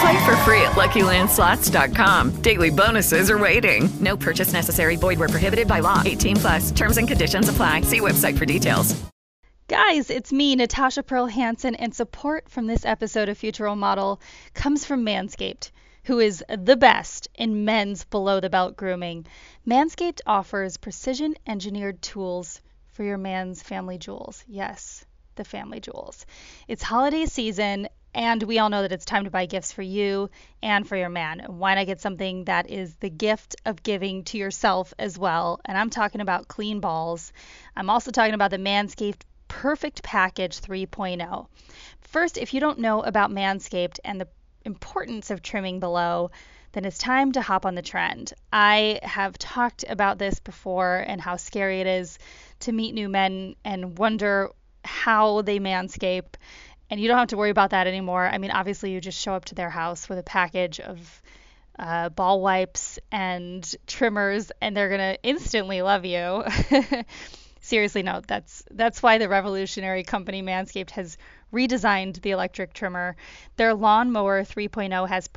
Play 0.00 0.24
for 0.24 0.36
free 0.38 0.60
at 0.62 0.72
LuckyLandSlots.com. 0.72 2.42
Daily 2.42 2.70
bonuses 2.70 3.30
are 3.30 3.38
waiting. 3.38 3.88
No 4.00 4.16
purchase 4.16 4.52
necessary. 4.52 4.96
Void 4.96 5.18
where 5.18 5.28
prohibited 5.28 5.68
by 5.68 5.80
law. 5.80 6.02
18 6.04 6.36
plus. 6.36 6.70
Terms 6.70 6.96
and 6.96 7.06
conditions 7.06 7.48
apply. 7.48 7.82
See 7.82 8.00
website 8.00 8.36
for 8.38 8.46
details. 8.46 9.04
Guys, 9.66 10.10
it's 10.10 10.30
me, 10.30 10.54
Natasha 10.56 11.02
Pearl 11.02 11.24
Hansen, 11.24 11.74
and 11.74 11.94
support 11.94 12.50
from 12.50 12.66
this 12.66 12.84
episode 12.84 13.30
of 13.30 13.38
Future 13.38 13.64
Role 13.64 13.76
Model 13.76 14.20
comes 14.52 14.84
from 14.84 15.06
Manscaped, 15.06 15.70
who 16.04 16.18
is 16.18 16.44
the 16.54 16.76
best 16.76 17.28
in 17.34 17.64
men's 17.64 18.04
below 18.04 18.40
the 18.40 18.50
belt 18.50 18.76
grooming. 18.76 19.24
Manscaped 19.66 20.20
offers 20.26 20.76
precision 20.76 21.34
engineered 21.46 22.02
tools 22.02 22.60
for 22.92 23.04
your 23.04 23.16
man's 23.16 23.62
family 23.62 23.96
jewels. 23.96 24.44
Yes, 24.46 25.06
the 25.36 25.44
family 25.44 25.80
jewels. 25.80 26.26
It's 26.68 26.82
holiday 26.82 27.24
season, 27.24 27.88
and 28.14 28.42
we 28.42 28.58
all 28.58 28.70
know 28.70 28.82
that 28.82 28.92
it's 28.92 29.04
time 29.04 29.24
to 29.24 29.30
buy 29.30 29.46
gifts 29.46 29.72
for 29.72 29.82
you 29.82 30.30
and 30.62 30.86
for 30.86 30.96
your 30.96 31.08
man. 31.08 31.40
And 31.40 31.58
why 31.58 31.74
not 31.74 31.86
get 31.86 32.00
something 32.00 32.44
that 32.44 32.70
is 32.70 32.94
the 32.96 33.10
gift 33.10 33.56
of 33.66 33.82
giving 33.82 34.24
to 34.24 34.38
yourself 34.38 34.94
as 34.98 35.18
well? 35.18 35.60
And 35.64 35.76
I'm 35.76 35.90
talking 35.90 36.20
about 36.20 36.48
clean 36.48 36.80
balls. 36.80 37.32
I'm 37.76 37.90
also 37.90 38.10
talking 38.10 38.34
about 38.34 38.50
the 38.50 38.58
Manscaped 38.58 39.22
Perfect 39.48 40.02
Package 40.02 40.60
3.0. 40.60 41.46
First, 42.00 42.38
if 42.38 42.54
you 42.54 42.60
don't 42.60 42.78
know 42.78 43.02
about 43.02 43.30
Manscaped 43.30 43.98
and 44.04 44.20
the 44.20 44.28
importance 44.64 45.30
of 45.30 45.42
trimming 45.42 45.80
below, 45.80 46.30
then 46.72 46.84
it's 46.84 46.98
time 46.98 47.32
to 47.32 47.42
hop 47.42 47.66
on 47.66 47.74
the 47.74 47.82
trend. 47.82 48.32
I 48.52 49.00
have 49.02 49.38
talked 49.38 49.84
about 49.88 50.18
this 50.18 50.40
before 50.40 51.04
and 51.06 51.20
how 51.20 51.36
scary 51.36 51.80
it 51.80 51.86
is 51.86 52.18
to 52.60 52.72
meet 52.72 52.94
new 52.94 53.08
men 53.08 53.54
and 53.64 53.98
wonder 53.98 54.50
how 54.84 55.42
they 55.42 55.58
manscape 55.58 56.34
and 56.90 57.00
you 57.00 57.08
don't 57.08 57.18
have 57.18 57.28
to 57.28 57.36
worry 57.36 57.50
about 57.50 57.70
that 57.70 57.86
anymore. 57.86 58.26
I 58.26 58.38
mean, 58.38 58.50
obviously, 58.50 58.92
you 58.92 59.00
just 59.00 59.20
show 59.20 59.34
up 59.34 59.46
to 59.46 59.54
their 59.54 59.70
house 59.70 60.08
with 60.08 60.18
a 60.18 60.22
package 60.22 60.80
of 60.80 61.22
uh, 61.78 62.08
ball 62.08 62.40
wipes 62.40 62.98
and 63.10 63.74
trimmers, 63.86 64.52
and 64.60 64.76
they're 64.76 64.90
gonna 64.90 65.16
instantly 65.22 65.82
love 65.82 66.04
you. 66.04 66.44
Seriously, 67.60 68.02
no, 68.02 68.20
that's 68.26 68.62
that's 68.70 69.02
why 69.02 69.18
the 69.18 69.28
revolutionary 69.28 70.04
company 70.04 70.42
Manscaped 70.42 70.90
has 70.90 71.16
redesigned 71.52 72.20
the 72.20 72.32
electric 72.32 72.74
trimmer. 72.74 73.16
Their 73.56 73.74
lawnmower 73.74 74.42
3.0 74.42 75.08
has 75.08 75.28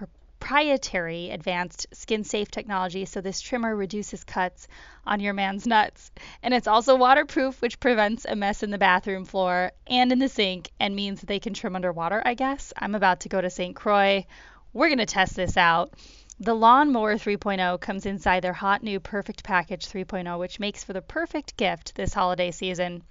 proprietary 0.47 1.29
advanced 1.31 1.87
skin 1.91 2.23
safe 2.23 2.49
technology, 2.49 3.03
so 3.03 3.19
this 3.19 3.41
trimmer 3.41 3.75
reduces 3.75 4.23
cuts 4.23 4.69
on 5.05 5.19
your 5.19 5.33
man's 5.33 5.67
nuts. 5.67 6.09
And 6.41 6.53
it's 6.53 6.69
also 6.69 6.95
waterproof, 6.95 7.61
which 7.61 7.81
prevents 7.81 8.23
a 8.23 8.33
mess 8.33 8.63
in 8.63 8.71
the 8.71 8.77
bathroom 8.77 9.25
floor 9.25 9.73
and 9.87 10.09
in 10.09 10.19
the 10.19 10.29
sink 10.29 10.71
and 10.79 10.95
means 10.95 11.19
they 11.19 11.41
can 11.41 11.53
trim 11.53 11.75
underwater, 11.75 12.21
I 12.23 12.33
guess. 12.33 12.71
I'm 12.77 12.95
about 12.95 13.19
to 13.21 13.29
go 13.29 13.41
to 13.41 13.49
St. 13.49 13.75
Croix. 13.75 14.25
We're 14.71 14.87
going 14.87 14.99
to 14.99 15.05
test 15.05 15.35
this 15.35 15.57
out. 15.57 15.91
The 16.39 16.55
Lawnmower 16.55 17.15
3.0 17.15 17.81
comes 17.81 18.05
inside 18.05 18.41
their 18.41 18.53
hot 18.53 18.81
new 18.81 19.01
Perfect 19.01 19.43
Package 19.43 19.85
3.0, 19.85 20.39
which 20.39 20.61
makes 20.61 20.81
for 20.81 20.93
the 20.93 21.01
perfect 21.01 21.57
gift 21.57 21.93
this 21.95 22.13
holiday 22.13 22.51
season. 22.51 23.03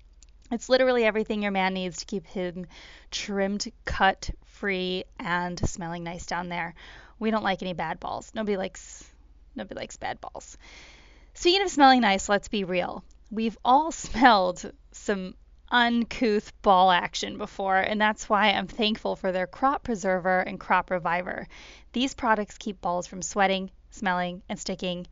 It's 0.50 0.68
literally 0.68 1.04
everything 1.04 1.42
your 1.42 1.50
man 1.50 1.74
needs 1.74 1.98
to 1.98 2.06
keep 2.06 2.24
him 2.24 2.66
trimmed, 3.10 3.72
cut 3.84 4.30
free, 4.44 5.04
and 5.18 5.58
smelling 5.68 6.04
nice 6.04 6.24
down 6.24 6.48
there. 6.48 6.74
We 7.18 7.32
don't 7.32 7.42
like 7.42 7.62
any 7.62 7.72
bad 7.72 7.98
balls. 7.98 8.30
Nobody 8.34 8.56
likes 8.56 9.04
nobody 9.56 9.80
likes 9.80 9.96
bad 9.96 10.20
balls. 10.20 10.56
Speaking 11.34 11.62
of 11.62 11.70
smelling 11.70 12.00
nice, 12.00 12.28
let's 12.28 12.48
be 12.48 12.62
real. 12.62 13.02
We've 13.30 13.58
all 13.64 13.90
smelled 14.06 14.70
some 14.92 15.34
uncouth 15.68 16.52
ball 16.62 16.92
action 16.92 17.38
before, 17.38 17.78
and 17.78 18.00
that's 18.00 18.28
why 18.28 18.50
I'm 18.50 18.68
thankful 18.68 19.16
for 19.16 19.32
their 19.32 19.48
Crop 19.48 19.82
Preserver 19.82 20.40
and 20.40 20.60
Crop 20.60 20.90
Reviver. 20.90 21.48
These 21.92 22.14
products 22.14 22.56
keep 22.56 22.80
balls 22.80 23.08
from 23.08 23.20
sweating, 23.20 23.70
smelling, 23.90 24.42
and 24.48 24.60
sticking. 24.60 25.08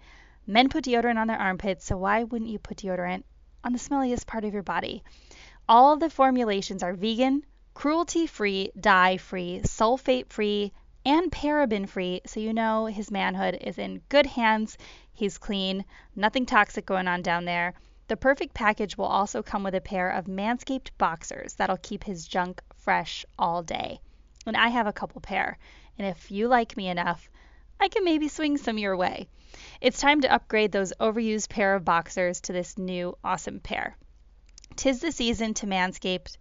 Men 0.46 0.68
put 0.68 0.84
deodorant 0.84 1.18
on 1.18 1.26
their 1.26 1.40
armpits, 1.40 1.84
so 1.86 1.96
why 1.96 2.22
wouldn't 2.22 2.50
you 2.50 2.60
put 2.60 2.76
deodorant 2.76 3.24
on 3.64 3.72
the 3.72 3.78
smelliest 3.78 4.26
part 4.26 4.44
of 4.44 4.52
your 4.52 4.62
body? 4.62 5.02
All 5.68 5.96
the 5.96 6.10
formulations 6.10 6.82
are 6.82 6.92
vegan, 6.92 7.44
cruelty 7.72 8.26
free, 8.26 8.70
dye 8.78 9.16
free, 9.16 9.62
sulfate 9.64 10.30
free, 10.30 10.72
and 11.06 11.32
paraben 11.32 11.88
free, 11.88 12.20
so 12.26 12.40
you 12.40 12.52
know 12.52 12.86
his 12.86 13.10
manhood 13.10 13.58
is 13.60 13.78
in 13.78 14.02
good 14.08 14.26
hands. 14.26 14.78
He's 15.12 15.38
clean, 15.38 15.84
nothing 16.14 16.46
toxic 16.46 16.86
going 16.86 17.08
on 17.08 17.22
down 17.22 17.44
there. 17.44 17.74
The 18.08 18.16
perfect 18.16 18.54
package 18.54 18.98
will 18.98 19.06
also 19.06 19.42
come 19.42 19.62
with 19.62 19.74
a 19.74 19.80
pair 19.80 20.10
of 20.10 20.26
Manscaped 20.26 20.90
boxers 20.98 21.54
that'll 21.54 21.78
keep 21.78 22.04
his 22.04 22.28
junk 22.28 22.62
fresh 22.74 23.24
all 23.38 23.62
day. 23.62 24.00
And 24.46 24.56
I 24.56 24.68
have 24.68 24.86
a 24.86 24.92
couple 24.92 25.20
pair, 25.20 25.58
and 25.98 26.06
if 26.06 26.30
you 26.30 26.48
like 26.48 26.76
me 26.76 26.88
enough, 26.88 27.30
I 27.80 27.88
can 27.88 28.04
maybe 28.04 28.28
swing 28.28 28.56
some 28.56 28.78
your 28.78 28.96
way. 28.96 29.28
It's 29.80 30.00
time 30.00 30.20
to 30.22 30.32
upgrade 30.32 30.72
those 30.72 30.92
overused 31.00 31.48
pair 31.48 31.74
of 31.74 31.84
boxers 31.84 32.40
to 32.42 32.52
this 32.52 32.78
new 32.78 33.16
awesome 33.22 33.60
pair. 33.60 33.96
Tis 34.76 35.00
the 35.00 35.12
season 35.12 35.54
to 35.54 35.66
manscape, 35.66 36.34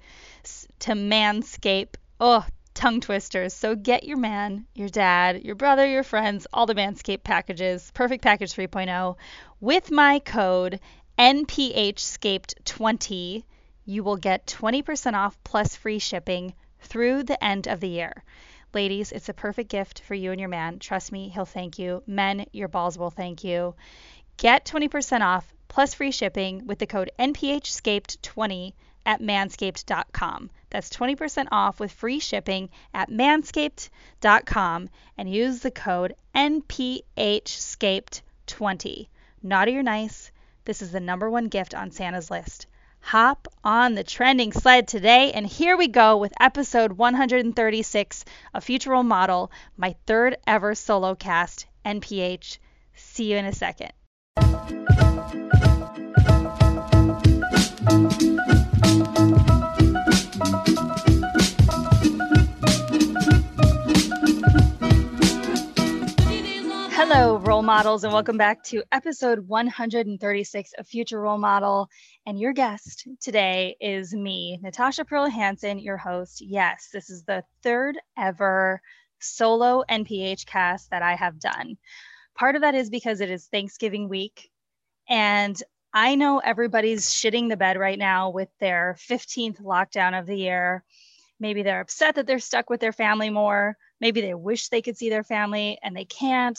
to 0.79 0.93
manscape. 0.93 1.95
Oh, 2.19 2.45
tongue 2.73 3.01
twisters. 3.01 3.53
So 3.53 3.75
get 3.75 4.03
your 4.03 4.17
man, 4.17 4.65
your 4.73 4.89
dad, 4.89 5.43
your 5.43 5.53
brother, 5.55 5.87
your 5.87 6.03
friends, 6.03 6.47
all 6.51 6.65
the 6.65 6.75
Manscaped 6.75 7.23
packages, 7.23 7.91
Perfect 7.93 8.23
Package 8.23 8.53
3.0, 8.53 9.15
with 9.59 9.91
my 9.91 10.19
code 10.19 10.79
NPHSCAPED20. 11.19 13.43
You 13.85 14.03
will 14.03 14.17
get 14.17 14.47
20% 14.47 15.13
off 15.13 15.37
plus 15.43 15.75
free 15.75 15.99
shipping 15.99 16.55
through 16.81 17.23
the 17.23 17.43
end 17.43 17.67
of 17.67 17.79
the 17.79 17.89
year. 17.89 18.23
Ladies, 18.73 19.11
it's 19.11 19.29
a 19.29 19.33
perfect 19.33 19.69
gift 19.69 20.01
for 20.01 20.15
you 20.15 20.31
and 20.31 20.39
your 20.39 20.49
man. 20.49 20.79
Trust 20.79 21.11
me, 21.11 21.29
he'll 21.29 21.45
thank 21.45 21.77
you. 21.77 22.01
Men, 22.07 22.47
your 22.51 22.67
balls 22.67 22.97
will 22.97 23.11
thank 23.11 23.43
you. 23.43 23.75
Get 24.37 24.65
20% 24.65 25.21
off 25.21 25.53
plus 25.67 25.93
free 25.93 26.09
shipping 26.09 26.65
with 26.65 26.79
the 26.79 26.87
code 26.87 27.11
NPHSCAPED20 27.19 28.73
at 29.05 29.21
manscaped.com. 29.21 30.49
That's 30.71 30.89
20% 30.89 31.49
off 31.51 31.79
with 31.79 31.91
free 31.91 32.19
shipping 32.19 32.71
at 32.95 33.11
manscaped.com 33.11 34.89
and 35.19 35.29
use 35.29 35.59
the 35.59 35.69
code 35.69 36.15
NPHSCAPED20. 36.33 39.07
Naughty 39.43 39.77
or 39.77 39.83
nice, 39.83 40.31
this 40.65 40.81
is 40.81 40.91
the 40.91 40.99
number 40.99 41.29
one 41.29 41.45
gift 41.45 41.75
on 41.75 41.91
Santa's 41.91 42.31
list. 42.31 42.65
Hop 43.07 43.49
on 43.65 43.95
the 43.95 44.03
trending 44.03 44.53
sled 44.53 44.87
today, 44.87 45.33
and 45.33 45.45
here 45.45 45.75
we 45.75 45.89
go 45.89 46.15
with 46.15 46.31
episode 46.39 46.93
136 46.93 48.25
of 48.53 48.63
Future 48.63 48.91
Role 48.91 49.03
Model, 49.03 49.51
my 49.75 49.93
third 50.07 50.37
ever 50.47 50.73
solo 50.73 51.13
cast, 51.13 51.65
NPH. 51.85 52.59
See 52.95 53.29
you 53.29 53.37
in 53.37 53.45
a 53.45 53.51
second. 53.51 53.91
Models, 67.61 68.03
and 68.03 68.11
welcome 68.11 68.37
back 68.37 68.63
to 68.63 68.83
episode 68.91 69.47
136 69.47 70.73
of 70.79 70.87
Future 70.87 71.19
Role 71.21 71.37
Model. 71.37 71.87
And 72.25 72.39
your 72.39 72.53
guest 72.53 73.07
today 73.21 73.75
is 73.79 74.13
me, 74.15 74.57
Natasha 74.63 75.05
Pearl 75.05 75.29
Hansen, 75.29 75.77
your 75.77 75.97
host. 75.97 76.41
Yes, 76.41 76.89
this 76.91 77.11
is 77.11 77.23
the 77.23 77.43
third 77.61 77.99
ever 78.17 78.81
solo 79.19 79.83
NPH 79.89 80.47
cast 80.47 80.89
that 80.89 81.03
I 81.03 81.13
have 81.13 81.39
done. 81.39 81.77
Part 82.35 82.55
of 82.55 82.61
that 82.61 82.73
is 82.73 82.89
because 82.89 83.21
it 83.21 83.29
is 83.29 83.45
Thanksgiving 83.45 84.09
week, 84.09 84.49
and 85.07 85.61
I 85.93 86.15
know 86.15 86.39
everybody's 86.39 87.07
shitting 87.07 87.47
the 87.47 87.57
bed 87.57 87.77
right 87.77 87.99
now 87.99 88.31
with 88.31 88.49
their 88.59 88.97
15th 89.07 89.61
lockdown 89.61 90.19
of 90.19 90.25
the 90.25 90.37
year. 90.37 90.83
Maybe 91.39 91.61
they're 91.61 91.81
upset 91.81 92.15
that 92.15 92.25
they're 92.25 92.39
stuck 92.39 92.69
with 92.71 92.79
their 92.79 92.91
family 92.91 93.29
more. 93.29 93.77
Maybe 94.01 94.21
they 94.21 94.33
wish 94.33 94.69
they 94.69 94.81
could 94.81 94.97
see 94.97 95.09
their 95.09 95.23
family 95.23 95.77
and 95.83 95.95
they 95.95 96.05
can't. 96.05 96.57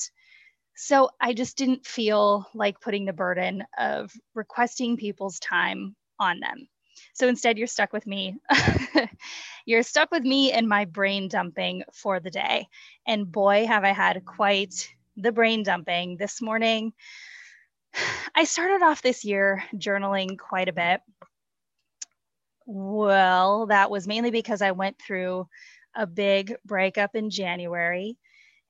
So 0.76 1.10
I 1.20 1.34
just 1.34 1.56
didn't 1.56 1.86
feel 1.86 2.46
like 2.54 2.80
putting 2.80 3.04
the 3.04 3.12
burden 3.12 3.64
of 3.78 4.12
requesting 4.34 4.96
people's 4.96 5.38
time 5.38 5.94
on 6.18 6.40
them. 6.40 6.68
So 7.12 7.28
instead, 7.28 7.58
you're 7.58 7.66
stuck 7.66 7.92
with 7.92 8.06
me. 8.06 8.36
you're 9.66 9.82
stuck 9.82 10.10
with 10.10 10.22
me 10.22 10.52
and 10.52 10.68
my 10.68 10.84
brain 10.84 11.28
dumping 11.28 11.84
for 11.92 12.20
the 12.20 12.30
day. 12.30 12.68
And 13.06 13.30
boy, 13.30 13.66
have 13.66 13.84
I 13.84 13.92
had 13.92 14.24
quite 14.24 14.92
the 15.16 15.32
brain 15.32 15.62
dumping 15.62 16.16
this 16.16 16.40
morning. 16.42 16.92
I 18.34 18.44
started 18.44 18.84
off 18.84 19.02
this 19.02 19.24
year 19.24 19.62
journaling 19.74 20.38
quite 20.38 20.68
a 20.68 20.72
bit. 20.72 21.00
Well, 22.66 23.66
that 23.66 23.90
was 23.90 24.06
mainly 24.06 24.30
because 24.30 24.62
I 24.62 24.72
went 24.72 24.98
through 24.98 25.46
a 25.94 26.06
big 26.06 26.54
breakup 26.64 27.14
in 27.14 27.30
January. 27.30 28.16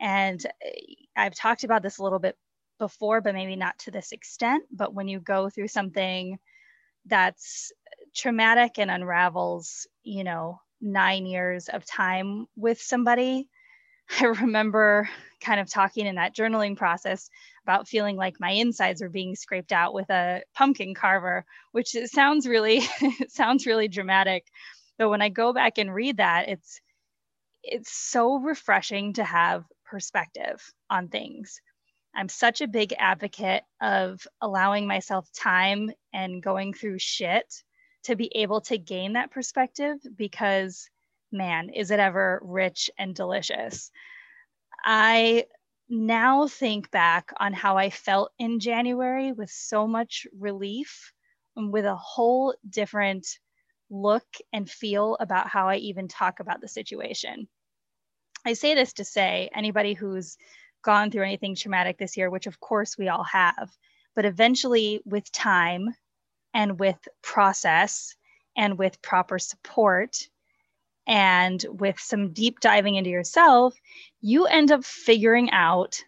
And 0.05 0.47
eh, 0.65 0.71
I've 1.17 1.35
talked 1.37 1.65
about 1.65 1.83
this 1.83 1.99
a 1.99 2.05
little 2.05 2.21
bit 2.21 2.39
before, 2.79 3.23
but 3.23 3.35
maybe 3.35 3.57
not 3.57 3.79
to 3.81 3.93
this 3.93 4.13
extent. 4.13 4.65
But 4.73 4.95
when 4.95 5.09
you 5.09 5.21
go 5.21 5.51
through 5.51 5.71
something 5.71 6.39
that's 7.07 7.73
traumatic 8.17 8.79
and 8.79 8.91
unravels, 8.91 9.87
you 10.03 10.25
know, 10.25 10.61
nine 10.81 11.27
years 11.27 11.69
of 11.69 11.85
time 11.87 12.47
with 12.57 12.81
somebody, 12.81 13.49
I 14.21 14.27
remember 14.27 15.09
kind 15.41 15.61
of 15.61 15.71
talking 15.71 16.07
in 16.07 16.17
that 16.17 16.37
journaling 16.37 16.77
process 16.77 17.31
about 17.65 17.89
feeling 17.89 18.17
like 18.17 18.41
my 18.41 18.51
insides 18.53 19.03
were 19.03 19.11
being 19.11 19.37
scraped 19.37 19.73
out 19.73 19.95
with 19.95 20.11
a 20.11 20.43
pumpkin 20.55 20.95
carver, 20.95 21.47
which 21.73 21.91
sounds 22.07 22.47
really 22.49 22.83
sounds 23.29 23.67
really 23.67 23.89
dramatic. 23.89 24.47
But 24.99 25.11
when 25.11 25.23
I 25.23 25.31
go 25.31 25.53
back 25.53 25.79
and 25.79 25.95
read 25.95 26.19
that, 26.19 26.49
it's 26.49 26.81
it's 27.63 27.93
so 27.93 28.37
refreshing 28.39 29.15
to 29.15 29.25
have 29.25 29.65
perspective 29.85 30.63
on 30.91 31.09
things. 31.09 31.61
I'm 32.15 32.29
such 32.29 32.61
a 32.61 32.69
big 32.69 32.95
advocate 32.99 33.65
of 33.81 34.27
allowing 34.41 34.87
myself 34.87 35.29
time 35.33 35.91
and 36.13 36.43
going 36.43 36.75
through 36.75 36.99
shit 36.99 37.63
to 38.05 38.17
be 38.17 38.31
able 38.37 38.61
to 38.63 38.79
gain 38.79 39.15
that 39.15 39.31
perspective 39.31 39.99
because 40.17 40.89
man, 41.35 41.69
is 41.71 41.91
it 41.91 41.99
ever 41.99 42.41
rich 42.43 42.91
and 42.97 43.15
delicious. 43.15 43.91
I 44.85 45.47
now 45.89 46.47
think 46.47 46.91
back 46.91 47.33
on 47.39 47.53
how 47.53 47.77
I 47.77 47.91
felt 47.91 48.33
in 48.39 48.61
January 48.61 49.33
with 49.33 49.51
so 49.51 49.87
much 49.87 50.27
relief 50.39 51.13
and 51.57 51.73
with 51.73 51.85
a 51.85 51.97
whole 51.97 52.55
different 52.69 53.27
look 53.91 54.27
and 54.53 54.71
feel 54.71 55.17
about 55.21 55.49
how 55.49 55.69
I 55.69 55.77
even 55.77 56.09
talk 56.09 56.41
about 56.41 56.61
the 56.61 56.69
situation. 56.69 57.49
I 58.45 58.53
say 58.53 58.75
this 58.75 58.93
to 58.95 59.05
say 59.05 59.51
anybody 59.55 59.95
who's 59.95 60.37
gone 60.83 61.11
through 61.11 61.25
anything 61.25 61.55
traumatic 61.55 61.99
this 61.99 62.17
year, 62.17 62.29
which 62.29 62.47
of 62.47 62.61
course 62.61 62.99
we 62.99 63.09
all 63.09 63.25
have, 63.25 63.71
but 64.15 64.27
eventually 64.27 65.01
with 65.07 65.31
time 65.33 65.95
and 66.53 66.79
with 66.79 66.99
process 67.23 68.15
and 68.57 68.79
with 68.79 69.01
proper 69.03 69.39
support 69.39 70.29
and 71.07 71.65
with 71.69 71.99
some 71.99 72.33
deep 72.33 72.61
diving 72.61 72.97
into 72.97 73.11
yourself, 73.11 73.75
you 74.21 74.47
end 74.47 74.73
up 74.73 74.85
figuring 74.85 75.51
out 75.51 76.03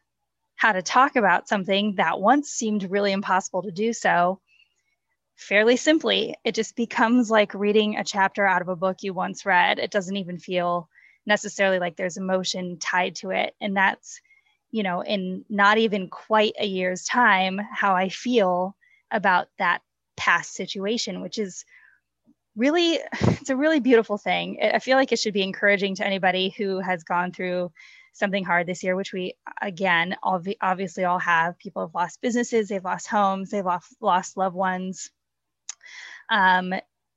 how 0.56 0.73
to 0.73 0.82
talk 0.82 1.17
about 1.17 1.49
something 1.49 1.94
that 1.97 2.21
once 2.21 2.50
seemed 2.50 2.91
really 2.91 3.12
impossible 3.12 3.62
to 3.62 3.71
do 3.71 3.93
so 3.93 4.41
fairly 5.37 5.77
simply. 5.77 6.35
It 6.44 6.55
just 6.55 6.77
becomes 6.77 7.31
like 7.31 7.55
reading 7.55 7.97
a 7.97 8.05
chapter 8.05 8.47
out 8.47 8.62
of 8.62 8.69
a 8.69 8.77
book 8.77 8.99
you 9.03 9.12
once 9.12 9.44
read. 9.44 9.79
It 9.79 9.91
doesn't 9.91 10.17
even 10.17 10.39
feel 10.39 10.89
necessarily 11.26 11.78
like 11.78 11.96
there's 11.96 12.17
emotion 12.17 12.78
tied 12.78 13.17
to 13.17 13.31
it. 13.31 13.55
And 13.61 13.76
that's, 13.76 14.20
you 14.70 14.82
know, 14.82 15.02
in 15.02 15.44
not 15.49 15.78
even 15.78 16.08
quite 16.08 16.55
a 16.58 16.67
year's 16.67 17.05
time, 17.05 17.61
how 17.73 17.94
I 17.94 18.08
feel 18.08 18.76
about 19.11 19.49
that 19.58 19.82
past 20.17 20.55
situation, 20.55 21.20
which 21.20 21.38
is 21.38 21.64
really 22.56 22.99
it's 23.20 23.50
a 23.50 23.56
really 23.56 23.81
beautiful 23.81 24.19
thing. 24.19 24.58
I 24.62 24.78
feel 24.78 24.96
like 24.96 25.12
it 25.12 25.19
should 25.19 25.34
be 25.34 25.43
encouraging 25.43 25.96
to 25.96 26.06
anybody 26.06 26.55
who 26.56 26.81
has 26.81 27.05
gone 27.05 27.32
through 27.32 27.72
something 28.12 28.44
hard 28.44 28.67
this 28.67 28.82
year 28.82 28.96
which 28.96 29.12
we 29.12 29.34
again 29.61 30.17
obviously 30.22 31.05
all 31.05 31.19
have. 31.19 31.58
People 31.58 31.82
have 31.82 31.94
lost 31.94 32.22
businesses 32.22 32.69
they've 32.69 32.84
lost 32.84 33.08
homes 33.08 33.50
they've 33.50 33.64
lost, 33.64 33.94
lost 34.00 34.37
loved 34.37 34.56
ones. 34.56 35.11
Um, 36.31 36.75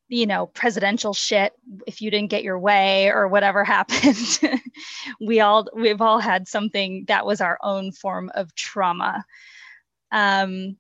you 0.09 0.25
know 0.25 0.47
presidential 0.47 1.13
shit 1.13 1.53
if 1.88 2.01
you 2.01 2.11
didn't 2.11 2.31
get 2.31 2.44
your 2.44 2.59
way 2.59 3.09
or 3.09 3.27
whatever 3.27 3.63
happened. 3.63 4.39
We 5.21 5.39
all 5.39 5.67
we've 5.73 6.01
all 6.01 6.19
had 6.19 6.47
something 6.47 7.06
that 7.07 7.25
was 7.25 7.41
our 7.41 7.57
own 7.61 7.91
form 7.91 8.31
of 8.33 8.53
trauma. 8.56 9.23
Um, 10.11 10.77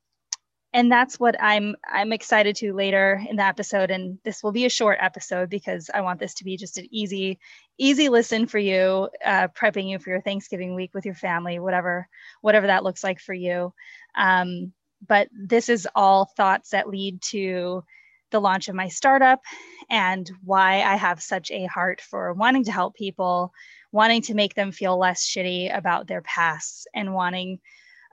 and 0.71 0.91
that's 0.91 1.19
what 1.19 1.35
I'm 1.41 1.75
I'm 1.87 2.13
excited 2.13 2.55
to 2.57 2.73
later 2.73 3.21
in 3.27 3.37
the 3.37 3.43
episode. 3.43 3.89
And 3.89 4.19
this 4.23 4.43
will 4.43 4.51
be 4.51 4.65
a 4.65 4.69
short 4.69 4.99
episode 5.01 5.49
because 5.49 5.89
I 5.93 6.01
want 6.01 6.19
this 6.19 6.35
to 6.35 6.43
be 6.43 6.57
just 6.57 6.77
an 6.77 6.87
easy 6.91 7.39
easy 7.77 8.09
listen 8.09 8.45
for 8.45 8.59
you 8.59 9.09
uh, 9.25 9.47
prepping 9.49 9.89
you 9.89 9.99
for 9.99 10.09
your 10.11 10.21
Thanksgiving 10.21 10.75
week 10.75 10.93
with 10.93 11.05
your 11.05 11.15
family 11.15 11.59
whatever 11.59 12.07
whatever 12.41 12.67
that 12.67 12.83
looks 12.83 13.03
like 13.03 13.19
for 13.19 13.33
you. 13.33 13.73
Um, 14.15 14.73
but 15.07 15.29
this 15.31 15.69
is 15.69 15.87
all 15.95 16.25
thoughts 16.25 16.71
that 16.71 16.89
lead 16.89 17.21
to 17.21 17.83
the 18.31 18.41
launch 18.41 18.67
of 18.67 18.75
my 18.75 18.87
startup 18.87 19.41
and 19.89 20.29
why 20.43 20.81
I 20.81 20.95
have 20.95 21.21
such 21.21 21.51
a 21.51 21.65
heart 21.65 22.01
for 22.01 22.33
wanting 22.33 22.65
to 22.65 22.71
help 22.71 22.95
people 22.95 23.53
wanting 23.91 24.21
to 24.23 24.33
make 24.33 24.53
them 24.53 24.71
feel 24.71 24.97
less 24.97 25.25
shitty 25.25 25.75
about 25.75 26.07
their 26.07 26.21
pasts 26.21 26.85
and 26.93 27.13
wanting 27.13 27.59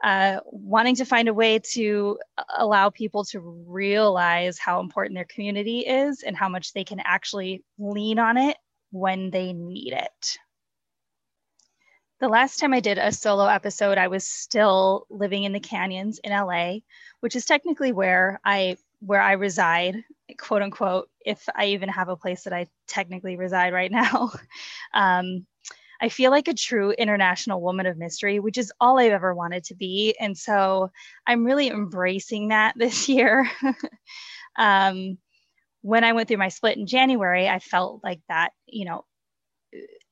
uh, 0.05 0.41
wanting 0.45 0.95
to 0.95 1.07
find 1.07 1.27
a 1.29 1.35
way 1.35 1.59
to 1.59 2.19
allow 2.59 2.91
people 2.91 3.25
to 3.25 3.41
realize 3.41 4.59
how 4.59 4.81
important 4.81 5.17
their 5.17 5.25
community 5.25 5.81
is 5.81 6.23
and 6.23 6.37
how 6.37 6.51
much 6.51 6.73
they 6.73 6.85
can 6.85 7.01
actually 7.03 7.65
lean 7.79 8.19
on 8.19 8.37
it 8.37 8.57
when 8.91 9.31
they 9.31 9.55
need 9.55 9.95
it. 9.95 10.39
The 12.21 12.29
last 12.29 12.59
time 12.59 12.73
I 12.73 12.81
did 12.81 12.99
a 12.99 13.13
solo 13.13 13.47
episode, 13.47 13.99
I 13.99 14.09
was 14.09 14.27
still 14.27 15.07
living 15.11 15.45
in 15.45 15.53
the 15.53 15.61
canyons 15.61 16.19
in 16.23 16.31
LA, 16.31 16.79
which 17.21 17.37
is 17.37 17.45
technically 17.45 17.93
where 17.93 18.41
I 18.45 18.77
where 19.07 19.21
I 19.23 19.33
reside, 19.33 20.03
quote 20.37 20.63
unquote, 20.63 21.09
if 21.25 21.49
I 21.55 21.67
even 21.67 21.89
have 21.89 22.09
a 22.09 22.17
place 22.17 22.43
that 22.43 22.53
I 22.53 22.67
technically 22.89 23.37
reside 23.37 23.73
right 23.73 23.91
now. 23.91 24.33
Um, 24.95 25.47
I 26.01 26.09
feel 26.09 26.31
like 26.31 26.49
a 26.49 26.55
true 26.55 26.93
international 26.93 27.61
woman 27.61 27.87
of 27.87 27.99
mystery, 27.99 28.41
which 28.41 28.57
is 28.57 28.73
all 28.81 28.99
I've 28.99 29.13
ever 29.13 29.35
wanted 29.35 29.65
to 29.65 29.75
be. 29.75 30.15
And 30.19 30.37
so 30.37 30.91
I'm 31.27 31.45
really 31.45 31.69
embracing 31.69 32.49
that 32.49 32.75
this 32.79 33.09
year. 33.09 33.51
um, 34.57 35.19
when 35.83 36.03
I 36.03 36.13
went 36.13 36.29
through 36.29 36.39
my 36.39 36.49
split 36.49 36.79
in 36.79 36.87
January, 36.87 37.49
I 37.49 37.59
felt 37.59 38.03
like 38.03 38.21
that, 38.29 38.53
you 38.67 38.87
know, 38.87 39.05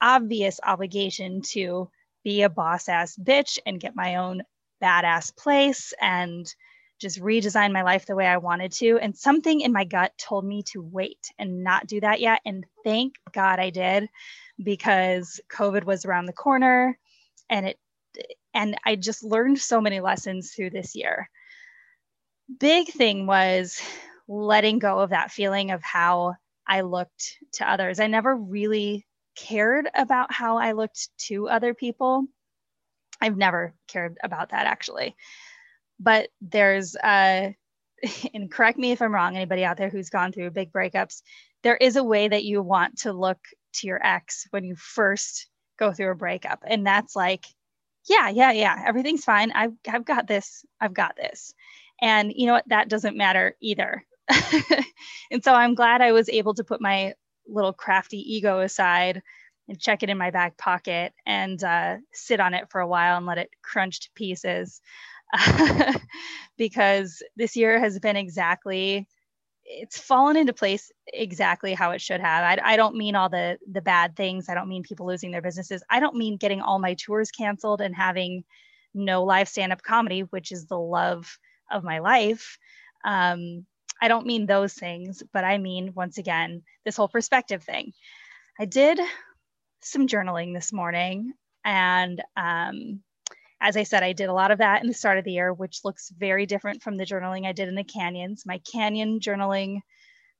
obvious 0.00 0.60
obligation 0.62 1.40
to 1.52 1.90
be 2.24 2.42
a 2.42 2.50
boss 2.50 2.88
ass 2.88 3.16
bitch 3.16 3.58
and 3.64 3.80
get 3.80 3.96
my 3.96 4.16
own 4.16 4.42
badass 4.82 5.34
place 5.34 5.94
and 6.00 6.46
just 7.04 7.20
redesign 7.20 7.70
my 7.70 7.82
life 7.82 8.06
the 8.06 8.16
way 8.16 8.26
I 8.26 8.38
wanted 8.38 8.72
to. 8.72 8.98
And 8.98 9.14
something 9.14 9.60
in 9.60 9.72
my 9.72 9.84
gut 9.84 10.12
told 10.16 10.42
me 10.42 10.62
to 10.72 10.80
wait 10.80 11.30
and 11.38 11.62
not 11.62 11.86
do 11.86 12.00
that 12.00 12.18
yet. 12.18 12.40
And 12.46 12.64
thank 12.82 13.16
God 13.30 13.58
I 13.58 13.68
did 13.68 14.08
because 14.56 15.38
COVID 15.52 15.84
was 15.84 16.06
around 16.06 16.24
the 16.24 16.32
corner 16.32 16.98
and 17.50 17.66
it 17.66 17.78
and 18.54 18.76
I 18.86 18.96
just 18.96 19.22
learned 19.22 19.58
so 19.58 19.82
many 19.82 20.00
lessons 20.00 20.52
through 20.52 20.70
this 20.70 20.94
year. 20.94 21.28
Big 22.58 22.88
thing 22.88 23.26
was 23.26 23.82
letting 24.26 24.78
go 24.78 25.00
of 25.00 25.10
that 25.10 25.30
feeling 25.30 25.72
of 25.72 25.82
how 25.82 26.36
I 26.66 26.82
looked 26.82 27.36
to 27.54 27.70
others. 27.70 28.00
I 28.00 28.06
never 28.06 28.34
really 28.34 29.04
cared 29.36 29.90
about 29.94 30.32
how 30.32 30.56
I 30.56 30.72
looked 30.72 31.10
to 31.26 31.48
other 31.48 31.74
people. 31.74 32.24
I've 33.20 33.36
never 33.36 33.74
cared 33.88 34.16
about 34.22 34.50
that 34.50 34.66
actually. 34.66 35.16
But 36.00 36.28
there's 36.40 36.96
uh 36.96 37.50
and 38.34 38.50
correct 38.50 38.78
me 38.78 38.92
if 38.92 39.02
I'm 39.02 39.14
wrong, 39.14 39.36
anybody 39.36 39.64
out 39.64 39.76
there 39.76 39.90
who's 39.90 40.10
gone 40.10 40.32
through 40.32 40.50
big 40.50 40.72
breakups, 40.72 41.22
there 41.62 41.76
is 41.76 41.96
a 41.96 42.04
way 42.04 42.28
that 42.28 42.44
you 42.44 42.62
want 42.62 42.98
to 42.98 43.12
look 43.12 43.38
to 43.74 43.86
your 43.86 44.04
ex 44.04 44.46
when 44.50 44.64
you 44.64 44.76
first 44.76 45.48
go 45.78 45.92
through 45.92 46.10
a 46.10 46.16
breakup. 46.16 46.62
And 46.66 46.86
that's 46.86 47.16
like 47.16 47.44
yeah, 48.08 48.28
yeah, 48.28 48.52
yeah, 48.52 48.82
everything's 48.86 49.24
fine. 49.24 49.50
I've, 49.52 49.72
I've 49.88 50.04
got 50.04 50.26
this. 50.26 50.64
I've 50.80 50.94
got 50.94 51.16
this. 51.16 51.54
And 52.00 52.32
you 52.34 52.46
know 52.46 52.54
what? 52.54 52.68
That 52.68 52.88
doesn't 52.88 53.16
matter 53.16 53.56
either. 53.60 54.04
and 55.30 55.42
so 55.42 55.52
I'm 55.54 55.74
glad 55.74 56.02
I 56.02 56.12
was 56.12 56.28
able 56.28 56.54
to 56.54 56.64
put 56.64 56.80
my 56.80 57.14
little 57.46 57.72
crafty 57.72 58.18
ego 58.18 58.60
aside 58.60 59.22
and 59.68 59.80
check 59.80 60.02
it 60.02 60.10
in 60.10 60.18
my 60.18 60.30
back 60.30 60.58
pocket 60.58 61.14
and 61.24 61.62
uh, 61.62 61.96
sit 62.12 62.40
on 62.40 62.52
it 62.52 62.70
for 62.70 62.80
a 62.80 62.86
while 62.86 63.16
and 63.16 63.26
let 63.26 63.38
it 63.38 63.50
crunch 63.62 64.00
to 64.00 64.10
pieces. 64.14 64.80
because 66.58 67.22
this 67.36 67.56
year 67.56 67.78
has 67.78 67.98
been 67.98 68.16
exactly 68.16 69.08
it's 69.66 69.98
fallen 69.98 70.36
into 70.36 70.52
place 70.52 70.92
exactly 71.06 71.72
how 71.72 71.92
it 71.92 72.00
should 72.00 72.20
have. 72.20 72.44
I, 72.44 72.72
I, 72.72 72.76
don't 72.76 72.96
mean 72.96 73.16
all 73.16 73.28
the 73.28 73.58
the 73.70 73.80
bad 73.80 74.14
things. 74.14 74.48
I 74.48 74.54
don't 74.54 74.68
mean 74.68 74.82
people 74.82 75.06
losing 75.06 75.30
their 75.30 75.42
businesses. 75.42 75.82
I 75.88 76.00
don't 76.00 76.16
mean 76.16 76.36
getting 76.36 76.60
all 76.60 76.78
my 76.78 76.94
tours 76.94 77.30
canceled 77.30 77.80
and 77.80 77.94
having 77.94 78.44
no 78.92 79.24
live 79.24 79.48
stand 79.48 79.72
up 79.72 79.82
comedy, 79.82 80.20
which 80.20 80.52
is 80.52 80.66
the 80.66 80.78
love 80.78 81.38
of 81.70 81.82
my 81.82 81.98
life. 82.00 82.58
Um, 83.04 83.66
I 84.00 84.08
don't 84.08 84.26
mean 84.26 84.46
those 84.46 84.74
things, 84.74 85.22
but 85.32 85.44
I 85.44 85.58
mean 85.58 85.92
once 85.94 86.18
again 86.18 86.62
this 86.84 86.96
whole 86.96 87.08
perspective 87.08 87.62
thing. 87.62 87.92
I 88.58 88.66
did 88.66 89.00
some 89.80 90.06
journaling 90.06 90.54
this 90.54 90.72
morning, 90.72 91.32
and 91.64 92.22
um, 92.36 93.02
as 93.60 93.76
I 93.76 93.82
said, 93.84 94.02
I 94.02 94.12
did 94.12 94.28
a 94.28 94.34
lot 94.34 94.50
of 94.50 94.58
that 94.58 94.82
in 94.82 94.88
the 94.88 94.94
start 94.94 95.18
of 95.18 95.24
the 95.24 95.32
year, 95.32 95.52
which 95.52 95.84
looks 95.84 96.10
very 96.10 96.46
different 96.46 96.82
from 96.82 96.96
the 96.96 97.06
journaling 97.06 97.46
I 97.46 97.52
did 97.52 97.68
in 97.68 97.74
the 97.74 97.84
canyons. 97.84 98.44
My 98.44 98.58
canyon 98.58 99.20
journaling 99.20 99.80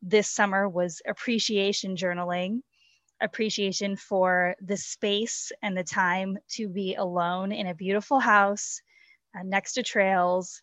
this 0.03 0.31
summer 0.31 0.69
was 0.69 1.01
appreciation 1.09 1.97
journaling, 1.97 2.61
appreciation 3.23 3.97
for 3.97 4.55
the 4.61 4.77
space 4.77 5.53
and 5.63 5.77
the 5.77 5.85
time 5.85 6.37
to 6.51 6.69
be 6.69 6.95
alone 6.95 7.53
in 7.53 7.67
a 7.67 7.75
beautiful 7.75 8.21
house 8.21 8.81
uh, 9.37 9.43
next 9.43 9.75
to 9.75 9.83
trails 9.83 10.61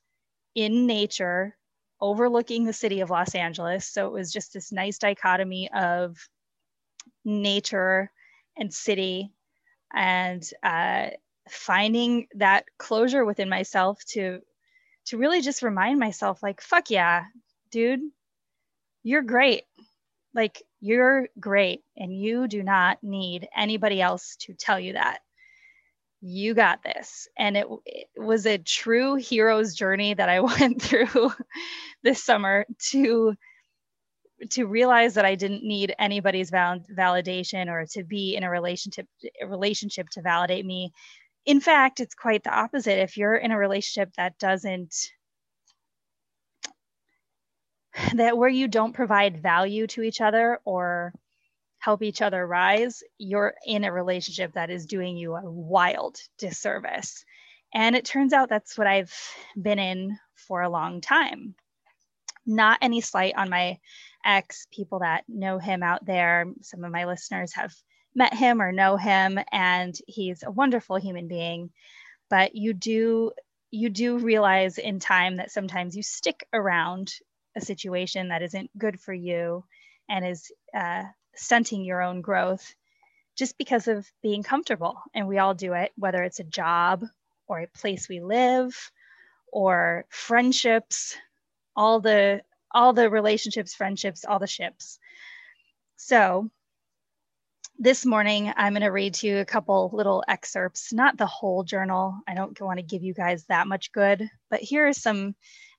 in 0.53 0.86
nature, 0.86 1.58
overlooking 2.00 2.65
the 2.65 2.74
city 2.74 3.01
of 3.01 3.10
Los 3.10 3.34
Angeles. 3.34 3.88
So 3.88 4.08
it 4.08 4.13
was 4.13 4.31
just 4.31 4.53
this 4.53 4.72
nice 4.72 4.98
dichotomy 5.00 5.70
of 5.74 6.17
nature 7.25 8.12
and 8.58 8.74
city 8.74 9.31
and 9.93 10.48
uh, 10.63 11.10
finding 11.50 12.27
that 12.36 12.65
closure 12.77 13.25
within 13.25 13.50
myself 13.50 14.03
to 14.05 14.39
to 15.05 15.17
really 15.17 15.41
just 15.41 15.63
remind 15.63 16.00
myself 16.00 16.41
like 16.43 16.62
fuck 16.62 16.89
yeah 16.89 17.24
dude 17.71 18.01
you're 19.03 19.21
great. 19.21 19.63
Like 20.33 20.62
you're 20.79 21.27
great 21.39 21.81
and 21.98 22.17
you 22.17 22.48
do 22.48 22.63
not 22.63 23.00
need 23.01 23.48
anybody 23.55 24.01
else 24.01 24.36
to 24.41 24.53
tell 24.53 24.79
you 24.79 24.93
that. 24.93 25.19
You 26.21 26.53
got 26.53 26.83
this. 26.83 27.27
And 27.38 27.57
it, 27.57 27.67
it 27.86 28.07
was 28.15 28.45
a 28.45 28.57
true 28.57 29.15
hero's 29.15 29.74
journey 29.74 30.13
that 30.13 30.29
i 30.29 30.39
went 30.60 30.81
through 30.81 31.31
this 32.03 32.24
summer 32.24 32.65
to 32.91 33.33
to 34.50 34.65
realize 34.65 35.13
that 35.13 35.25
I 35.25 35.36
didn't 35.36 35.63
need 35.63 35.93
anybody's 36.00 36.50
val- 36.50 36.83
validation 36.98 37.67
or 37.67 37.86
to 37.91 38.03
be 38.03 38.36
in 38.36 38.43
a 38.43 38.50
relationship 38.50 39.05
a 39.39 39.45
relationship 39.45 40.10
to 40.13 40.21
validate 40.24 40.65
me 40.65 40.91
in 41.45 41.60
fact, 41.60 42.00
it's 42.00 42.15
quite 42.15 42.43
the 42.43 42.53
opposite. 42.53 43.01
If 43.01 43.17
you're 43.17 43.36
in 43.36 43.51
a 43.51 43.57
relationship 43.57 44.13
that 44.17 44.38
doesn't, 44.38 45.12
that 48.13 48.38
where 48.38 48.50
you 48.50 48.67
don't 48.67 48.93
provide 48.93 49.41
value 49.41 49.88
to 49.88 50.03
each 50.03 50.21
other 50.21 50.60
or 50.65 51.13
help 51.79 52.03
each 52.03 52.21
other 52.21 52.45
rise, 52.45 53.01
you're 53.17 53.55
in 53.65 53.83
a 53.83 53.91
relationship 53.91 54.53
that 54.53 54.69
is 54.69 54.86
doing 54.86 55.17
you 55.17 55.36
a 55.36 55.41
wild 55.43 56.19
disservice. 56.38 57.25
And 57.74 57.95
it 57.95 58.05
turns 58.05 58.33
out 58.33 58.50
that's 58.50 58.77
what 58.77 58.88
I've 58.88 59.13
been 59.60 59.79
in 59.79 60.19
for 60.36 60.62
a 60.62 60.69
long 60.69 61.01
time. 61.01 61.55
Not 62.45 62.79
any 62.81 63.01
slight 63.01 63.36
on 63.36 63.50
my 63.50 63.79
ex, 64.24 64.67
people 64.71 65.00
that 65.00 65.24
know 65.27 65.57
him 65.57 65.81
out 65.81 66.05
there. 66.05 66.45
Some 66.62 66.83
of 66.83 66.91
my 66.91 67.05
listeners 67.05 67.53
have 67.55 67.74
met 68.15 68.33
him 68.33 68.61
or 68.61 68.71
know 68.71 68.97
him 68.97 69.39
and 69.51 69.95
he's 70.07 70.43
a 70.43 70.51
wonderful 70.51 70.97
human 70.97 71.27
being. 71.27 71.71
But 72.29 72.55
you 72.55 72.73
do 72.73 73.31
you 73.71 73.89
do 73.89 74.17
realize 74.17 74.77
in 74.77 74.99
time 74.99 75.37
that 75.37 75.51
sometimes 75.51 75.95
you 75.95 76.03
stick 76.03 76.45
around 76.53 77.13
a 77.55 77.61
situation 77.61 78.29
that 78.29 78.41
isn't 78.41 78.69
good 78.77 78.99
for 78.99 79.13
you 79.13 79.63
and 80.09 80.25
is 80.25 80.51
uh, 80.75 81.03
stunting 81.35 81.85
your 81.85 82.01
own 82.01 82.21
growth 82.21 82.75
just 83.37 83.57
because 83.57 83.87
of 83.87 84.05
being 84.21 84.43
comfortable. 84.43 85.01
And 85.13 85.27
we 85.27 85.37
all 85.37 85.53
do 85.53 85.73
it 85.73 85.91
whether 85.97 86.21
it's 86.23 86.39
a 86.39 86.45
job 86.45 87.05
or 87.47 87.61
a 87.61 87.67
place 87.67 88.09
we 88.09 88.19
live 88.19 88.91
or 89.51 90.05
friendships 90.09 91.15
all 91.75 91.99
the 91.99 92.41
all 92.73 92.93
the 92.93 93.09
relationships 93.09 93.73
friendships 93.73 94.25
all 94.25 94.39
the 94.39 94.47
ships. 94.47 94.99
So 95.97 96.49
this 97.81 98.05
morning, 98.05 98.53
I'm 98.55 98.73
going 98.73 98.83
to 98.83 98.89
read 98.89 99.15
to 99.15 99.27
you 99.27 99.39
a 99.39 99.45
couple 99.45 99.89
little 99.91 100.23
excerpts, 100.27 100.93
not 100.93 101.17
the 101.17 101.25
whole 101.25 101.63
journal. 101.63 102.15
I 102.27 102.35
don't 102.35 102.59
want 102.61 102.77
to 102.77 102.85
give 102.85 103.01
you 103.01 103.15
guys 103.15 103.43
that 103.45 103.67
much 103.67 103.91
good, 103.91 104.29
but 104.51 104.59
here 104.59 104.88
are 104.88 104.93
some 104.93 105.33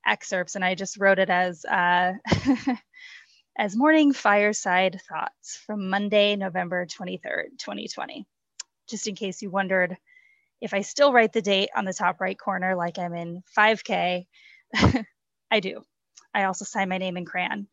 excerpts, 0.04 0.56
and 0.56 0.64
I 0.64 0.74
just 0.74 0.98
wrote 0.98 1.20
it 1.20 1.30
as 1.30 1.64
uh, 1.64 2.14
as 3.56 3.76
morning 3.76 4.12
fireside 4.12 5.00
thoughts 5.08 5.62
from 5.64 5.90
Monday, 5.90 6.34
November 6.34 6.86
23rd, 6.86 7.58
2020. 7.58 8.26
Just 8.88 9.06
in 9.06 9.14
case 9.14 9.40
you 9.40 9.50
wondered 9.50 9.96
if 10.60 10.74
I 10.74 10.80
still 10.80 11.12
write 11.12 11.32
the 11.32 11.40
date 11.40 11.70
on 11.76 11.84
the 11.84 11.94
top 11.94 12.20
right 12.20 12.36
corner 12.36 12.74
like 12.74 12.98
I'm 12.98 13.14
in 13.14 13.44
5K, 13.56 14.26
I 15.52 15.60
do. 15.60 15.82
I 16.34 16.44
also 16.44 16.64
sign 16.64 16.88
my 16.88 16.98
name 16.98 17.16
in 17.16 17.24
crayon. 17.24 17.68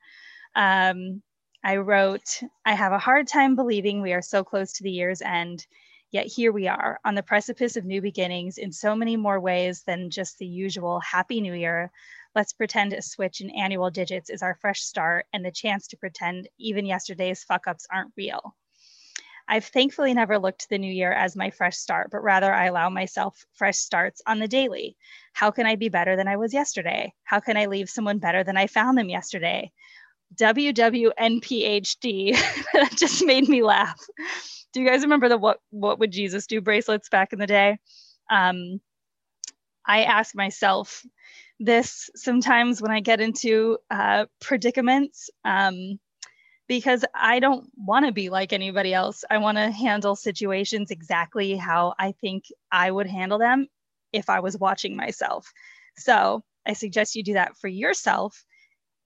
Um, 0.55 1.23
I 1.63 1.75
wrote, 1.75 2.41
I 2.65 2.73
have 2.73 2.93
a 2.93 2.99
hard 2.99 3.27
time 3.27 3.55
believing 3.55 4.01
we 4.01 4.13
are 4.13 4.21
so 4.21 4.43
close 4.45 4.71
to 4.73 4.83
the 4.83 4.91
year's 4.91 5.21
end, 5.21 5.67
yet 6.09 6.25
here 6.27 6.53
we 6.53 6.67
are 6.69 6.99
on 7.03 7.15
the 7.15 7.23
precipice 7.23 7.75
of 7.75 7.83
new 7.83 8.01
beginnings 8.01 8.57
in 8.57 8.71
so 8.71 8.95
many 8.95 9.17
more 9.17 9.41
ways 9.41 9.83
than 9.83 10.09
just 10.09 10.37
the 10.37 10.45
usual 10.45 11.01
Happy 11.01 11.41
New 11.41 11.53
Year. 11.53 11.91
Let's 12.33 12.53
pretend 12.53 12.93
a 12.93 13.01
switch 13.01 13.41
in 13.41 13.49
annual 13.49 13.89
digits 13.89 14.29
is 14.29 14.41
our 14.41 14.55
fresh 14.55 14.81
start 14.81 15.25
and 15.33 15.43
the 15.43 15.51
chance 15.51 15.85
to 15.87 15.97
pretend 15.97 16.47
even 16.57 16.85
yesterday's 16.85 17.43
fuck 17.43 17.67
ups 17.67 17.85
aren't 17.91 18.13
real. 18.15 18.55
I've 19.49 19.65
thankfully 19.65 20.13
never 20.13 20.39
looked 20.39 20.61
to 20.61 20.69
the 20.69 20.77
new 20.77 20.93
year 20.93 21.11
as 21.11 21.35
my 21.35 21.49
fresh 21.49 21.75
start, 21.75 22.09
but 22.09 22.23
rather 22.23 22.53
I 22.53 22.67
allow 22.67 22.89
myself 22.89 23.45
fresh 23.51 23.79
starts 23.79 24.21
on 24.25 24.39
the 24.39 24.47
daily. 24.47 24.95
How 25.33 25.51
can 25.51 25.65
I 25.65 25.75
be 25.75 25.89
better 25.89 26.15
than 26.15 26.27
I 26.27 26.37
was 26.37 26.53
yesterday? 26.53 27.13
How 27.23 27.41
can 27.41 27.57
I 27.57 27.65
leave 27.65 27.89
someone 27.89 28.19
better 28.19 28.45
than 28.45 28.55
I 28.55 28.67
found 28.67 28.97
them 28.97 29.09
yesterday? 29.09 29.73
WWNPHD. 30.35 32.33
that 32.73 32.91
just 32.97 33.25
made 33.25 33.47
me 33.49 33.63
laugh. 33.63 33.99
Do 34.73 34.81
you 34.81 34.87
guys 34.87 35.01
remember 35.01 35.29
the 35.29 35.37
what 35.37 35.59
what 35.71 35.99
would 35.99 36.11
Jesus 36.11 36.45
do 36.47 36.61
bracelets 36.61 37.09
back 37.09 37.33
in 37.33 37.39
the 37.39 37.47
day? 37.47 37.77
Um, 38.29 38.79
I 39.85 40.03
ask 40.03 40.35
myself 40.35 41.03
this 41.59 42.09
sometimes 42.15 42.81
when 42.81 42.91
I 42.91 42.99
get 43.01 43.19
into 43.19 43.77
uh, 43.89 44.25
predicaments 44.39 45.29
um, 45.43 45.99
because 46.67 47.03
I 47.15 47.39
don't 47.39 47.67
want 47.75 48.05
to 48.05 48.11
be 48.11 48.29
like 48.29 48.53
anybody 48.53 48.93
else. 48.93 49.23
I 49.29 49.39
want 49.39 49.57
to 49.57 49.71
handle 49.71 50.15
situations 50.15 50.91
exactly 50.91 51.55
how 51.57 51.95
I 51.99 52.13
think 52.13 52.45
I 52.71 52.91
would 52.91 53.07
handle 53.07 53.39
them 53.39 53.67
if 54.13 54.29
I 54.29 54.39
was 54.39 54.57
watching 54.57 54.95
myself. 54.95 55.51
So 55.97 56.43
I 56.67 56.73
suggest 56.73 57.15
you 57.15 57.23
do 57.23 57.33
that 57.33 57.57
for 57.57 57.67
yourself 57.67 58.45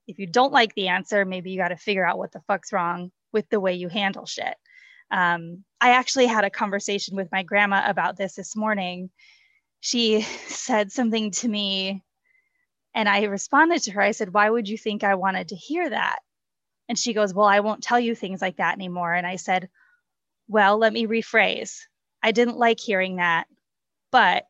if 0.06 0.18
you 0.18 0.26
don't 0.26 0.52
like 0.52 0.74
the 0.74 0.88
answer, 0.88 1.24
maybe 1.24 1.50
you 1.50 1.58
got 1.58 1.68
to 1.68 1.76
figure 1.76 2.06
out 2.06 2.18
what 2.18 2.32
the 2.32 2.42
fuck's 2.46 2.72
wrong 2.72 3.10
with 3.32 3.48
the 3.48 3.60
way 3.60 3.74
you 3.74 3.88
handle 3.88 4.26
shit. 4.26 4.54
Um, 5.10 5.64
I 5.80 5.90
actually 5.90 6.26
had 6.26 6.44
a 6.44 6.50
conversation 6.50 7.16
with 7.16 7.30
my 7.32 7.42
grandma 7.42 7.82
about 7.86 8.16
this 8.16 8.34
this 8.34 8.56
morning. 8.56 9.10
She 9.80 10.22
said 10.48 10.92
something 10.92 11.30
to 11.32 11.48
me, 11.48 12.02
and 12.94 13.08
I 13.08 13.24
responded 13.24 13.82
to 13.84 13.92
her. 13.92 14.00
I 14.00 14.12
said, 14.12 14.32
Why 14.32 14.48
would 14.48 14.68
you 14.68 14.78
think 14.78 15.04
I 15.04 15.14
wanted 15.14 15.48
to 15.48 15.56
hear 15.56 15.88
that? 15.88 16.20
And 16.88 16.98
she 16.98 17.12
goes, 17.12 17.34
Well, 17.34 17.46
I 17.46 17.60
won't 17.60 17.82
tell 17.82 18.00
you 18.00 18.14
things 18.14 18.40
like 18.42 18.56
that 18.56 18.74
anymore. 18.74 19.12
And 19.12 19.26
I 19.26 19.36
said, 19.36 19.68
Well, 20.48 20.78
let 20.78 20.92
me 20.92 21.06
rephrase. 21.06 21.80
I 22.22 22.32
didn't 22.32 22.56
like 22.56 22.80
hearing 22.80 23.16
that, 23.16 23.46
but 24.10 24.46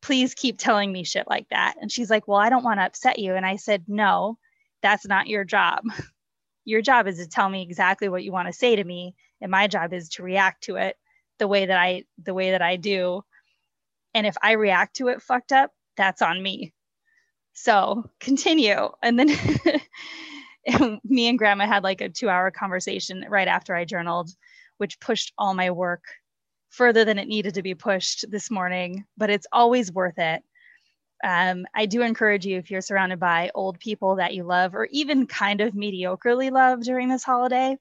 please 0.00 0.34
keep 0.34 0.58
telling 0.58 0.92
me 0.92 1.04
shit 1.04 1.28
like 1.28 1.48
that. 1.50 1.74
And 1.80 1.90
she's 1.90 2.10
like, 2.10 2.28
well, 2.28 2.38
I 2.38 2.50
don't 2.50 2.64
want 2.64 2.80
to 2.80 2.84
upset 2.84 3.18
you. 3.18 3.34
And 3.34 3.44
I 3.44 3.56
said, 3.56 3.84
no, 3.88 4.38
that's 4.82 5.06
not 5.06 5.28
your 5.28 5.44
job. 5.44 5.84
Your 6.64 6.82
job 6.82 7.06
is 7.06 7.16
to 7.16 7.26
tell 7.26 7.48
me 7.48 7.62
exactly 7.62 8.10
what 8.10 8.22
you 8.22 8.30
want 8.30 8.46
to 8.48 8.52
say 8.52 8.76
to 8.76 8.84
me. 8.84 9.14
And 9.40 9.50
my 9.50 9.68
job 9.68 9.94
is 9.94 10.10
to 10.10 10.22
react 10.22 10.64
to 10.64 10.76
it 10.76 10.96
the 11.38 11.48
way 11.48 11.64
that 11.64 11.78
I, 11.78 12.04
the 12.22 12.34
way 12.34 12.50
that 12.50 12.60
I 12.60 12.76
do. 12.76 13.22
And 14.12 14.26
if 14.26 14.36
I 14.42 14.52
react 14.52 14.96
to 14.96 15.08
it 15.08 15.22
fucked 15.22 15.50
up, 15.50 15.70
that's 15.96 16.20
on 16.20 16.42
me. 16.42 16.74
So 17.54 18.10
continue. 18.20 18.90
And 19.02 19.18
then 19.18 19.28
me 21.04 21.28
and 21.28 21.38
grandma 21.38 21.66
had 21.66 21.84
like 21.84 22.02
a 22.02 22.10
two 22.10 22.28
hour 22.28 22.50
conversation 22.50 23.24
right 23.30 23.48
after 23.48 23.74
I 23.74 23.86
journaled, 23.86 24.30
which 24.76 25.00
pushed 25.00 25.32
all 25.38 25.54
my 25.54 25.70
work 25.70 26.04
further 26.70 27.04
than 27.04 27.18
it 27.18 27.28
needed 27.28 27.54
to 27.54 27.62
be 27.62 27.74
pushed 27.74 28.30
this 28.30 28.50
morning, 28.50 29.04
but 29.16 29.30
it's 29.30 29.46
always 29.52 29.92
worth 29.92 30.18
it. 30.18 30.42
Um, 31.24 31.66
I 31.74 31.86
do 31.86 32.02
encourage 32.02 32.46
you 32.46 32.58
if 32.58 32.70
you're 32.70 32.80
surrounded 32.80 33.18
by 33.18 33.50
old 33.54 33.78
people 33.80 34.16
that 34.16 34.34
you 34.34 34.44
love 34.44 34.74
or 34.74 34.86
even 34.92 35.26
kind 35.26 35.60
of 35.60 35.74
mediocrely 35.74 36.50
love 36.50 36.82
during 36.82 37.08
this 37.08 37.24
holiday, 37.24 37.76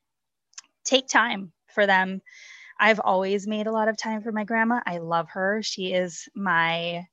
take 0.83 1.07
time 1.07 1.51
for 1.73 1.85
them. 1.85 2.21
I've 2.79 2.99
always 2.99 3.47
made 3.47 3.67
a 3.67 3.71
lot 3.71 3.87
of 3.87 3.97
time 3.97 4.21
for 4.21 4.31
my 4.31 4.43
grandma. 4.43 4.81
I 4.85 4.99
love 4.99 5.29
her. 5.31 5.61
She 5.63 5.93
is 5.93 6.27
my 6.35 7.05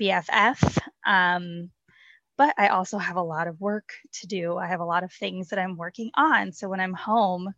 BFF. 0.00 0.78
Um, 1.06 1.70
but 2.36 2.54
I 2.58 2.68
also 2.68 2.98
have 2.98 3.16
a 3.16 3.22
lot 3.22 3.46
of 3.46 3.60
work 3.60 3.90
to 4.20 4.26
do. 4.26 4.56
I 4.56 4.66
have 4.66 4.80
a 4.80 4.84
lot 4.84 5.04
of 5.04 5.12
things 5.12 5.48
that 5.48 5.58
I'm 5.58 5.76
working 5.76 6.10
on. 6.14 6.52
So 6.52 6.68
when 6.68 6.80
I'm 6.80 6.94
home, 6.94 7.52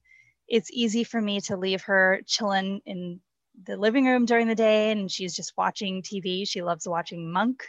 it's 0.49 0.71
easy 0.71 1.03
for 1.03 1.21
me 1.21 1.41
to 1.43 1.57
leave 1.57 1.83
her 1.85 2.21
chilling 2.27 2.81
in 2.85 3.21
the 3.65 3.77
living 3.77 4.07
room 4.07 4.27
during 4.27 4.49
the 4.49 4.55
day 4.55 4.91
and 4.91 5.11
she's 5.11 5.35
just 5.35 5.53
watching 5.57 6.03
TV. 6.03 6.49
She 6.49 6.63
loves 6.63 6.87
watching 6.87 7.31
Monk. 7.31 7.65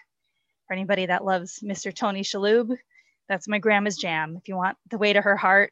For 0.68 0.74
anybody 0.74 1.06
that 1.06 1.24
loves 1.24 1.60
Mr. 1.60 1.96
Tony 1.96 2.24
Shalhoub, 2.24 2.76
that's 3.30 3.48
my 3.48 3.58
grandma's 3.58 3.96
jam. 3.96 4.36
If 4.36 4.50
you 4.50 4.58
want 4.58 4.78
the 4.90 4.98
way 4.98 5.14
to 5.14 5.22
her 5.22 5.38
heart, 5.38 5.72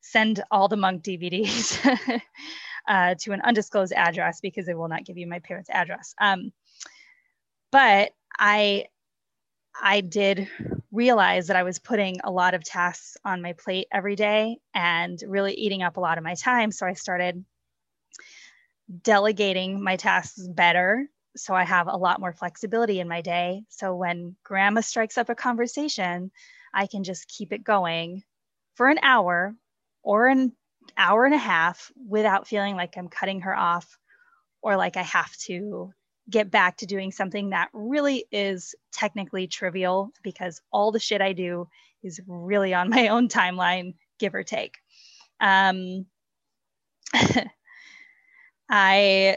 send 0.00 0.42
all 0.52 0.68
the 0.68 0.76
Monk 0.76 1.02
DVDs 1.02 1.78
uh, 2.88 3.14
to 3.20 3.32
an 3.32 3.40
undisclosed 3.42 3.92
address 3.92 4.40
because 4.40 4.66
they 4.66 4.74
will 4.74 4.88
not 4.88 5.04
give 5.04 5.18
you 5.18 5.26
my 5.26 5.40
parents' 5.40 5.70
address. 5.70 6.14
Um, 6.20 6.52
but 7.72 8.12
I 8.38 8.86
I 9.80 10.00
did 10.00 10.48
realize 10.92 11.46
that 11.46 11.56
I 11.56 11.62
was 11.62 11.78
putting 11.78 12.20
a 12.24 12.30
lot 12.30 12.54
of 12.54 12.64
tasks 12.64 13.16
on 13.24 13.40
my 13.42 13.52
plate 13.52 13.86
every 13.92 14.16
day 14.16 14.58
and 14.74 15.22
really 15.26 15.54
eating 15.54 15.82
up 15.82 15.96
a 15.96 16.00
lot 16.00 16.18
of 16.18 16.24
my 16.24 16.34
time. 16.34 16.72
So 16.72 16.86
I 16.86 16.94
started 16.94 17.44
delegating 19.02 19.82
my 19.82 19.96
tasks 19.96 20.46
better. 20.48 21.08
So 21.36 21.54
I 21.54 21.64
have 21.64 21.86
a 21.86 21.96
lot 21.96 22.20
more 22.20 22.32
flexibility 22.32 23.00
in 23.00 23.08
my 23.08 23.20
day. 23.20 23.62
So 23.68 23.94
when 23.94 24.36
grandma 24.44 24.80
strikes 24.80 25.16
up 25.16 25.28
a 25.28 25.34
conversation, 25.34 26.30
I 26.74 26.86
can 26.86 27.04
just 27.04 27.28
keep 27.28 27.52
it 27.52 27.64
going 27.64 28.22
for 28.74 28.88
an 28.88 28.98
hour 29.02 29.54
or 30.02 30.26
an 30.26 30.52
hour 30.96 31.24
and 31.24 31.34
a 31.34 31.38
half 31.38 31.92
without 32.08 32.48
feeling 32.48 32.76
like 32.76 32.96
I'm 32.96 33.08
cutting 33.08 33.42
her 33.42 33.56
off 33.56 33.98
or 34.62 34.76
like 34.76 34.96
I 34.96 35.02
have 35.02 35.34
to 35.46 35.92
get 36.28 36.50
back 36.50 36.78
to 36.78 36.86
doing 36.86 37.12
something 37.12 37.50
that 37.50 37.68
really 37.72 38.24
is 38.30 38.74
technically 38.92 39.46
trivial 39.46 40.10
because 40.22 40.60
all 40.72 40.92
the 40.92 41.00
shit 41.00 41.20
I 41.20 41.32
do 41.32 41.68
is 42.02 42.20
really 42.26 42.74
on 42.74 42.90
my 42.90 43.08
own 43.08 43.28
timeline, 43.28 43.94
give 44.18 44.34
or 44.34 44.42
take. 44.42 44.76
Um, 45.40 46.06
I 48.70 49.36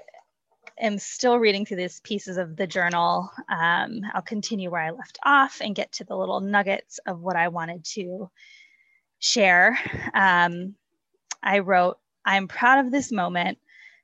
am 0.79 0.99
still 0.99 1.39
reading 1.39 1.65
through 1.65 1.77
these 1.77 1.99
pieces 2.01 2.37
of 2.37 2.55
the 2.55 2.67
journal. 2.67 3.29
Um, 3.49 4.01
I'll 4.13 4.21
continue 4.21 4.69
where 4.69 4.81
I 4.81 4.91
left 4.91 5.17
off 5.25 5.59
and 5.61 5.75
get 5.75 5.91
to 5.93 6.03
the 6.03 6.15
little 6.15 6.39
nuggets 6.39 6.99
of 7.05 7.19
what 7.19 7.35
I 7.35 7.47
wanted 7.47 7.83
to 7.95 8.29
share. 9.19 9.77
Um, 10.13 10.75
I 11.41 11.59
wrote, 11.59 11.97
I'm 12.23 12.47
proud 12.47 12.85
of 12.85 12.91
this 12.91 13.11
moment 13.11 13.57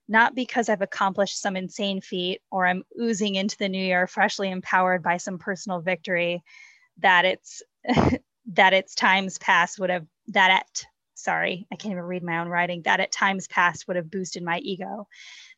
not 0.10 0.34
because 0.34 0.68
I've 0.70 0.82
accomplished 0.82 1.40
some 1.40 1.56
insane 1.56 2.02
feat 2.02 2.42
or 2.52 2.66
I'm 2.66 2.84
oozing 3.00 3.36
into 3.36 3.56
the 3.58 3.70
new 3.70 3.82
year 3.82 4.08
freshly 4.08 4.50
empowered 4.50 5.04
by 5.04 5.18
some 5.18 5.38
personal 5.38 5.82
victory 5.82 6.44
that 6.98 7.26
it's 7.26 7.62
that 8.54 8.74
its 8.74 8.96
times 8.96 9.38
past 9.38 9.80
would 9.80 9.92
have 9.92 10.08
that 10.30 10.50
at 10.50 10.86
sorry, 11.20 11.68
I 11.72 11.76
can't 11.76 11.92
even 11.92 12.04
read 12.04 12.24
my 12.24 12.40
own 12.40 12.48
writing, 12.48 12.84
that 12.84 13.00
at 13.00 13.12
times 13.12 13.48
past 13.48 13.88
would 13.88 13.98
have 13.98 14.12
boosted 14.12 14.44
my 14.44 14.60
ego. 14.60 15.08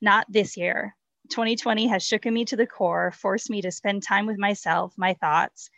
Not 0.02 0.26
this 0.30 0.58
year. 0.58 0.96
2020 1.30 1.88
has 1.88 2.04
shooken 2.04 2.34
me 2.34 2.46
to 2.46 2.56
the 2.56 2.68
core, 2.68 3.12
forced 3.12 3.50
me 3.50 3.62
to 3.62 3.72
spend 3.72 4.04
time 4.04 4.26
with 4.26 4.38
myself, 4.38 4.94
my 4.98 5.14
thoughts, 5.14 5.70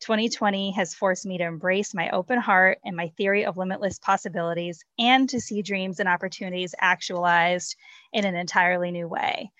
2020 0.00 0.72
has 0.72 0.94
forced 0.94 1.24
me 1.24 1.38
to 1.38 1.44
embrace 1.44 1.94
my 1.94 2.10
open 2.10 2.38
heart 2.38 2.78
and 2.84 2.96
my 2.96 3.08
theory 3.16 3.46
of 3.46 3.56
limitless 3.56 3.98
possibilities 3.98 4.84
and 4.98 5.28
to 5.30 5.40
see 5.40 5.62
dreams 5.62 6.00
and 6.00 6.08
opportunities 6.08 6.74
actualized 6.78 7.76
in 8.12 8.24
an 8.26 8.34
entirely 8.34 8.90
new 8.90 9.08
way. 9.08 9.50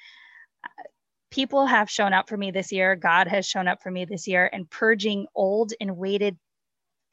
People 1.30 1.66
have 1.66 1.90
shown 1.90 2.12
up 2.12 2.28
for 2.28 2.36
me 2.36 2.50
this 2.50 2.70
year. 2.70 2.96
God 2.96 3.28
has 3.28 3.46
shown 3.46 3.66
up 3.66 3.82
for 3.82 3.90
me 3.90 4.04
this 4.04 4.28
year, 4.28 4.48
and 4.52 4.70
purging 4.70 5.26
old 5.34 5.72
and 5.80 5.96
weighted 5.96 6.38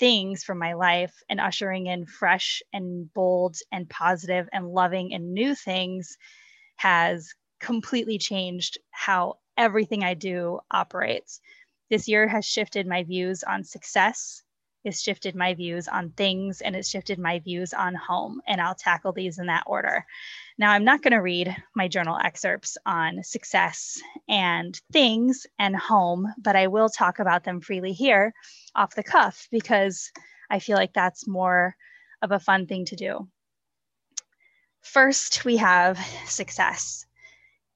things 0.03 0.43
from 0.43 0.59
my 0.59 0.73
life 0.73 1.23
and 1.29 1.39
ushering 1.39 1.85
in 1.85 2.05
fresh 2.05 2.61
and 2.73 3.13
bold 3.13 3.55
and 3.71 3.89
positive 3.89 4.49
and 4.51 4.67
loving 4.67 5.13
and 5.13 5.33
new 5.33 5.55
things 5.55 6.17
has 6.75 7.33
completely 7.61 8.17
changed 8.17 8.77
how 8.91 9.35
everything 9.55 10.03
I 10.03 10.13
do 10.13 10.59
operates. 10.69 11.39
This 11.89 12.09
year 12.09 12.27
has 12.27 12.43
shifted 12.43 12.85
my 12.85 13.03
views 13.03 13.43
on 13.43 13.63
success 13.63 14.43
it's 14.84 15.02
shifted 15.02 15.36
my 15.36 15.54
views 15.54 15.88
on 15.88 16.10
things 16.12 16.62
and 16.62 16.76
it's 16.76 16.89
shifted 16.89 17.19
my 17.19 17.39
views 17.39 17.74
on 17.74 17.96
home 17.96 18.41
and 18.48 18.62
i'll 18.62 18.76
tackle 18.76 19.12
these 19.12 19.39
in 19.39 19.48
that 19.48 19.63
order. 19.65 20.06
Now 20.58 20.72
i'm 20.72 20.84
not 20.84 21.02
going 21.02 21.13
to 21.13 21.17
read 21.17 21.56
my 21.76 21.88
journal 21.88 22.17
excerpts 22.24 22.78
on 22.86 23.24
success 23.24 24.02
and 24.28 24.80
things 24.91 25.46
and 25.60 25.76
home 25.76 26.28
but 26.38 26.56
i 26.56 26.67
will 26.67 26.89
talk 26.89 27.19
about 27.19 27.43
them 27.43 27.62
freely 27.62 27.93
here 27.93 28.34
off 28.76 28.96
the 28.96 29.04
cuff 29.04 29.48
because 29.52 30.12
i 30.50 30.60
feel 30.60 30.78
like 30.78 30.93
that's 30.93 31.28
more 31.28 31.76
of 32.24 32.32
a 32.32 32.39
fun 32.39 32.65
thing 32.65 32.86
to 32.86 32.96
do. 32.96 33.28
First 34.82 35.46
we 35.46 35.58
have 35.58 36.00
success. 36.26 37.06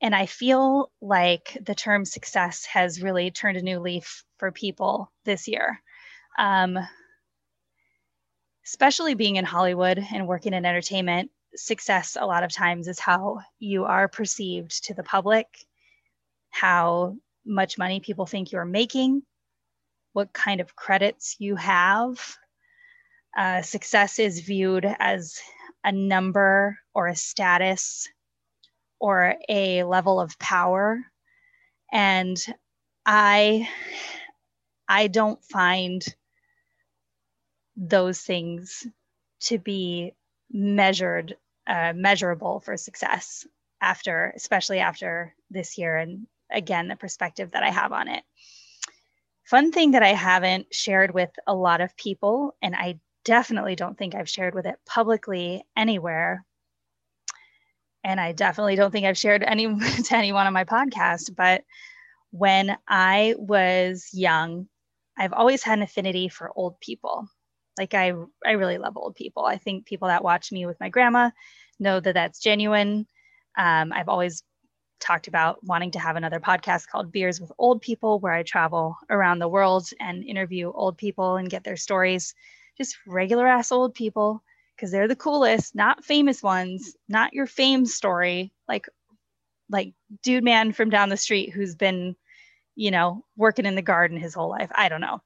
And 0.01 0.15
I 0.15 0.25
feel 0.25 0.91
like 1.01 1.57
the 1.61 1.75
term 1.75 2.05
success 2.05 2.65
has 2.65 3.01
really 3.01 3.31
turned 3.31 3.57
a 3.57 3.63
new 3.63 3.79
leaf 3.79 4.23
for 4.37 4.51
people 4.51 5.11
this 5.25 5.47
year. 5.47 5.81
Um, 6.37 6.77
especially 8.65 9.15
being 9.15 9.37
in 9.37 9.45
Hollywood 9.45 10.05
and 10.13 10.27
working 10.27 10.53
in 10.53 10.65
entertainment, 10.65 11.31
success 11.55 12.17
a 12.19 12.25
lot 12.25 12.43
of 12.43 12.51
times 12.51 12.87
is 12.87 12.99
how 12.99 13.39
you 13.59 13.85
are 13.85 14.07
perceived 14.07 14.85
to 14.85 14.93
the 14.93 15.03
public, 15.03 15.47
how 16.49 17.15
much 17.45 17.77
money 17.77 17.99
people 17.99 18.25
think 18.25 18.51
you're 18.51 18.65
making, 18.65 19.23
what 20.13 20.33
kind 20.33 20.61
of 20.61 20.75
credits 20.75 21.35
you 21.39 21.55
have. 21.55 22.37
Uh, 23.37 23.61
success 23.61 24.19
is 24.19 24.41
viewed 24.41 24.85
as 24.99 25.39
a 25.83 25.91
number 25.91 26.77
or 26.93 27.07
a 27.07 27.15
status 27.15 28.07
or 28.99 29.35
a 29.47 29.83
level 29.83 30.19
of 30.19 30.37
power 30.39 31.03
and 31.91 32.45
i 33.05 33.69
i 34.89 35.07
don't 35.07 35.43
find 35.43 36.15
those 37.77 38.19
things 38.19 38.85
to 39.41 39.59
be 39.59 40.13
measured 40.51 41.37
uh, 41.67 41.93
measurable 41.95 42.59
for 42.59 42.77
success 42.77 43.45
after 43.81 44.33
especially 44.35 44.79
after 44.79 45.35
this 45.51 45.77
year 45.77 45.97
and 45.97 46.27
again 46.51 46.87
the 46.87 46.95
perspective 46.95 47.51
that 47.51 47.63
i 47.63 47.69
have 47.69 47.91
on 47.93 48.07
it 48.07 48.23
fun 49.45 49.71
thing 49.71 49.91
that 49.91 50.03
i 50.03 50.13
haven't 50.13 50.73
shared 50.73 51.13
with 51.13 51.29
a 51.45 51.53
lot 51.53 51.81
of 51.81 51.95
people 51.97 52.55
and 52.61 52.75
i 52.75 52.99
definitely 53.25 53.75
don't 53.75 53.97
think 53.97 54.15
i've 54.15 54.29
shared 54.29 54.55
with 54.55 54.65
it 54.65 54.79
publicly 54.85 55.63
anywhere 55.75 56.45
and 58.07 58.21
I 58.21 58.31
definitely 58.31 58.77
don't 58.77 58.91
think 58.91 59.05
I've 59.05 59.17
shared 59.17 59.43
any 59.43 59.67
to 60.05 60.15
anyone 60.15 60.47
on 60.47 60.53
my 60.53 60.63
podcast, 60.63 61.35
but 61.35 61.63
when 62.31 62.77
I 62.87 63.35
was 63.37 64.09
young, 64.13 64.67
I've 65.17 65.33
always 65.33 65.63
had 65.63 65.79
an 65.79 65.83
affinity 65.83 66.29
for 66.29 66.51
old 66.55 66.79
people. 66.79 67.27
Like 67.77 67.93
I 67.93 68.13
I 68.45 68.51
really 68.51 68.77
love 68.77 68.97
old 68.97 69.15
people. 69.15 69.45
I 69.45 69.57
think 69.57 69.85
people 69.85 70.07
that 70.07 70.23
watch 70.23 70.51
me 70.51 70.65
with 70.65 70.79
my 70.79 70.89
grandma 70.89 71.29
know 71.79 71.99
that 71.99 72.13
that's 72.13 72.39
genuine. 72.39 73.07
Um, 73.57 73.91
I've 73.93 74.09
always 74.09 74.43
talked 74.99 75.27
about 75.27 75.63
wanting 75.63 75.91
to 75.91 75.99
have 75.99 76.15
another 76.15 76.39
podcast 76.39 76.87
called 76.87 77.11
Beers 77.11 77.39
with 77.39 77.51
Old 77.57 77.81
People, 77.81 78.19
where 78.19 78.33
I 78.33 78.43
travel 78.43 78.97
around 79.09 79.39
the 79.39 79.47
world 79.47 79.87
and 79.99 80.23
interview 80.23 80.71
old 80.71 80.97
people 80.97 81.37
and 81.37 81.49
get 81.49 81.63
their 81.63 81.77
stories. 81.77 82.33
Just 82.77 82.97
regular 83.07 83.47
ass 83.47 83.71
old 83.71 83.93
people 83.95 84.43
because 84.75 84.91
they're 84.91 85.07
the 85.07 85.15
coolest, 85.15 85.75
not 85.75 86.05
famous 86.05 86.43
ones, 86.43 86.95
not 87.09 87.33
your 87.33 87.47
fame 87.47 87.85
story, 87.85 88.53
like 88.67 88.87
like 89.69 89.93
dude 90.23 90.43
man 90.43 90.71
from 90.71 90.89
down 90.89 91.09
the 91.09 91.17
street 91.17 91.51
who's 91.51 91.75
been, 91.75 92.15
you 92.75 92.91
know, 92.91 93.25
working 93.35 93.65
in 93.65 93.75
the 93.75 93.81
garden 93.81 94.17
his 94.17 94.33
whole 94.33 94.49
life. 94.49 94.71
I 94.75 94.89
don't 94.89 95.01
know. 95.01 95.21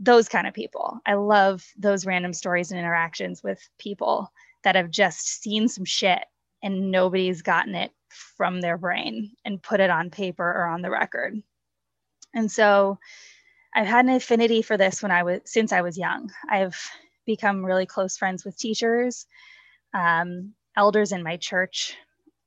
Those 0.00 0.28
kind 0.28 0.46
of 0.46 0.54
people. 0.54 0.98
I 1.06 1.14
love 1.14 1.64
those 1.78 2.06
random 2.06 2.32
stories 2.32 2.70
and 2.70 2.80
interactions 2.80 3.42
with 3.42 3.60
people 3.78 4.32
that 4.64 4.76
have 4.76 4.90
just 4.90 5.42
seen 5.42 5.68
some 5.68 5.84
shit 5.84 6.24
and 6.62 6.90
nobody's 6.90 7.42
gotten 7.42 7.74
it 7.74 7.92
from 8.08 8.60
their 8.60 8.76
brain 8.78 9.32
and 9.44 9.62
put 9.62 9.80
it 9.80 9.90
on 9.90 10.10
paper 10.10 10.44
or 10.44 10.66
on 10.66 10.82
the 10.82 10.90
record. 10.90 11.42
And 12.34 12.50
so 12.50 12.98
I've 13.74 13.86
had 13.86 14.04
an 14.04 14.12
affinity 14.12 14.62
for 14.62 14.76
this 14.76 15.02
when 15.02 15.12
I 15.12 15.22
was 15.22 15.40
since 15.44 15.72
I 15.72 15.82
was 15.82 15.98
young. 15.98 16.30
I've 16.48 16.78
become 17.26 17.64
really 17.64 17.86
close 17.86 18.16
friends 18.16 18.44
with 18.44 18.58
teachers, 18.58 19.26
um, 19.94 20.54
elders 20.76 21.12
in 21.12 21.22
my 21.22 21.36
church, 21.36 21.94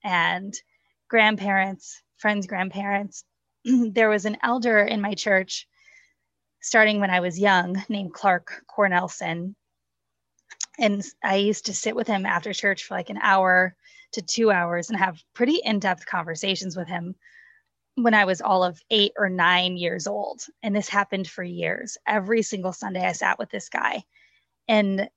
and 0.04 0.54
grandparents, 1.10 2.02
friends' 2.18 2.48
grandparents. 2.48 3.24
there 3.66 4.10
was 4.10 4.26
an 4.26 4.38
elder 4.44 4.80
in 4.80 5.02
my 5.02 5.14
church 5.14 5.68
starting 6.64 7.02
when 7.02 7.12
I 7.12 7.20
was 7.20 7.38
young 7.38 7.84
named 7.90 8.14
Clark 8.14 8.64
Cornelson. 8.68 9.54
And 10.80 11.04
I 11.24 11.36
used 11.36 11.66
to 11.68 11.74
sit 11.74 11.96
with 11.96 12.08
him 12.08 12.26
after 12.26 12.54
church 12.54 12.86
for 12.86 12.96
like 12.96 13.10
an 13.10 13.20
hour 13.22 13.76
to 14.14 14.22
two 14.22 14.50
hours 14.50 14.90
and 14.90 14.98
have 14.98 15.22
pretty 15.34 15.60
in 15.64 15.80
depth 15.80 16.06
conversations 16.06 16.76
with 16.76 16.88
him 16.88 17.16
when 17.96 18.14
I 18.14 18.26
was 18.26 18.42
all 18.42 18.64
of 18.64 18.82
eight 18.90 19.12
or 19.18 19.30
nine 19.30 19.76
years 19.76 20.08
old. 20.08 20.42
And 20.64 20.76
this 20.76 20.88
happened 20.88 21.28
for 21.30 21.44
years. 21.44 21.98
Every 22.08 22.42
single 22.42 22.74
Sunday, 22.74 23.06
I 23.06 23.12
sat 23.12 23.38
with 23.38 23.50
this 23.50 23.70
guy, 23.70 24.04
and 24.68 25.10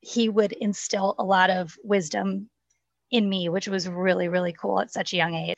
he 0.00 0.28
would 0.28 0.52
instill 0.52 1.16
a 1.18 1.24
lot 1.24 1.50
of 1.50 1.76
wisdom 1.82 2.48
in 3.10 3.28
me, 3.28 3.48
which 3.48 3.68
was 3.68 3.88
really, 3.88 4.28
really 4.28 4.52
cool 4.52 4.80
at 4.80 4.92
such 4.92 5.12
a 5.12 5.16
young 5.16 5.34
age. 5.34 5.56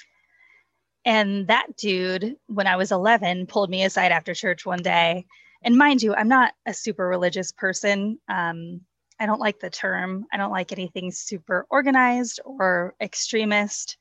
And 1.06 1.46
that 1.46 1.76
dude, 1.76 2.36
when 2.48 2.66
I 2.66 2.76
was 2.76 2.90
11, 2.90 3.46
pulled 3.46 3.70
me 3.70 3.84
aside 3.84 4.10
after 4.10 4.34
church 4.34 4.66
one 4.66 4.82
day. 4.82 5.24
And 5.62 5.78
mind 5.78 6.02
you, 6.02 6.14
I'm 6.14 6.28
not 6.28 6.52
a 6.66 6.74
super 6.74 7.06
religious 7.06 7.52
person. 7.52 8.18
Um, 8.28 8.80
I 9.20 9.26
don't 9.26 9.40
like 9.40 9.60
the 9.60 9.70
term. 9.70 10.26
I 10.32 10.36
don't 10.36 10.50
like 10.50 10.72
anything 10.72 11.12
super 11.12 11.64
organized 11.70 12.40
or 12.44 12.96
extremist. 13.00 13.96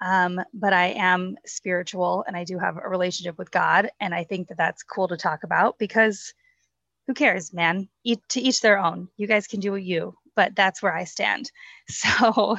Um, 0.00 0.40
but 0.54 0.72
I 0.72 0.90
am 0.90 1.36
spiritual 1.44 2.24
and 2.26 2.36
I 2.36 2.44
do 2.44 2.58
have 2.58 2.76
a 2.76 2.88
relationship 2.88 3.36
with 3.36 3.50
God. 3.50 3.90
And 4.00 4.14
I 4.14 4.22
think 4.22 4.48
that 4.48 4.58
that's 4.58 4.84
cool 4.84 5.08
to 5.08 5.16
talk 5.16 5.42
about 5.42 5.76
because 5.78 6.34
who 7.08 7.14
cares, 7.14 7.52
man? 7.52 7.88
To 8.30 8.40
each 8.40 8.60
their 8.60 8.78
own. 8.78 9.08
You 9.16 9.26
guys 9.26 9.48
can 9.48 9.58
do 9.58 9.72
what 9.72 9.82
you, 9.82 10.14
but 10.36 10.54
that's 10.54 10.82
where 10.82 10.94
I 10.94 11.04
stand. 11.04 11.50
So 11.88 12.56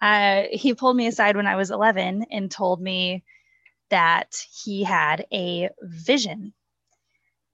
uh, 0.00 0.44
he 0.50 0.74
pulled 0.74 0.96
me 0.96 1.06
aside 1.06 1.36
when 1.36 1.46
I 1.46 1.56
was 1.56 1.70
11 1.70 2.26
and 2.30 2.50
told 2.50 2.80
me 2.80 3.24
that 3.90 4.34
he 4.64 4.82
had 4.84 5.26
a 5.32 5.68
vision 5.82 6.52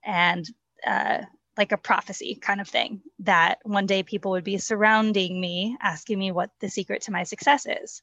and 0.05 0.47
uh, 0.87 1.23
like 1.57 1.73
a 1.73 1.79
prophecy 1.79 2.37
kind 2.37 2.61
of 2.61 2.69
thing 2.69 3.01
that 3.21 3.59
one 3.65 3.87
day 3.87 4.03
people 4.03 4.33
would 4.33 4.45
be 4.45 4.59
surrounding 4.59 5.41
me, 5.41 5.77
asking 5.81 6.19
me 6.19 6.31
what 6.31 6.51
the 6.61 6.69
secret 6.69 7.03
to 7.03 7.13
my 7.13 7.25
success 7.25 7.67
is. 7.67 8.03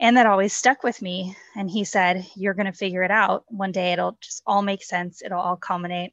And 0.00 0.16
that 0.16 0.26
always 0.26 0.52
stuck 0.52 0.84
with 0.84 1.02
me. 1.02 1.36
And 1.56 1.68
he 1.68 1.84
said, 1.84 2.24
You're 2.36 2.54
going 2.54 2.66
to 2.66 2.72
figure 2.72 3.02
it 3.02 3.10
out. 3.10 3.44
One 3.48 3.72
day 3.72 3.92
it'll 3.92 4.16
just 4.20 4.42
all 4.46 4.62
make 4.62 4.84
sense, 4.84 5.22
it'll 5.22 5.40
all 5.40 5.56
culminate, 5.56 6.12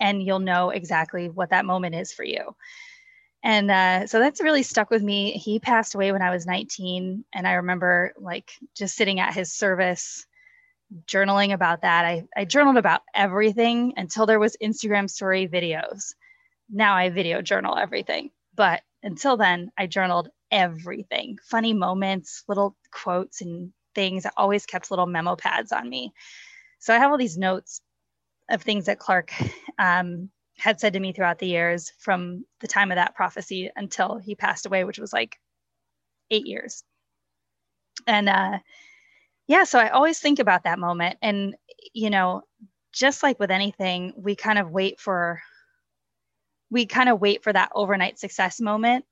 and 0.00 0.20
you'll 0.20 0.40
know 0.40 0.70
exactly 0.70 1.28
what 1.28 1.50
that 1.50 1.64
moment 1.64 1.94
is 1.94 2.12
for 2.12 2.24
you. 2.24 2.56
And 3.42 3.70
uh, 3.70 4.06
so 4.06 4.18
that's 4.18 4.42
really 4.42 4.62
stuck 4.62 4.90
with 4.90 5.02
me. 5.02 5.32
He 5.32 5.60
passed 5.60 5.94
away 5.94 6.10
when 6.12 6.22
I 6.22 6.30
was 6.30 6.46
19. 6.46 7.24
And 7.32 7.46
I 7.46 7.52
remember 7.54 8.12
like 8.18 8.50
just 8.74 8.96
sitting 8.96 9.20
at 9.20 9.34
his 9.34 9.52
service 9.52 10.26
journaling 11.06 11.52
about 11.52 11.82
that. 11.82 12.04
I, 12.04 12.24
I 12.36 12.44
journaled 12.44 12.76
about 12.76 13.02
everything 13.14 13.94
until 13.96 14.26
there 14.26 14.40
was 14.40 14.56
Instagram 14.62 15.08
story 15.10 15.48
videos. 15.48 16.14
Now 16.70 16.94
I 16.96 17.10
video 17.10 17.42
journal 17.42 17.76
everything. 17.76 18.30
But 18.54 18.82
until 19.02 19.36
then, 19.36 19.70
I 19.78 19.86
journaled 19.86 20.28
everything 20.50 21.38
funny 21.42 21.72
moments, 21.72 22.44
little 22.48 22.76
quotes, 22.90 23.40
and 23.42 23.72
things. 23.94 24.26
I 24.26 24.30
always 24.36 24.66
kept 24.66 24.90
little 24.90 25.06
memo 25.06 25.36
pads 25.36 25.72
on 25.72 25.88
me. 25.88 26.12
So 26.78 26.94
I 26.94 26.98
have 26.98 27.10
all 27.10 27.18
these 27.18 27.38
notes 27.38 27.80
of 28.50 28.62
things 28.62 28.86
that 28.86 28.98
Clark 28.98 29.32
um, 29.78 30.30
had 30.58 30.80
said 30.80 30.94
to 30.94 31.00
me 31.00 31.12
throughout 31.12 31.38
the 31.38 31.46
years 31.46 31.92
from 31.98 32.44
the 32.60 32.68
time 32.68 32.90
of 32.90 32.96
that 32.96 33.14
prophecy 33.14 33.70
until 33.76 34.18
he 34.18 34.34
passed 34.34 34.66
away, 34.66 34.84
which 34.84 34.98
was 34.98 35.12
like 35.12 35.38
eight 36.30 36.46
years. 36.46 36.82
And 38.06 38.28
uh, 38.28 38.58
yeah, 39.46 39.64
so 39.64 39.78
I 39.78 39.90
always 39.90 40.18
think 40.18 40.38
about 40.38 40.64
that 40.64 40.78
moment. 40.78 41.18
And, 41.22 41.54
you 41.92 42.10
know, 42.10 42.42
just 42.92 43.22
like 43.22 43.38
with 43.38 43.50
anything, 43.50 44.12
we 44.16 44.34
kind 44.34 44.58
of 44.58 44.70
wait 44.70 45.00
for 45.00 45.40
we 46.70 46.86
kind 46.86 47.08
of 47.08 47.20
wait 47.20 47.44
for 47.44 47.52
that 47.52 47.70
overnight 47.74 48.18
success 48.18 48.60
moment 48.60 49.04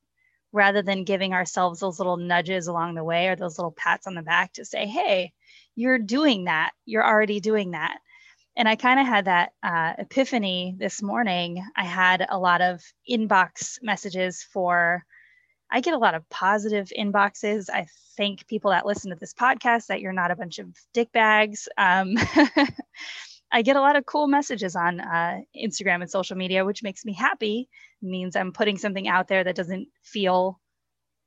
rather 0.53 0.83
than 0.83 1.05
giving 1.05 1.33
ourselves 1.33 1.81
those 1.81 1.99
little 1.99 2.17
nudges 2.17 2.67
along 2.67 2.95
the 2.95 3.05
way 3.05 3.29
or 3.29 3.37
those 3.37 3.59
little 3.59 3.73
pats 3.73 4.07
on 4.07 4.15
the 4.15 4.23
back 4.23 4.53
to 4.53 4.65
say, 4.65 4.87
hey, 4.87 5.33
you're 5.77 5.99
doing 5.99 6.45
that. 6.45 6.71
You're 6.85 7.07
already 7.07 7.41
doing 7.41 7.73
that. 7.73 7.99
And 8.57 8.69
I 8.69 8.77
kind 8.77 9.01
of 9.01 9.07
had 9.07 9.25
that 9.25 9.53
uh, 9.63 9.95
epiphany 9.99 10.77
this 10.79 11.03
morning. 11.03 11.65
I 11.77 11.85
had 11.85 12.25
a 12.29 12.39
lot 12.39 12.61
of 12.61 12.83
inbox 13.11 13.83
messages 13.83 14.43
for 14.43 15.05
I 15.71 15.81
get 15.81 15.95
a 15.95 15.99
lot 15.99 16.15
of 16.15 16.29
positive 16.29 16.93
inboxes. 16.97 17.69
I 17.69 17.87
thank 18.17 18.47
people 18.47 18.71
that 18.71 18.87
listen 18.87 19.11
to 19.11 19.17
this 19.17 19.35
podcast 19.35 19.87
that 19.87 20.01
you're 20.01 20.13
not 20.13 20.31
a 20.31 20.37
bunch 20.37 20.61
of 20.61 20.69
dick 20.93 21.11
bags. 21.11 21.69
Um, 21.77 22.15
I 23.53 23.63
get 23.63 23.77
a 23.77 23.81
lot 23.81 23.97
of 23.97 24.07
cool 24.07 24.29
messages 24.29 24.77
on 24.77 25.01
uh, 25.01 25.41
Instagram 25.57 26.03
and 26.03 26.11
social 26.11 26.37
media, 26.37 26.65
which 26.65 26.83
makes 26.83 27.05
me 27.05 27.13
happy. 27.13 27.69
It 28.03 28.07
means 28.07 28.37
I'm 28.37 28.53
putting 28.53 28.79
something 28.79 29.09
out 29.09 29.27
there 29.27 29.43
that 29.43 29.57
doesn't 29.57 29.89
feel 30.03 30.61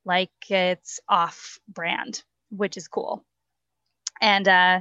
like 0.04 0.30
it's 0.48 1.00
off 1.08 1.58
brand, 1.68 2.22
which 2.50 2.76
is 2.76 2.88
cool. 2.88 3.24
And 4.20 4.48
uh, 4.48 4.80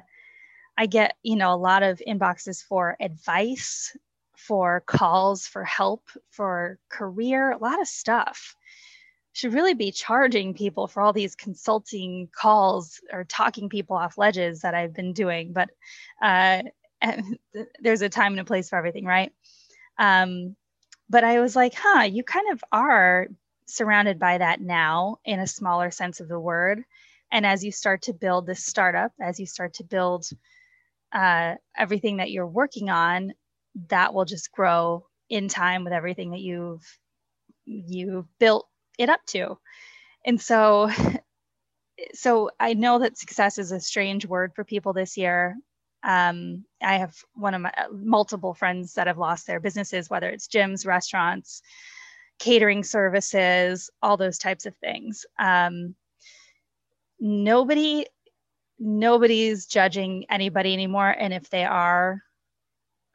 I 0.77 0.85
get, 0.85 1.15
you 1.23 1.35
know, 1.35 1.53
a 1.53 1.55
lot 1.55 1.83
of 1.83 2.01
inboxes 2.07 2.63
for 2.63 2.95
advice, 2.99 3.95
for 4.35 4.83
calls 4.85 5.47
for 5.47 5.63
help, 5.63 6.09
for 6.29 6.79
career, 6.89 7.51
a 7.51 7.57
lot 7.57 7.81
of 7.81 7.87
stuff 7.87 8.55
should 9.37 9.53
really 9.53 9.75
be 9.75 9.91
charging 9.91 10.55
people 10.55 10.87
for 10.87 10.99
all 10.99 11.13
these 11.13 11.35
consulting 11.35 12.27
calls 12.35 12.99
or 13.13 13.23
talking 13.23 13.69
people 13.69 13.95
off 13.95 14.17
ledges 14.17 14.61
that 14.61 14.73
I've 14.73 14.95
been 14.95 15.13
doing. 15.13 15.53
But 15.53 15.69
uh, 16.19 16.63
there's 17.79 18.01
a 18.01 18.09
time 18.09 18.33
and 18.33 18.39
a 18.39 18.45
place 18.45 18.69
for 18.69 18.77
everything, 18.77 19.05
right? 19.05 19.31
Um, 19.99 20.55
but 21.07 21.23
I 21.23 21.39
was 21.39 21.55
like, 21.55 21.73
huh, 21.77 22.05
you 22.05 22.23
kind 22.23 22.51
of 22.51 22.63
are 22.71 23.27
surrounded 23.67 24.17
by 24.17 24.39
that 24.39 24.59
now 24.59 25.19
in 25.23 25.39
a 25.39 25.45
smaller 25.45 25.91
sense 25.91 26.19
of 26.19 26.27
the 26.27 26.39
word. 26.39 26.83
And 27.31 27.45
as 27.45 27.63
you 27.63 27.71
start 27.71 28.01
to 28.03 28.13
build 28.13 28.47
this 28.47 28.65
startup, 28.65 29.11
as 29.21 29.39
you 29.39 29.45
start 29.45 29.75
to 29.75 29.83
build 29.83 30.25
uh, 31.13 31.55
everything 31.77 32.17
that 32.17 32.31
you're 32.31 32.47
working 32.47 32.89
on, 32.89 33.33
that 33.89 34.13
will 34.13 34.25
just 34.25 34.51
grow 34.51 35.05
in 35.29 35.47
time 35.47 35.83
with 35.83 35.93
everything 35.93 36.31
that 36.31 36.39
you've 36.39 36.85
you've 37.65 38.27
built 38.39 38.67
it 38.97 39.09
up 39.09 39.19
to. 39.27 39.57
And 40.25 40.39
so 40.41 40.89
so 42.13 42.49
I 42.59 42.73
know 42.73 42.99
that 42.99 43.17
success 43.17 43.57
is 43.57 43.71
a 43.71 43.79
strange 43.79 44.25
word 44.25 44.53
for 44.55 44.63
people 44.63 44.93
this 44.93 45.17
year. 45.17 45.55
Um, 46.03 46.63
I 46.81 46.97
have 46.97 47.15
one 47.33 47.53
of 47.53 47.61
my 47.61 47.73
multiple 47.91 48.53
friends 48.53 48.93
that 48.93 49.07
have 49.07 49.17
lost 49.17 49.47
their 49.47 49.59
businesses, 49.59 50.09
whether 50.09 50.29
it's 50.29 50.47
gyms, 50.47 50.85
restaurants, 50.85 51.61
catering 52.39 52.83
services, 52.83 53.89
all 54.01 54.15
those 54.15 54.37
types 54.37 54.65
of 54.65 54.75
things. 54.77 55.25
Um, 55.39 55.95
nobody, 57.19 58.05
nobody's 58.79 59.65
judging 59.65 60.25
anybody 60.29 60.73
anymore, 60.73 61.09
and 61.09 61.33
if 61.33 61.49
they 61.49 61.65
are, 61.65 62.21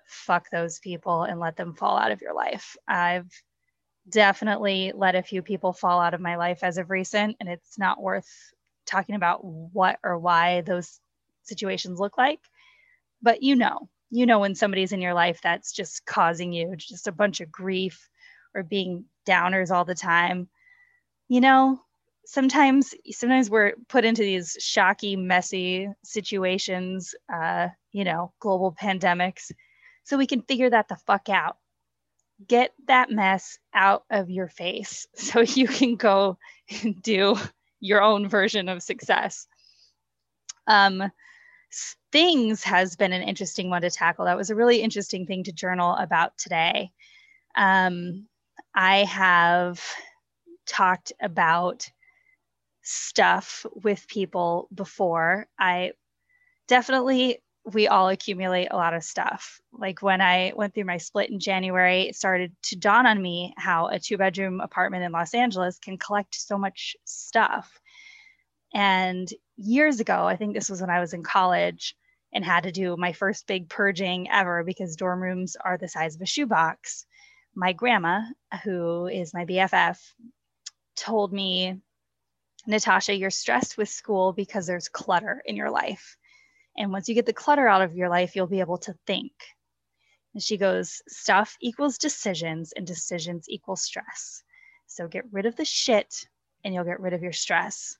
fuck 0.06 0.50
those 0.50 0.78
people 0.78 1.22
and 1.22 1.40
let 1.40 1.56
them 1.56 1.74
fall 1.74 1.96
out 1.96 2.12
of 2.12 2.20
your 2.20 2.34
life. 2.34 2.76
I've 2.86 3.30
definitely 4.08 4.92
let 4.94 5.14
a 5.14 5.22
few 5.22 5.42
people 5.42 5.72
fall 5.72 6.00
out 6.00 6.14
of 6.14 6.20
my 6.20 6.36
life 6.36 6.62
as 6.62 6.78
of 6.78 6.90
recent, 6.90 7.36
and 7.40 7.48
it's 7.48 7.78
not 7.78 8.02
worth 8.02 8.28
talking 8.86 9.14
about 9.14 9.44
what 9.44 9.98
or 10.02 10.18
why 10.18 10.60
those 10.62 11.00
situations 11.42 12.00
look 12.00 12.18
like. 12.18 12.40
But 13.22 13.42
you 13.42 13.56
know, 13.56 13.88
you 14.10 14.26
know 14.26 14.40
when 14.40 14.54
somebody's 14.54 14.92
in 14.92 15.00
your 15.00 15.14
life 15.14 15.40
that's 15.42 15.72
just 15.72 16.04
causing 16.04 16.52
you 16.52 16.76
just 16.76 17.08
a 17.08 17.12
bunch 17.12 17.40
of 17.40 17.50
grief 17.50 18.08
or 18.54 18.62
being 18.62 19.04
downers 19.26 19.70
all 19.70 19.84
the 19.84 19.94
time. 19.94 20.48
You 21.28 21.40
know, 21.40 21.80
sometimes 22.24 22.94
sometimes 23.10 23.50
we're 23.50 23.74
put 23.88 24.04
into 24.04 24.22
these 24.22 24.56
shocky, 24.60 25.16
messy 25.16 25.88
situations, 26.04 27.14
uh, 27.32 27.68
you 27.92 28.04
know, 28.04 28.32
global 28.40 28.72
pandemics, 28.72 29.52
so 30.04 30.16
we 30.16 30.26
can 30.26 30.42
figure 30.42 30.70
that 30.70 30.88
the 30.88 30.96
fuck 30.96 31.28
out 31.28 31.56
get 32.48 32.72
that 32.88 33.10
mess 33.10 33.58
out 33.74 34.04
of 34.10 34.30
your 34.30 34.48
face 34.48 35.06
so 35.14 35.40
you 35.40 35.68
can 35.68 35.96
go 35.96 36.38
and 36.82 37.00
do 37.02 37.36
your 37.80 38.02
own 38.02 38.28
version 38.28 38.68
of 38.68 38.82
success. 38.82 39.46
Um, 40.66 41.10
things 42.12 42.62
has 42.64 42.96
been 42.96 43.12
an 43.12 43.22
interesting 43.22 43.70
one 43.70 43.82
to 43.82 43.90
tackle. 43.90 44.26
That 44.26 44.36
was 44.36 44.50
a 44.50 44.54
really 44.54 44.82
interesting 44.82 45.26
thing 45.26 45.44
to 45.44 45.52
journal 45.52 45.96
about 45.96 46.36
today. 46.38 46.90
Um, 47.56 48.28
I 48.74 49.04
have 49.04 49.82
talked 50.66 51.12
about 51.20 51.90
stuff 52.82 53.64
with 53.82 54.08
people 54.08 54.68
before. 54.74 55.46
I 55.58 55.92
definitely 56.68 57.38
we 57.64 57.86
all 57.86 58.08
accumulate 58.08 58.68
a 58.70 58.76
lot 58.76 58.94
of 58.94 59.04
stuff. 59.04 59.60
Like 59.72 60.02
when 60.02 60.20
I 60.20 60.52
went 60.56 60.74
through 60.74 60.84
my 60.84 60.96
split 60.96 61.30
in 61.30 61.38
January, 61.38 62.08
it 62.08 62.16
started 62.16 62.52
to 62.64 62.76
dawn 62.76 63.06
on 63.06 63.22
me 63.22 63.54
how 63.56 63.86
a 63.86 64.00
two 64.00 64.16
bedroom 64.16 64.60
apartment 64.60 65.04
in 65.04 65.12
Los 65.12 65.32
Angeles 65.32 65.78
can 65.78 65.96
collect 65.96 66.34
so 66.34 66.58
much 66.58 66.96
stuff. 67.04 67.80
And 68.74 69.28
years 69.56 70.00
ago, 70.00 70.26
I 70.26 70.36
think 70.36 70.54
this 70.54 70.70
was 70.70 70.80
when 70.80 70.90
I 70.90 71.00
was 71.00 71.12
in 71.12 71.22
college 71.22 71.94
and 72.32 72.44
had 72.44 72.64
to 72.64 72.72
do 72.72 72.96
my 72.96 73.12
first 73.12 73.46
big 73.46 73.68
purging 73.68 74.30
ever 74.30 74.64
because 74.64 74.96
dorm 74.96 75.22
rooms 75.22 75.56
are 75.62 75.78
the 75.78 75.88
size 75.88 76.16
of 76.16 76.22
a 76.22 76.26
shoebox. 76.26 77.06
My 77.54 77.72
grandma, 77.74 78.22
who 78.64 79.06
is 79.06 79.34
my 79.34 79.44
BFF, 79.44 79.98
told 80.96 81.32
me, 81.32 81.80
Natasha, 82.66 83.14
you're 83.14 83.30
stressed 83.30 83.76
with 83.76 83.88
school 83.88 84.32
because 84.32 84.66
there's 84.66 84.88
clutter 84.88 85.42
in 85.46 85.56
your 85.56 85.70
life. 85.70 86.16
And 86.76 86.92
once 86.92 87.08
you 87.08 87.14
get 87.14 87.26
the 87.26 87.32
clutter 87.32 87.66
out 87.68 87.82
of 87.82 87.94
your 87.94 88.08
life, 88.08 88.34
you'll 88.34 88.46
be 88.46 88.60
able 88.60 88.78
to 88.78 88.94
think. 89.06 89.32
And 90.34 90.42
she 90.42 90.56
goes, 90.56 91.02
stuff 91.08 91.56
equals 91.60 91.98
decisions, 91.98 92.72
and 92.72 92.86
decisions 92.86 93.46
equal 93.48 93.76
stress. 93.76 94.42
So 94.86 95.08
get 95.08 95.24
rid 95.32 95.46
of 95.46 95.56
the 95.56 95.64
shit 95.64 96.26
and 96.64 96.72
you'll 96.72 96.84
get 96.84 97.00
rid 97.00 97.12
of 97.12 97.22
your 97.22 97.32
stress. 97.32 97.96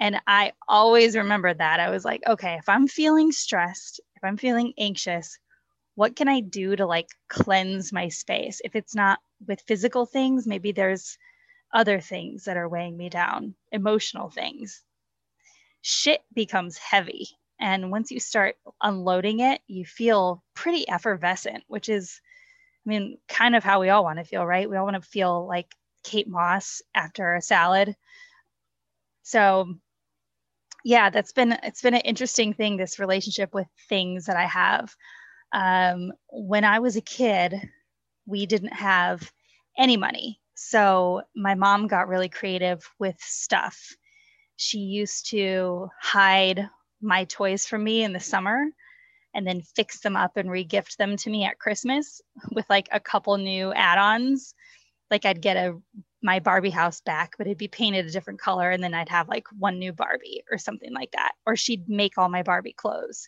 And 0.00 0.20
I 0.26 0.52
always 0.66 1.16
remember 1.16 1.52
that. 1.52 1.78
I 1.78 1.90
was 1.90 2.04
like, 2.04 2.22
okay, 2.26 2.54
if 2.54 2.68
I'm 2.68 2.88
feeling 2.88 3.30
stressed, 3.30 4.00
if 4.16 4.24
I'm 4.24 4.36
feeling 4.36 4.72
anxious, 4.78 5.38
what 5.94 6.16
can 6.16 6.28
I 6.28 6.40
do 6.40 6.74
to 6.74 6.86
like 6.86 7.08
cleanse 7.28 7.92
my 7.92 8.08
space? 8.08 8.60
If 8.64 8.74
it's 8.74 8.94
not 8.94 9.20
with 9.46 9.60
physical 9.66 10.06
things, 10.06 10.46
maybe 10.46 10.72
there's 10.72 11.18
other 11.72 12.00
things 12.00 12.44
that 12.44 12.56
are 12.56 12.68
weighing 12.68 12.96
me 12.96 13.08
down, 13.08 13.54
emotional 13.70 14.30
things. 14.30 14.82
Shit 15.80 16.22
becomes 16.34 16.78
heavy. 16.78 17.28
And 17.60 17.90
once 17.90 18.10
you 18.10 18.20
start 18.20 18.56
unloading 18.82 19.40
it, 19.40 19.60
you 19.68 19.84
feel 19.84 20.42
pretty 20.54 20.88
effervescent, 20.88 21.64
which 21.68 21.88
is, 21.88 22.20
I 22.84 22.88
mean, 22.88 23.18
kind 23.28 23.54
of 23.54 23.64
how 23.64 23.80
we 23.80 23.88
all 23.88 24.04
want 24.04 24.18
to 24.18 24.24
feel, 24.24 24.44
right? 24.44 24.68
We 24.68 24.76
all 24.76 24.84
want 24.84 25.02
to 25.02 25.08
feel 25.08 25.46
like 25.46 25.74
Kate 26.02 26.28
Moss 26.28 26.82
after 26.94 27.34
a 27.34 27.42
salad. 27.42 27.96
So 29.22 29.74
yeah, 30.84 31.10
that's 31.10 31.32
been 31.32 31.52
it's 31.62 31.82
been 31.82 31.94
an 31.94 32.00
interesting 32.00 32.52
thing, 32.52 32.76
this 32.76 32.98
relationship 32.98 33.54
with 33.54 33.68
things 33.88 34.26
that 34.26 34.36
I 34.36 34.46
have. 34.46 34.94
Um, 35.52 36.12
when 36.30 36.64
I 36.64 36.80
was 36.80 36.96
a 36.96 37.00
kid, 37.00 37.54
we 38.26 38.46
didn't 38.46 38.72
have 38.72 39.30
any 39.78 39.96
money. 39.96 40.40
So 40.64 41.22
my 41.34 41.54
mom 41.54 41.88
got 41.88 42.08
really 42.08 42.28
creative 42.28 42.88
with 42.98 43.16
stuff. 43.18 43.96
She 44.56 44.78
used 44.78 45.30
to 45.30 45.88
hide 46.00 46.68
my 47.00 47.24
toys 47.24 47.66
from 47.66 47.82
me 47.82 48.04
in 48.04 48.12
the 48.12 48.20
summer 48.20 48.66
and 49.34 49.46
then 49.46 49.62
fix 49.62 50.00
them 50.00 50.16
up 50.16 50.36
and 50.36 50.48
regift 50.48 50.96
them 50.96 51.16
to 51.16 51.30
me 51.30 51.44
at 51.44 51.58
Christmas 51.58 52.20
with 52.52 52.64
like 52.70 52.88
a 52.92 53.00
couple 53.00 53.36
new 53.38 53.72
add-ons. 53.72 54.54
Like 55.10 55.24
I'd 55.24 55.42
get 55.42 55.56
a 55.56 55.78
my 56.22 56.38
Barbie 56.38 56.70
house 56.70 57.00
back, 57.00 57.34
but 57.36 57.48
it'd 57.48 57.58
be 57.58 57.66
painted 57.66 58.06
a 58.06 58.10
different 58.12 58.40
color. 58.40 58.70
And 58.70 58.82
then 58.84 58.94
I'd 58.94 59.08
have 59.08 59.28
like 59.28 59.46
one 59.58 59.80
new 59.80 59.92
Barbie 59.92 60.44
or 60.50 60.58
something 60.58 60.94
like 60.94 61.10
that. 61.10 61.32
Or 61.44 61.56
she'd 61.56 61.88
make 61.88 62.16
all 62.16 62.28
my 62.28 62.44
Barbie 62.44 62.72
clothes 62.72 63.26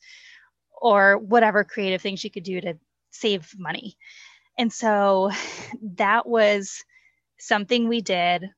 or 0.81 1.19
whatever 1.19 1.65
creative 1.65 2.01
thing 2.01 2.15
she 2.15 2.31
could 2.31 2.45
do 2.45 2.61
to 2.61 2.79
save 3.11 3.53
money. 3.59 3.97
And 4.57 4.73
so 4.73 5.33
that 5.97 6.29
was 6.29 6.85
something 7.47 7.89
we 7.89 8.01
did, 8.01 8.51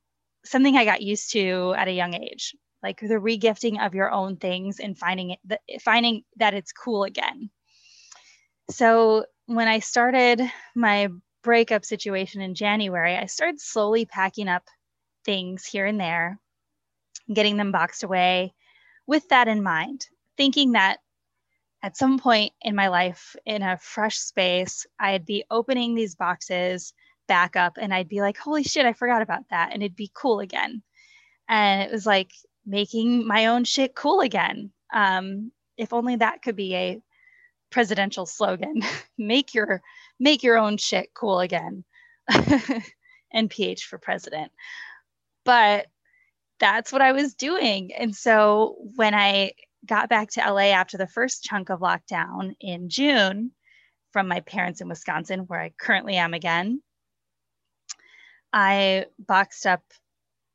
something 0.44 0.76
I 0.76 0.84
got 0.84 1.02
used 1.02 1.32
to 1.32 1.74
at 1.76 1.88
a 1.88 1.92
young 1.92 2.14
age, 2.14 2.54
like 2.82 3.00
the 3.00 3.14
regifting 3.14 3.84
of 3.84 3.94
your 3.94 4.10
own 4.10 4.36
things 4.36 4.80
and 4.80 4.96
finding 4.96 5.30
it, 5.30 5.82
finding 5.82 6.22
that 6.36 6.54
it's 6.54 6.72
cool 6.72 7.04
again. 7.04 7.50
So 8.70 9.26
when 9.46 9.68
I 9.68 9.80
started 9.80 10.40
my 10.74 11.08
breakup 11.42 11.84
situation 11.84 12.40
in 12.40 12.54
January, 12.54 13.16
I 13.16 13.26
started 13.26 13.60
slowly 13.60 14.04
packing 14.04 14.48
up 14.48 14.64
things 15.24 15.64
here 15.64 15.86
and 15.86 16.00
there, 16.00 16.38
getting 17.32 17.56
them 17.56 17.72
boxed 17.72 18.04
away 18.04 18.54
with 19.06 19.28
that 19.28 19.48
in 19.48 19.62
mind, 19.62 20.06
thinking 20.36 20.72
that 20.72 20.98
at 21.82 21.96
some 21.96 22.18
point 22.18 22.52
in 22.62 22.74
my 22.74 22.88
life, 22.88 23.36
in 23.44 23.62
a 23.62 23.78
fresh 23.78 24.18
space, 24.18 24.86
I'd 24.98 25.24
be 25.24 25.44
opening 25.50 25.94
these 25.94 26.16
boxes 26.16 26.92
back 27.26 27.56
up 27.56 27.78
and 27.80 27.92
I'd 27.92 28.08
be 28.08 28.20
like, 28.20 28.38
holy 28.38 28.62
shit, 28.62 28.86
I 28.86 28.92
forgot 28.92 29.22
about 29.22 29.48
that. 29.50 29.70
And 29.72 29.82
it'd 29.82 29.96
be 29.96 30.10
cool 30.14 30.40
again. 30.40 30.82
And 31.48 31.82
it 31.82 31.92
was 31.92 32.06
like 32.06 32.32
making 32.64 33.26
my 33.26 33.46
own 33.46 33.64
shit 33.64 33.94
cool 33.94 34.20
again. 34.20 34.70
Um, 34.92 35.52
if 35.76 35.92
only 35.92 36.16
that 36.16 36.42
could 36.42 36.56
be 36.56 36.74
a 36.74 37.00
presidential 37.70 38.26
slogan 38.26 38.80
make 39.18 39.54
your 39.54 39.82
make 40.18 40.42
your 40.42 40.56
own 40.56 40.76
shit 40.76 41.10
cool 41.14 41.40
again 41.40 41.84
nph 43.34 43.80
for 43.80 43.98
president 43.98 44.52
but 45.44 45.86
that's 46.58 46.92
what 46.92 47.02
i 47.02 47.12
was 47.12 47.34
doing 47.34 47.92
and 47.92 48.14
so 48.14 48.76
when 48.94 49.14
i 49.14 49.50
got 49.84 50.08
back 50.08 50.30
to 50.30 50.40
la 50.52 50.58
after 50.58 50.96
the 50.96 51.06
first 51.06 51.42
chunk 51.42 51.70
of 51.70 51.80
lockdown 51.80 52.54
in 52.60 52.88
june 52.88 53.50
from 54.12 54.28
my 54.28 54.40
parents 54.40 54.80
in 54.80 54.88
wisconsin 54.88 55.40
where 55.40 55.60
i 55.60 55.70
currently 55.78 56.16
am 56.16 56.34
again 56.34 56.80
i 58.56 59.04
boxed 59.18 59.66
up 59.66 59.82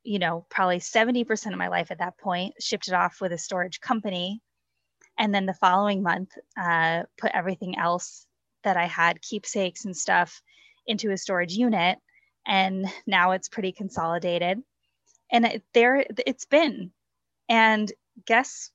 you 0.02 0.18
know 0.18 0.44
probably 0.50 0.80
70% 0.80 1.52
of 1.52 1.58
my 1.58 1.68
life 1.68 1.90
at 1.90 1.98
that 1.98 2.18
point 2.18 2.54
shipped 2.60 2.88
it 2.88 2.94
off 2.94 3.20
with 3.20 3.32
a 3.32 3.38
storage 3.38 3.80
company. 3.80 4.42
And 5.18 5.32
then 5.32 5.46
the 5.46 5.54
following 5.54 6.02
month 6.02 6.30
uh, 6.60 7.04
put 7.16 7.30
everything 7.32 7.78
else 7.78 8.26
that 8.64 8.76
i 8.76 8.86
had 8.86 9.22
keepsakes 9.22 9.84
and 9.84 9.96
stuff 9.96 10.42
into 10.86 11.12
a 11.12 11.16
storage 11.16 11.52
unit. 11.52 11.98
And 12.44 12.86
now 13.06 13.30
it's 13.32 13.48
pretty 13.48 13.70
consolidated. 13.70 14.60
And 15.30 15.46
it, 15.46 15.62
there 15.72 16.04
it's 16.26 16.44
been. 16.44 16.90
And 17.48 17.92
guess 18.26 18.70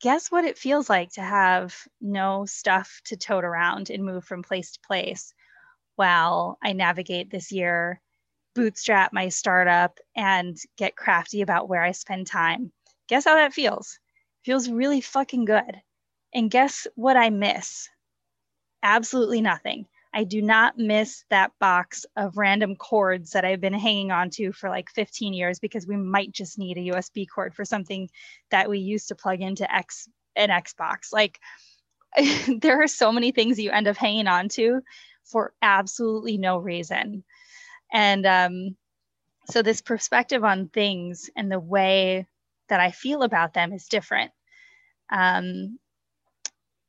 guess 0.00 0.30
what 0.30 0.44
it 0.44 0.56
feels 0.56 0.88
like 0.88 1.10
to 1.14 1.20
have 1.20 1.76
no 2.00 2.46
stuff 2.46 3.00
to 3.06 3.16
tote 3.16 3.44
around 3.44 3.90
and 3.90 4.04
move 4.04 4.24
from 4.24 4.44
place 4.44 4.72
to 4.72 4.80
place 4.86 5.34
while 5.96 6.56
i 6.62 6.72
navigate 6.72 7.30
this 7.30 7.50
year 7.50 8.00
bootstrap 8.58 9.12
my 9.12 9.28
startup 9.28 9.98
and 10.16 10.56
get 10.76 10.96
crafty 10.96 11.42
about 11.42 11.68
where 11.68 11.82
i 11.82 11.92
spend 11.92 12.26
time 12.26 12.72
guess 13.08 13.24
how 13.24 13.34
that 13.34 13.52
feels 13.52 13.98
feels 14.44 14.68
really 14.68 15.00
fucking 15.00 15.44
good. 15.44 15.82
And 16.34 16.50
guess 16.50 16.86
what 16.94 17.16
I 17.16 17.30
miss? 17.30 17.88
Absolutely 18.82 19.40
nothing. 19.40 19.86
I 20.14 20.24
do 20.24 20.40
not 20.40 20.78
miss 20.78 21.24
that 21.28 21.52
box 21.60 22.06
of 22.16 22.38
random 22.38 22.76
cords 22.76 23.32
that 23.32 23.44
I've 23.44 23.60
been 23.60 23.74
hanging 23.74 24.10
on 24.10 24.30
to 24.30 24.52
for 24.52 24.70
like 24.70 24.88
15 24.90 25.34
years 25.34 25.58
because 25.58 25.86
we 25.86 25.96
might 25.96 26.32
just 26.32 26.58
need 26.58 26.78
a 26.78 26.96
USB 26.96 27.26
cord 27.28 27.54
for 27.54 27.64
something 27.64 28.08
that 28.50 28.70
we 28.70 28.78
used 28.78 29.08
to 29.08 29.14
plug 29.14 29.42
into 29.42 29.70
X 29.72 30.08
an 30.34 30.48
Xbox. 30.48 31.12
Like 31.12 31.38
there 32.62 32.82
are 32.82 32.88
so 32.88 33.12
many 33.12 33.32
things 33.32 33.58
you 33.58 33.70
end 33.70 33.86
up 33.86 33.96
hanging 33.96 34.28
on 34.28 34.48
to 34.50 34.80
for 35.24 35.52
absolutely 35.60 36.38
no 36.38 36.56
reason. 36.56 37.22
And 37.92 38.26
um, 38.26 38.76
so 39.50 39.62
this 39.62 39.80
perspective 39.80 40.44
on 40.44 40.68
things 40.68 41.30
and 41.36 41.50
the 41.50 41.60
way 41.60 42.26
that 42.68 42.80
I 42.80 42.90
feel 42.90 43.22
about 43.22 43.54
them 43.54 43.72
is 43.72 43.88
different. 43.88 44.30
Um, 45.10 45.78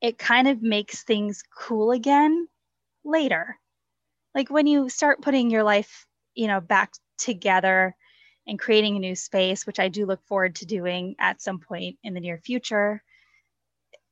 it 0.02 0.18
kind 0.18 0.48
of 0.48 0.62
makes 0.62 1.04
things 1.04 1.44
cool 1.56 1.92
again 1.92 2.48
later. 3.04 3.58
Like 4.36 4.50
when 4.50 4.68
you 4.68 4.90
start 4.90 5.22
putting 5.22 5.50
your 5.50 5.64
life, 5.64 6.06
you 6.36 6.48
know, 6.48 6.62
back 6.62 6.94
together 7.18 7.96
and 8.48 8.60
creating 8.60 8.96
a 8.96 9.00
new 9.00 9.16
space, 9.16 9.66
which 9.66 9.80
I 9.80 9.90
do 9.90 10.06
look 10.06 10.24
forward 10.26 10.56
to 10.56 10.66
doing 10.66 11.16
at 11.20 11.42
some 11.42 11.60
point 11.60 11.98
in 12.04 12.14
the 12.14 12.20
near 12.20 12.38
future, 12.38 13.04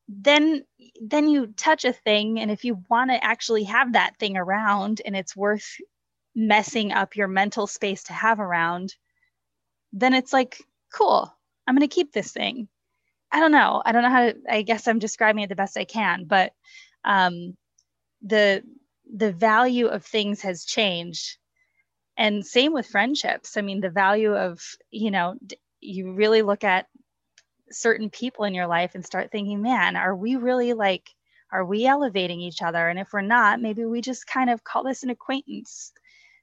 then 0.08 0.64
then 1.02 1.28
you 1.28 1.48
touch 1.48 1.84
a 1.84 1.92
thing 1.92 2.40
and 2.40 2.50
if 2.50 2.64
you 2.64 2.82
want 2.90 3.12
to 3.12 3.24
actually 3.24 3.64
have 3.66 3.94
that 3.94 4.18
thing 4.18 4.38
around 4.38 5.02
and 5.06 5.16
it's 5.18 5.36
worth 5.36 5.78
messing 6.38 6.92
up 6.92 7.16
your 7.16 7.28
mental 7.28 7.66
space 7.66 8.04
to 8.04 8.14
have 8.14 8.40
around, 8.40 8.96
then 9.92 10.14
it's 10.14 10.32
like, 10.32 10.62
cool, 10.94 11.34
I'm 11.66 11.76
going 11.76 11.88
to 11.88 11.94
keep 11.94 12.14
this 12.14 12.32
thing. 12.32 12.68
I 13.32 13.40
don't 13.40 13.52
know. 13.52 13.82
I 13.84 13.92
don't 13.92 14.04
know 14.04 14.10
how 14.10 14.28
to, 14.28 14.36
I 14.48 14.62
guess 14.62 14.88
I'm 14.88 15.00
describing 15.00 15.42
it 15.42 15.50
the 15.50 15.56
best 15.56 15.78
I 15.78 15.84
can, 15.84 16.26
but 16.26 16.54
um, 17.04 17.58
the, 18.22 18.64
the 19.12 19.34
value 19.34 19.88
of 19.88 20.06
things 20.06 20.42
has 20.42 20.64
changed. 20.64 21.38
And 22.16 22.46
same 22.46 22.72
with 22.72 22.86
friendships. 22.86 23.58
I 23.58 23.62
mean, 23.62 23.82
the 23.82 23.90
value 23.90 24.36
of, 24.36 24.62
you 24.92 25.10
know, 25.10 25.36
you 25.82 26.14
really 26.14 26.44
look 26.44 26.64
at 26.64 26.88
certain 27.72 28.12
people 28.12 28.46
in 28.46 28.54
your 28.54 28.68
life 28.68 28.92
and 28.94 29.04
start 29.04 29.32
thinking, 29.32 29.64
man, 29.64 29.96
are 29.96 30.16
we 30.16 30.36
really 30.36 30.74
like, 30.74 31.10
are 31.52 31.66
we 31.66 31.88
elevating 31.88 32.42
each 32.42 32.62
other? 32.62 32.88
And 32.88 33.00
if 33.00 33.12
we're 33.12 33.22
not, 33.22 33.60
maybe 33.60 33.86
we 33.86 34.02
just 34.02 34.28
kind 34.28 34.52
of 34.52 34.64
call 34.64 34.84
this 34.84 35.04
an 35.04 35.10
acquaintance 35.10 35.94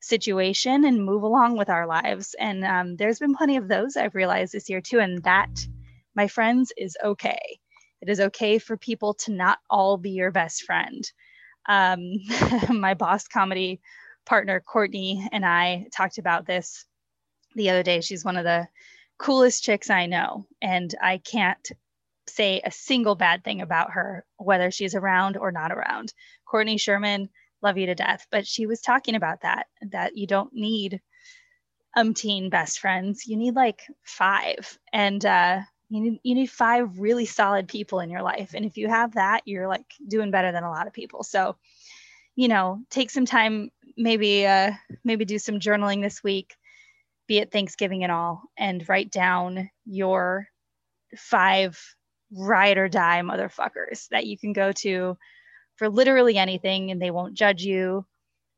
situation 0.05 0.85
and 0.85 1.05
move 1.05 1.23
along 1.23 1.57
with 1.57 1.71
our 1.71 1.87
lives. 1.87 2.35
And 2.39 2.65
um, 2.65 2.97
there's 2.97 3.19
been 3.19 3.35
plenty 3.35 3.57
of 3.57 3.69
those 3.69 3.97
I've 3.97 4.15
realized 4.15 4.53
this 4.53 4.69
year 4.69 4.81
too. 4.81 5.01
And 5.01 5.23
that, 5.25 5.67
my 6.15 6.29
friends, 6.29 6.73
is 6.77 6.97
okay. 7.03 7.59
It 8.01 8.09
is 8.09 8.21
okay 8.21 8.59
for 8.59 8.77
people 8.77 9.15
to 9.15 9.33
not 9.33 9.59
all 9.71 9.97
be 9.97 10.11
your 10.11 10.31
best 10.31 10.65
friend. 10.65 11.11
Um, 11.67 12.19
my 12.71 12.95
boss 12.95 13.27
comedy 13.27 13.81
partner, 14.27 14.61
Courtney, 14.61 15.27
and 15.33 15.45
I 15.45 15.87
talked 15.95 16.19
about 16.19 16.47
this 16.47 16.85
the 17.55 17.71
other 17.71 17.83
day. 17.83 18.01
She's 18.01 18.25
one 18.25 18.37
of 18.37 18.45
the 18.45 18.69
coolest 19.19 19.63
chicks 19.63 19.91
I 19.91 20.07
know. 20.07 20.47
And 20.61 20.95
I 21.01 21.19
can't 21.19 21.67
say 22.27 22.61
a 22.65 22.71
single 22.71 23.15
bad 23.15 23.45
thing 23.45 23.61
about 23.61 23.93
her, 23.93 24.25
whether 24.37 24.71
she's 24.71 24.95
around 24.95 25.37
or 25.37 25.53
not 25.53 25.73
around. 25.73 26.13
Courtney 26.47 26.79
Sherman, 26.79 27.29
love 27.65 27.79
you 27.79 27.87
to 27.87 27.95
death. 27.95 28.27
But 28.31 28.47
she 28.47 28.67
was 28.67 28.81
talking 28.81 29.17
about 29.17 29.41
that, 29.41 29.67
that 29.91 30.17
you 30.17 30.27
don't 30.27 30.53
need 30.53 31.01
umpteen 31.97 32.51
best 32.51 32.79
friends. 32.79 33.27
You 33.27 33.37
need 33.37 33.55
like 33.57 33.83
five. 34.05 34.79
And 34.93 35.25
uh, 35.25 35.61
you 35.89 36.01
need, 36.01 36.21
you 36.23 36.35
need 36.35 36.51
five 36.51 36.99
really 36.99 37.27
solid 37.27 37.67
people 37.69 38.01
in 38.01 38.11
your 38.11 38.23
life. 38.23 38.53
And 38.55 38.65
if 38.65 38.77
you 38.77 38.89
have 38.89 39.15
that, 39.15 39.43
you're 39.47 39.69
like 39.69 39.87
doing 40.07 40.31
better 40.31 40.53
than 40.53 40.65
a 40.65 40.71
lot 40.71 40.87
of 40.87 40.93
people. 40.93 41.23
So, 41.23 41.57
you 42.37 42.49
know, 42.49 42.81
take 42.91 43.11
some 43.11 43.27
time, 43.27 43.71
maybe, 43.97 44.47
uh, 44.47 44.73
maybe 45.05 45.25
do 45.25 45.39
some 45.39 45.61
journaling 45.61 46.03
this 46.03 46.23
week, 46.23 46.57
be 47.27 47.39
it 47.39 47.53
Thanksgiving 47.53 48.03
and 48.03 48.13
all, 48.13 48.43
and 48.57 48.89
write 48.89 49.11
down 49.11 49.71
your 49.87 50.49
five 51.17 51.81
ride 52.33 52.79
or 52.79 52.89
die 52.89 53.23
motherfuckers 53.23 54.09
that 54.09 54.27
you 54.27 54.37
can 54.37 54.53
go 54.53 54.73
to 54.73 55.17
for 55.77 55.89
literally 55.89 56.37
anything 56.39 56.91
and 56.91 57.01
they 57.01 57.11
won't 57.11 57.35
judge 57.35 57.63
you. 57.63 58.05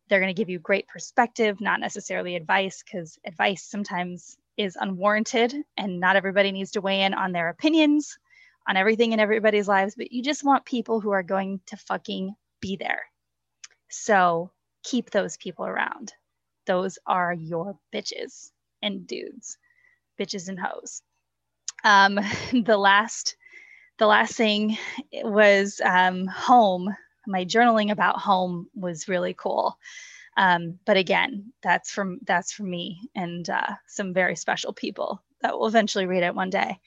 They're 0.08 0.20
going 0.20 0.34
to 0.34 0.38
give 0.40 0.50
you 0.50 0.58
great 0.58 0.86
perspective, 0.88 1.60
not 1.60 1.80
necessarily 1.80 2.36
advice, 2.36 2.82
because 2.82 3.18
advice 3.24 3.64
sometimes 3.64 4.36
is 4.56 4.76
unwarranted 4.80 5.54
and 5.76 6.00
not 6.00 6.16
everybody 6.16 6.52
needs 6.52 6.72
to 6.72 6.80
weigh 6.80 7.02
in 7.02 7.14
on 7.14 7.32
their 7.32 7.48
opinions 7.48 8.18
on 8.68 8.76
everything 8.76 9.12
in 9.12 9.20
everybody's 9.20 9.68
lives, 9.68 9.94
but 9.96 10.12
you 10.12 10.22
just 10.22 10.44
want 10.44 10.64
people 10.64 11.00
who 11.00 11.10
are 11.10 11.22
going 11.22 11.60
to 11.66 11.76
fucking 11.76 12.34
be 12.60 12.76
there. 12.76 13.02
So 13.88 14.50
keep 14.82 15.10
those 15.10 15.36
people 15.36 15.66
around. 15.66 16.12
Those 16.66 16.98
are 17.06 17.32
your 17.32 17.78
bitches 17.94 18.50
and 18.82 19.06
dudes, 19.06 19.56
bitches 20.18 20.48
and 20.48 20.58
hoes. 20.58 21.02
Um, 21.84 22.18
the 22.64 22.76
last 22.76 23.36
the 23.98 24.06
last 24.06 24.34
thing 24.34 24.76
was 25.12 25.80
um, 25.82 26.26
home. 26.26 26.94
My 27.26 27.44
journaling 27.44 27.90
about 27.90 28.18
home 28.20 28.68
was 28.74 29.08
really 29.08 29.34
cool. 29.34 29.78
Um, 30.36 30.78
but 30.84 30.96
again, 30.96 31.52
that's 31.62 31.90
from 31.90 32.18
that's 32.26 32.52
from 32.52 32.70
me 32.70 33.08
and 33.14 33.48
uh, 33.48 33.74
some 33.86 34.12
very 34.12 34.36
special 34.36 34.72
people 34.72 35.22
that 35.40 35.58
will 35.58 35.66
eventually 35.66 36.06
read 36.06 36.22
it 36.22 36.34
one 36.34 36.50
day. 36.50 36.78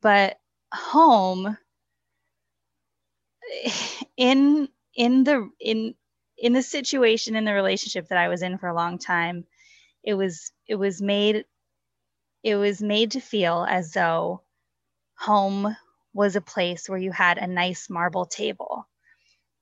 But 0.00 0.38
home 0.72 1.56
in 4.16 4.68
in 4.94 5.24
the 5.24 5.50
in 5.60 5.94
in 6.38 6.52
the 6.52 6.62
situation 6.62 7.36
in 7.36 7.44
the 7.44 7.52
relationship 7.52 8.08
that 8.08 8.18
I 8.18 8.28
was 8.28 8.42
in 8.42 8.58
for 8.58 8.68
a 8.68 8.74
long 8.74 8.98
time, 8.98 9.44
it 10.02 10.14
was 10.14 10.52
it 10.66 10.76
was 10.76 11.02
made 11.02 11.44
it 12.42 12.56
was 12.56 12.80
made 12.80 13.12
to 13.12 13.20
feel 13.20 13.66
as 13.68 13.92
though 13.92 14.42
home 15.18 15.76
was 16.14 16.36
a 16.36 16.40
place 16.40 16.88
where 16.88 16.98
you 16.98 17.12
had 17.12 17.38
a 17.38 17.46
nice 17.46 17.90
marble 17.90 18.26
table 18.26 18.77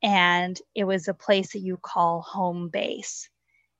and 0.07 0.59
it 0.75 0.85
was 0.85 1.09
a 1.09 1.15
place 1.15 1.53
that 1.53 1.59
you 1.59 1.77
call 1.77 2.23
home 2.23 2.69
base 2.69 3.29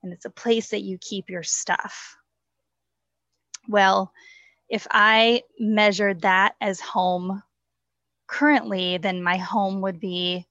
and 0.03 0.13
it's 0.13 0.25
a 0.25 0.31
place 0.31 0.71
that 0.71 0.83
you 0.83 0.99
keep 1.01 1.31
your 1.31 1.43
stuff. 1.43 2.17
Well 3.69 4.13
if 4.69 4.85
i 4.91 5.43
measured 5.61 6.23
that 6.23 6.57
as 6.61 6.81
home 6.81 7.41
currently 8.27 8.99
then 8.99 9.23
my 9.23 9.37
home 9.37 9.81
would 9.81 10.01
be 10.01 10.45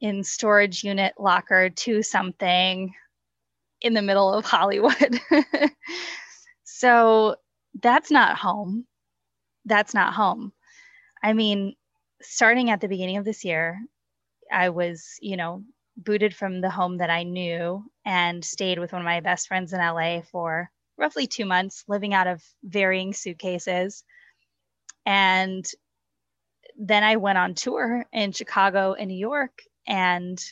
in 0.00 0.24
storage 0.24 0.82
unit 0.82 1.14
locker 1.20 1.70
2 1.70 2.02
something 2.02 2.92
in 3.80 3.94
the 3.94 4.02
middle 4.02 4.34
of 4.34 4.44
hollywood. 4.54 5.20
So 6.84 7.36
that's 7.80 8.10
not 8.10 8.36
home. 8.36 8.84
That's 9.64 9.94
not 9.94 10.12
home. 10.12 10.52
I 11.22 11.32
mean, 11.32 11.76
starting 12.20 12.68
at 12.68 12.80
the 12.80 12.88
beginning 12.88 13.16
of 13.16 13.24
this 13.24 13.44
year, 13.44 13.78
I 14.52 14.70
was, 14.70 15.16
you 15.20 15.36
know, 15.36 15.62
booted 15.96 16.34
from 16.34 16.60
the 16.60 16.70
home 16.70 16.98
that 16.98 17.10
I 17.10 17.22
knew 17.22 17.84
and 18.04 18.44
stayed 18.44 18.78
with 18.78 18.92
one 18.92 19.02
of 19.02 19.06
my 19.06 19.20
best 19.20 19.48
friends 19.48 19.72
in 19.72 19.80
LA 19.80 20.22
for 20.22 20.70
roughly 20.96 21.26
two 21.26 21.44
months, 21.44 21.84
living 21.88 22.14
out 22.14 22.26
of 22.26 22.42
varying 22.62 23.12
suitcases. 23.12 24.04
And 25.06 25.64
then 26.76 27.04
I 27.04 27.16
went 27.16 27.38
on 27.38 27.54
tour 27.54 28.04
in 28.12 28.32
Chicago 28.32 28.94
and 28.94 29.08
New 29.08 29.18
York, 29.18 29.62
and 29.86 30.42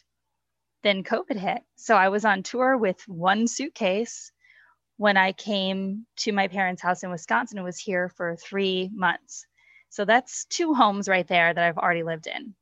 then 0.83 1.05
COVID 1.05 1.37
hit. 1.37 1.62
So 1.76 1.96
I 1.96 2.09
was 2.09 2.24
on 2.24 2.42
tour 2.42 2.76
with 2.76 3.00
one 3.09 3.46
suitcase 3.48 4.31
when 4.96 5.16
I 5.16 5.33
came 5.33 6.07
to 6.18 6.33
my 6.33 6.48
parents' 6.48 6.83
house 6.83 7.02
in 7.02 7.11
Wisconsin 7.11 7.59
and 7.59 7.64
was 7.64 7.78
here 7.78 8.09
for 8.09 8.37
three 8.37 8.90
months. 8.92 9.46
So 9.88 10.05
that's 10.05 10.44
two 10.46 10.74
homes 10.74 11.09
right 11.09 11.26
there 11.26 11.52
that 11.52 11.64
I've 11.64 11.78
already 11.78 12.02
lived 12.02 12.26
in. 12.26 12.55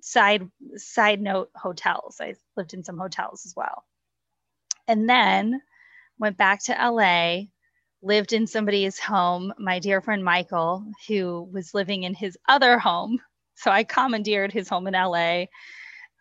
Side 0.00 0.48
side 0.76 1.20
note 1.20 1.50
hotels. 1.54 2.18
I 2.20 2.34
lived 2.56 2.74
in 2.74 2.84
some 2.84 2.98
hotels 2.98 3.44
as 3.46 3.54
well. 3.56 3.84
And 4.88 5.08
then 5.08 5.60
went 6.18 6.36
back 6.36 6.62
to 6.64 6.72
LA, 6.72 7.46
lived 8.02 8.32
in 8.32 8.46
somebody's 8.46 8.98
home, 8.98 9.52
my 9.58 9.78
dear 9.78 10.00
friend 10.00 10.24
Michael, 10.24 10.84
who 11.08 11.48
was 11.52 11.74
living 11.74 12.04
in 12.04 12.14
his 12.14 12.38
other 12.48 12.78
home. 12.78 13.20
So 13.56 13.70
I 13.70 13.84
commandeered 13.84 14.52
his 14.52 14.68
home 14.68 14.86
in 14.86 14.94
LA 14.94 15.44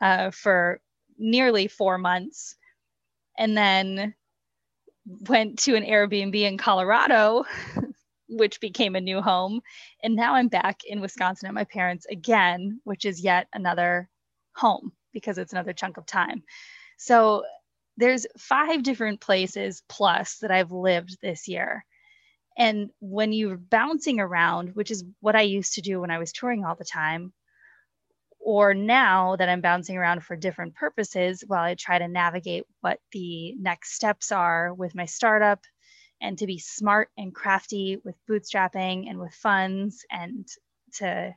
uh, 0.01 0.31
for 0.31 0.79
nearly 1.17 1.67
four 1.67 1.97
months. 1.97 2.55
And 3.37 3.57
then 3.57 4.15
went 5.05 5.59
to 5.59 5.75
an 5.75 5.83
Airbnb 5.83 6.35
in 6.35 6.57
Colorado 6.57 7.45
which 8.37 8.59
became 8.59 8.95
a 8.95 9.01
new 9.01 9.21
home. 9.21 9.61
And 10.03 10.15
now 10.15 10.35
I'm 10.35 10.47
back 10.47 10.81
in 10.85 11.01
Wisconsin 11.01 11.47
at 11.47 11.53
my 11.53 11.63
parents' 11.63 12.05
again, 12.09 12.81
which 12.83 13.05
is 13.05 13.21
yet 13.21 13.47
another 13.53 14.09
home 14.55 14.91
because 15.13 15.37
it's 15.37 15.53
another 15.53 15.73
chunk 15.73 15.97
of 15.97 16.05
time. 16.05 16.43
So 16.97 17.43
there's 17.97 18.27
five 18.37 18.83
different 18.83 19.21
places 19.21 19.81
plus 19.87 20.39
that 20.39 20.51
I've 20.51 20.71
lived 20.71 21.17
this 21.21 21.47
year. 21.47 21.85
And 22.57 22.89
when 22.99 23.33
you're 23.33 23.57
bouncing 23.57 24.19
around, 24.19 24.75
which 24.75 24.91
is 24.91 25.03
what 25.19 25.35
I 25.35 25.41
used 25.41 25.73
to 25.73 25.81
do 25.81 25.99
when 25.99 26.11
I 26.11 26.19
was 26.19 26.31
touring 26.31 26.63
all 26.63 26.75
the 26.75 26.85
time, 26.85 27.33
or 28.39 28.73
now 28.73 29.35
that 29.35 29.49
I'm 29.49 29.61
bouncing 29.61 29.97
around 29.97 30.23
for 30.23 30.35
different 30.35 30.75
purposes 30.75 31.43
while 31.47 31.63
I 31.63 31.75
try 31.75 31.97
to 31.97 32.07
navigate 32.07 32.63
what 32.81 32.99
the 33.11 33.55
next 33.55 33.93
steps 33.93 34.31
are 34.31 34.73
with 34.73 34.93
my 34.93 35.05
startup 35.05 35.61
and 36.25 36.39
to 36.39 36.47
be 36.47 36.57
smart 36.57 37.09
and 37.17 37.35
crafty 37.35 37.97
with 38.03 38.15
bootstrapping 38.27 39.07
and 39.07 39.19
with 39.19 39.33
funds 39.33 40.05
and 40.09 40.47
to 40.95 41.33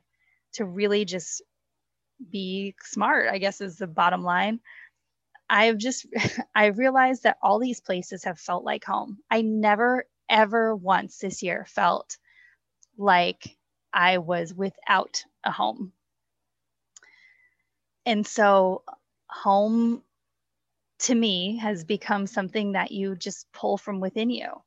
to 0.53 0.65
really 0.65 1.05
just 1.05 1.43
be 2.31 2.75
smart 2.81 3.29
i 3.29 3.37
guess 3.37 3.61
is 3.61 3.77
the 3.77 3.87
bottom 3.87 4.23
line. 4.23 4.59
I've 5.51 5.77
just 5.77 6.05
i 6.55 6.67
realized 6.67 7.23
that 7.23 7.37
all 7.41 7.59
these 7.59 7.79
places 7.81 8.23
have 8.23 8.39
felt 8.39 8.63
like 8.63 8.83
home. 8.83 9.19
I 9.29 9.41
never 9.41 10.05
ever 10.27 10.75
once 10.75 11.17
this 11.19 11.41
year 11.43 11.65
felt 11.67 12.17
like 12.97 13.57
i 13.93 14.17
was 14.17 14.53
without 14.53 15.23
a 15.43 15.51
home. 15.51 15.93
And 18.05 18.25
so 18.25 18.83
home 19.29 20.01
to 20.99 21.15
me 21.15 21.57
has 21.57 21.83
become 21.83 22.25
something 22.27 22.71
that 22.71 22.91
you 22.91 23.15
just 23.15 23.51
pull 23.51 23.77
from 23.77 23.99
within 23.99 24.29
you 24.31 24.63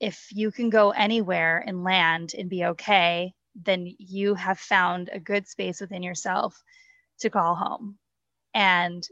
if 0.00 0.28
you 0.30 0.50
can 0.50 0.70
go 0.70 0.90
anywhere 0.90 1.62
and 1.66 1.84
land 1.84 2.34
and 2.36 2.50
be 2.50 2.64
okay, 2.64 3.32
then 3.54 3.94
you 3.98 4.34
have 4.34 4.58
found 4.58 5.08
a 5.12 5.20
good 5.20 5.48
space 5.48 5.80
within 5.80 6.02
yourself 6.02 6.62
to 7.20 7.30
call 7.30 7.54
home. 7.54 7.98
And 8.54 9.06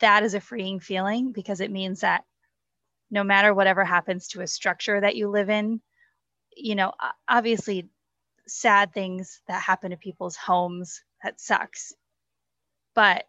that 0.00 0.22
is 0.22 0.34
a 0.34 0.40
freeing 0.40 0.80
feeling 0.80 1.32
because 1.32 1.60
it 1.60 1.70
means 1.70 2.00
that 2.00 2.24
no 3.10 3.24
matter 3.24 3.52
whatever 3.52 3.84
happens 3.84 4.28
to 4.28 4.40
a 4.40 4.46
structure 4.46 5.00
that 5.00 5.16
you 5.16 5.28
live 5.28 5.50
in, 5.50 5.80
you 6.56 6.74
know, 6.74 6.92
obviously 7.28 7.88
sad 8.46 8.92
things 8.92 9.40
that 9.48 9.62
happen 9.62 9.90
to 9.90 9.96
people's 9.96 10.36
homes, 10.36 11.02
that 11.22 11.40
sucks. 11.40 11.92
But 12.94 13.24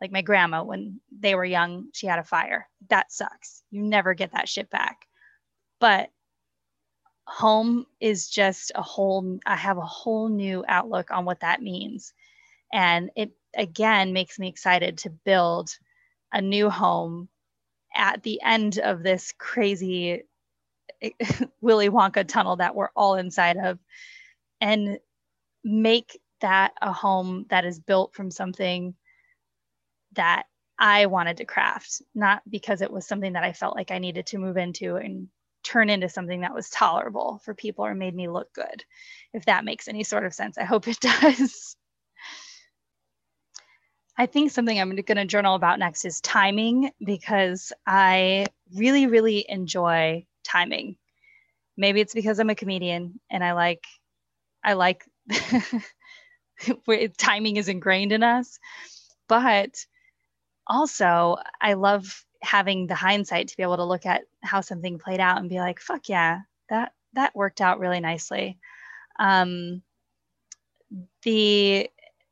like 0.00 0.12
my 0.12 0.22
grandma, 0.22 0.64
when 0.64 1.00
they 1.16 1.34
were 1.34 1.44
young, 1.44 1.88
she 1.92 2.06
had 2.06 2.18
a 2.18 2.24
fire. 2.24 2.68
That 2.88 3.12
sucks. 3.12 3.62
You 3.70 3.82
never 3.82 4.14
get 4.14 4.32
that 4.32 4.48
shit 4.48 4.68
back. 4.68 5.06
But 5.80 6.10
home 7.26 7.86
is 8.00 8.28
just 8.28 8.72
a 8.74 8.82
whole 8.82 9.38
i 9.46 9.56
have 9.56 9.78
a 9.78 9.82
whole 9.82 10.28
new 10.28 10.64
outlook 10.68 11.10
on 11.10 11.24
what 11.24 11.40
that 11.40 11.62
means. 11.62 12.12
And 12.72 13.10
it 13.16 13.32
again 13.56 14.12
makes 14.12 14.38
me 14.38 14.48
excited 14.48 14.98
to 14.98 15.10
build 15.10 15.70
a 16.32 16.40
new 16.40 16.70
home 16.70 17.28
at 17.94 18.22
the 18.22 18.40
end 18.42 18.78
of 18.78 19.02
this 19.02 19.32
crazy 19.38 20.22
willy 21.60 21.90
wonka 21.90 22.26
tunnel 22.26 22.56
that 22.56 22.74
we're 22.74 22.88
all 22.96 23.16
inside 23.16 23.56
of 23.56 23.78
and 24.60 24.98
make 25.64 26.18
that 26.40 26.72
a 26.80 26.92
home 26.92 27.46
that 27.50 27.64
is 27.64 27.78
built 27.78 28.14
from 28.14 28.30
something 28.30 28.94
that 30.12 30.44
i 30.78 31.06
wanted 31.06 31.36
to 31.36 31.44
craft 31.44 32.02
not 32.14 32.42
because 32.48 32.80
it 32.80 32.90
was 32.90 33.06
something 33.06 33.34
that 33.34 33.44
i 33.44 33.52
felt 33.52 33.76
like 33.76 33.90
i 33.90 33.98
needed 33.98 34.26
to 34.26 34.38
move 34.38 34.56
into 34.56 34.96
and 34.96 35.28
turn 35.62 35.90
into 35.90 36.08
something 36.08 36.40
that 36.40 36.54
was 36.54 36.70
tolerable 36.70 37.40
for 37.44 37.54
people 37.54 37.84
or 37.84 37.94
made 37.94 38.14
me 38.14 38.28
look 38.28 38.52
good, 38.52 38.84
if 39.32 39.44
that 39.46 39.64
makes 39.64 39.88
any 39.88 40.04
sort 40.04 40.24
of 40.24 40.34
sense. 40.34 40.58
I 40.58 40.64
hope 40.64 40.88
it 40.88 41.00
does. 41.00 41.76
I 44.16 44.26
think 44.26 44.50
something 44.50 44.78
I'm 44.78 44.94
going 44.94 45.16
to 45.16 45.24
journal 45.24 45.54
about 45.54 45.78
next 45.78 46.04
is 46.04 46.20
timing 46.20 46.90
because 47.04 47.72
I 47.86 48.46
really, 48.74 49.06
really 49.06 49.44
enjoy 49.48 50.26
timing. 50.44 50.96
Maybe 51.76 52.00
it's 52.00 52.14
because 52.14 52.38
I'm 52.38 52.50
a 52.50 52.54
comedian 52.54 53.20
and 53.30 53.42
I 53.42 53.52
like, 53.52 53.84
I 54.62 54.74
like 54.74 55.04
timing 57.16 57.56
is 57.56 57.68
ingrained 57.68 58.12
in 58.12 58.22
us. 58.22 58.58
But 59.28 59.74
also, 60.66 61.36
I 61.60 61.72
love 61.74 62.24
having 62.42 62.86
the 62.86 62.94
hindsight 62.94 63.48
to 63.48 63.56
be 63.56 63.62
able 63.62 63.76
to 63.76 63.84
look 63.84 64.06
at 64.06 64.22
how 64.42 64.60
something 64.60 64.98
played 64.98 65.20
out 65.20 65.38
and 65.38 65.48
be 65.48 65.58
like, 65.58 65.80
fuck 65.80 66.08
yeah, 66.08 66.40
that 66.68 66.92
that 67.14 67.34
worked 67.34 67.60
out 67.60 67.78
really 67.78 68.00
nicely. 68.00 68.58
Um, 69.18 69.82
the 71.22 71.88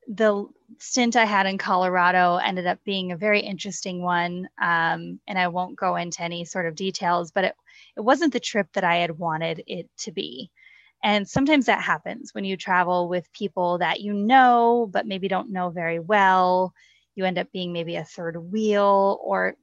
the 0.08 0.46
stint 0.78 1.16
I 1.16 1.24
had 1.24 1.46
in 1.46 1.58
Colorado 1.58 2.36
ended 2.36 2.66
up 2.66 2.78
being 2.84 3.12
a 3.12 3.16
very 3.16 3.40
interesting 3.40 4.02
one, 4.02 4.48
um, 4.60 5.20
and 5.28 5.38
I 5.38 5.48
won't 5.48 5.76
go 5.78 5.96
into 5.96 6.22
any 6.22 6.44
sort 6.44 6.66
of 6.66 6.74
details, 6.74 7.30
but 7.30 7.44
it 7.44 7.54
it 7.96 8.00
wasn't 8.00 8.32
the 8.32 8.40
trip 8.40 8.68
that 8.74 8.84
I 8.84 8.96
had 8.96 9.18
wanted 9.18 9.62
it 9.66 9.88
to 9.98 10.12
be. 10.12 10.50
And 11.02 11.28
sometimes 11.28 11.66
that 11.66 11.82
happens 11.82 12.34
when 12.34 12.44
you 12.44 12.56
travel 12.56 13.08
with 13.08 13.32
people 13.32 13.78
that 13.78 14.00
you 14.00 14.12
know, 14.12 14.88
but 14.92 15.06
maybe 15.06 15.28
don't 15.28 15.50
know 15.52 15.70
very 15.70 15.98
well. 15.98 16.74
You 17.14 17.24
end 17.24 17.38
up 17.38 17.50
being 17.52 17.72
maybe 17.72 17.96
a 17.96 18.04
third 18.04 18.36
wheel, 18.36 19.18
or, 19.22 19.56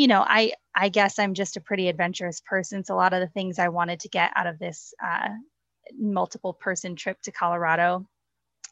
you 0.00 0.08
know, 0.08 0.24
I 0.26 0.52
I 0.74 0.88
guess 0.88 1.18
I'm 1.18 1.34
just 1.34 1.58
a 1.58 1.60
pretty 1.60 1.88
adventurous 1.90 2.40
person. 2.40 2.84
So 2.84 2.94
a 2.94 2.96
lot 2.96 3.12
of 3.12 3.20
the 3.20 3.28
things 3.28 3.58
I 3.58 3.68
wanted 3.68 4.00
to 4.00 4.08
get 4.08 4.32
out 4.34 4.46
of 4.46 4.58
this 4.58 4.94
uh, 5.04 5.28
multiple 5.94 6.54
person 6.54 6.96
trip 6.96 7.20
to 7.24 7.32
Colorado, 7.32 8.06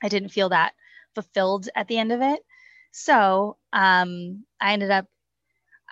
I 0.02 0.08
didn't 0.08 0.30
feel 0.30 0.48
that 0.48 0.72
fulfilled 1.14 1.68
at 1.76 1.86
the 1.86 1.98
end 1.98 2.12
of 2.12 2.22
it. 2.22 2.40
So 2.92 3.58
um, 3.74 4.46
I 4.58 4.72
ended 4.72 4.90
up 4.90 5.04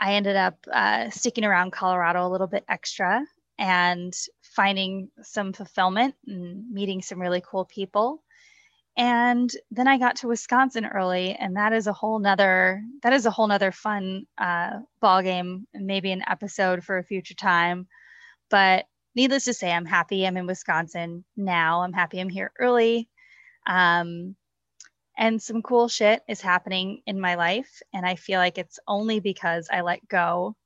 I 0.01 0.15
ended 0.15 0.37
up 0.37 0.57
uh, 0.73 1.11
sticking 1.11 1.45
around 1.45 1.73
Colorado 1.73 2.27
a 2.27 2.33
little 2.33 2.47
bit 2.47 2.65
extra 2.67 3.23
and 3.59 4.15
finding 4.43 5.11
some 5.23 5.53
fulfillment 5.53 6.15
and 6.27 6.71
meeting 6.73 7.03
some 7.03 7.21
really 7.21 7.43
cool 7.47 7.67
people. 7.67 8.23
And 8.97 9.51
then 9.71 9.89
I 9.89 9.99
got 9.99 10.17
to 10.17 10.29
Wisconsin 10.29 10.87
early, 10.87 11.35
and 11.35 11.57
that 11.57 11.75
is 11.75 11.87
a 11.87 11.93
whole 11.93 12.19
nother 12.19 12.83
that 13.03 13.13
is 13.13 13.27
a 13.27 13.31
whole 13.31 13.47
nother 13.47 13.73
fun 13.73 14.27
uh, 14.39 14.79
ball 15.01 15.23
game, 15.23 15.67
maybe 15.75 16.13
an 16.13 16.25
episode 16.27 16.83
for 16.83 16.99
a 16.99 17.05
future 17.05 17.35
time. 17.35 17.89
But 18.49 18.87
needless 19.15 19.45
to 19.45 19.55
say, 19.55 19.71
I'm 19.73 19.85
happy 19.85 20.27
I'm 20.27 20.37
in 20.37 20.47
Wisconsin 20.47 21.25
now. 21.37 21.83
I'm 21.83 21.93
happy 21.93 22.21
I'm 22.21 22.29
here 22.29 22.53
early. 22.59 23.09
Um, 23.67 24.37
and 25.19 25.43
some 25.43 25.63
cool 25.63 25.89
shit 25.89 26.23
is 26.29 26.41
happening 26.41 27.03
in 27.07 27.21
my 27.21 27.37
life. 27.37 27.83
And 27.93 28.07
I 28.07 28.17
feel 28.17 28.39
like 28.39 28.59
it's 28.59 28.79
only 28.87 29.21
because 29.21 29.69
I 29.73 29.81
let 29.81 30.07
go 30.09 30.57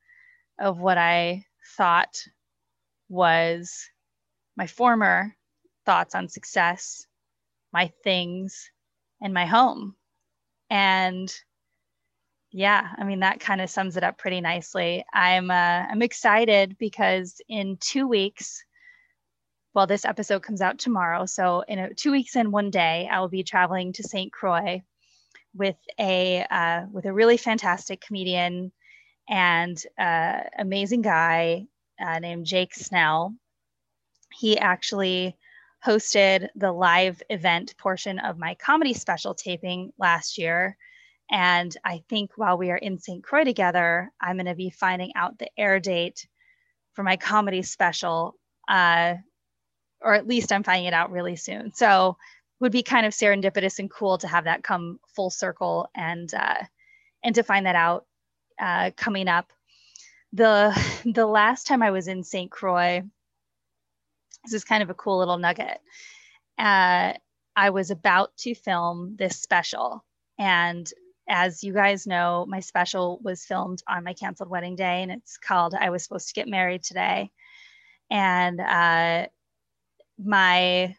of 0.58 0.78
what 0.78 0.98
I 0.98 1.44
thought 1.76 2.22
was 3.08 3.88
my 4.56 4.66
former 4.66 5.34
thoughts 5.86 6.14
on 6.14 6.28
success, 6.28 7.06
my 7.72 7.92
things, 8.04 8.70
and 9.20 9.34
my 9.34 9.46
home. 9.46 9.94
And 10.70 11.32
yeah, 12.52 12.88
I 12.96 13.04
mean 13.04 13.20
that 13.20 13.40
kind 13.40 13.60
of 13.60 13.70
sums 13.70 13.96
it 13.96 14.04
up 14.04 14.18
pretty 14.18 14.40
nicely. 14.40 15.04
I'm 15.12 15.50
uh, 15.50 15.54
I'm 15.90 16.02
excited 16.02 16.76
because 16.78 17.40
in 17.48 17.76
two 17.80 18.08
weeks, 18.08 18.64
well, 19.74 19.86
this 19.86 20.04
episode 20.04 20.42
comes 20.42 20.60
out 20.60 20.78
tomorrow, 20.78 21.26
so 21.26 21.62
in 21.62 21.78
a, 21.78 21.94
two 21.94 22.10
weeks 22.10 22.36
and 22.36 22.52
one 22.52 22.70
day, 22.70 23.08
I 23.10 23.20
will 23.20 23.28
be 23.28 23.44
traveling 23.44 23.92
to 23.94 24.02
St. 24.02 24.32
Croix 24.32 24.82
with 25.54 25.76
a 25.98 26.44
uh, 26.50 26.86
with 26.92 27.06
a 27.06 27.12
really 27.12 27.36
fantastic 27.36 28.00
comedian 28.00 28.72
and 29.28 29.80
uh, 29.98 30.40
amazing 30.58 31.02
guy 31.02 31.66
uh, 32.04 32.18
named 32.18 32.46
Jake 32.46 32.74
Snell. 32.74 33.34
He 34.32 34.58
actually 34.58 35.36
hosted 35.84 36.48
the 36.56 36.72
live 36.72 37.22
event 37.30 37.74
portion 37.78 38.18
of 38.18 38.38
my 38.38 38.54
comedy 38.54 38.92
special 38.92 39.34
taping 39.34 39.92
last 39.98 40.38
year. 40.38 40.76
And 41.30 41.74
I 41.84 42.02
think 42.08 42.32
while 42.36 42.58
we 42.58 42.70
are 42.70 42.76
in 42.76 42.98
St. 42.98 43.22
Croix 43.22 43.44
together, 43.44 44.10
I'm 44.20 44.36
going 44.36 44.46
to 44.46 44.54
be 44.54 44.70
finding 44.70 45.12
out 45.14 45.38
the 45.38 45.48
air 45.56 45.80
date 45.80 46.26
for 46.92 47.02
my 47.02 47.16
comedy 47.16 47.62
special, 47.62 48.34
uh, 48.68 49.14
or 50.00 50.14
at 50.14 50.26
least 50.26 50.52
I'm 50.52 50.64
finding 50.64 50.86
it 50.86 50.94
out 50.94 51.12
really 51.12 51.36
soon. 51.36 51.72
So 51.72 52.16
would 52.58 52.72
be 52.72 52.82
kind 52.82 53.06
of 53.06 53.12
serendipitous 53.12 53.78
and 53.78 53.90
cool 53.90 54.18
to 54.18 54.28
have 54.28 54.44
that 54.44 54.62
come 54.62 55.00
full 55.14 55.30
circle 55.30 55.88
and 55.94 56.32
uh, 56.34 56.62
and 57.22 57.34
to 57.34 57.42
find 57.42 57.66
that 57.66 57.76
out 57.76 58.06
uh, 58.60 58.90
coming 58.96 59.28
up 59.28 59.52
the 60.32 60.72
the 61.14 61.26
last 61.26 61.66
time 61.66 61.82
I 61.82 61.90
was 61.90 62.08
in 62.08 62.22
St. 62.22 62.50
Croix, 62.50 63.02
this 64.45 64.55
is 64.55 64.64
kind 64.64 64.82
of 64.82 64.91
a 64.91 64.95
cool 64.95 65.18
little 65.18 65.38
nugget. 65.38 65.80
Uh, 66.59 67.14
I 67.57 67.70
was 67.70 67.91
about 67.91 68.36
to 68.38 68.55
film 68.55 69.16
this 69.18 69.41
special, 69.41 70.05
and 70.38 70.91
as 71.28 71.62
you 71.62 71.72
guys 71.72 72.07
know, 72.07 72.45
my 72.49 72.61
special 72.61 73.20
was 73.22 73.45
filmed 73.45 73.82
on 73.88 74.05
my 74.05 74.14
canceled 74.14 74.51
wedding 74.51 74.76
day, 74.76 75.03
and 75.03 75.12
it's 75.12 75.38
called 75.38 75.74
"I 75.74 75.91
Was 75.91 76.03
Supposed 76.03 76.28
to 76.28 76.34
Get 76.34 76.49
Married 76.49 76.82
Today." 76.82 77.30
And 78.11 78.61
uh, 78.61 79.26
my 80.18 80.97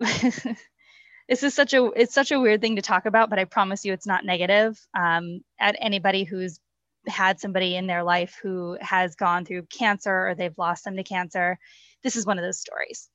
this 0.00 1.42
is 1.42 1.54
such 1.54 1.72
a 1.74 1.84
it's 1.96 2.14
such 2.14 2.32
a 2.32 2.40
weird 2.40 2.60
thing 2.60 2.76
to 2.76 2.82
talk 2.82 3.06
about, 3.06 3.30
but 3.30 3.38
I 3.38 3.44
promise 3.44 3.84
you, 3.84 3.92
it's 3.92 4.06
not 4.06 4.24
negative. 4.24 4.78
Um, 4.98 5.40
at 5.58 5.76
anybody 5.80 6.24
who's 6.24 6.58
had 7.06 7.40
somebody 7.40 7.76
in 7.76 7.86
their 7.86 8.02
life 8.02 8.38
who 8.42 8.76
has 8.80 9.16
gone 9.16 9.44
through 9.44 9.66
cancer 9.66 10.28
or 10.28 10.34
they've 10.34 10.56
lost 10.58 10.84
them 10.84 10.96
to 10.96 11.02
cancer. 11.02 11.58
This 12.02 12.16
is 12.16 12.26
one 12.26 12.38
of 12.38 12.44
those 12.44 12.60
stories. 12.60 13.08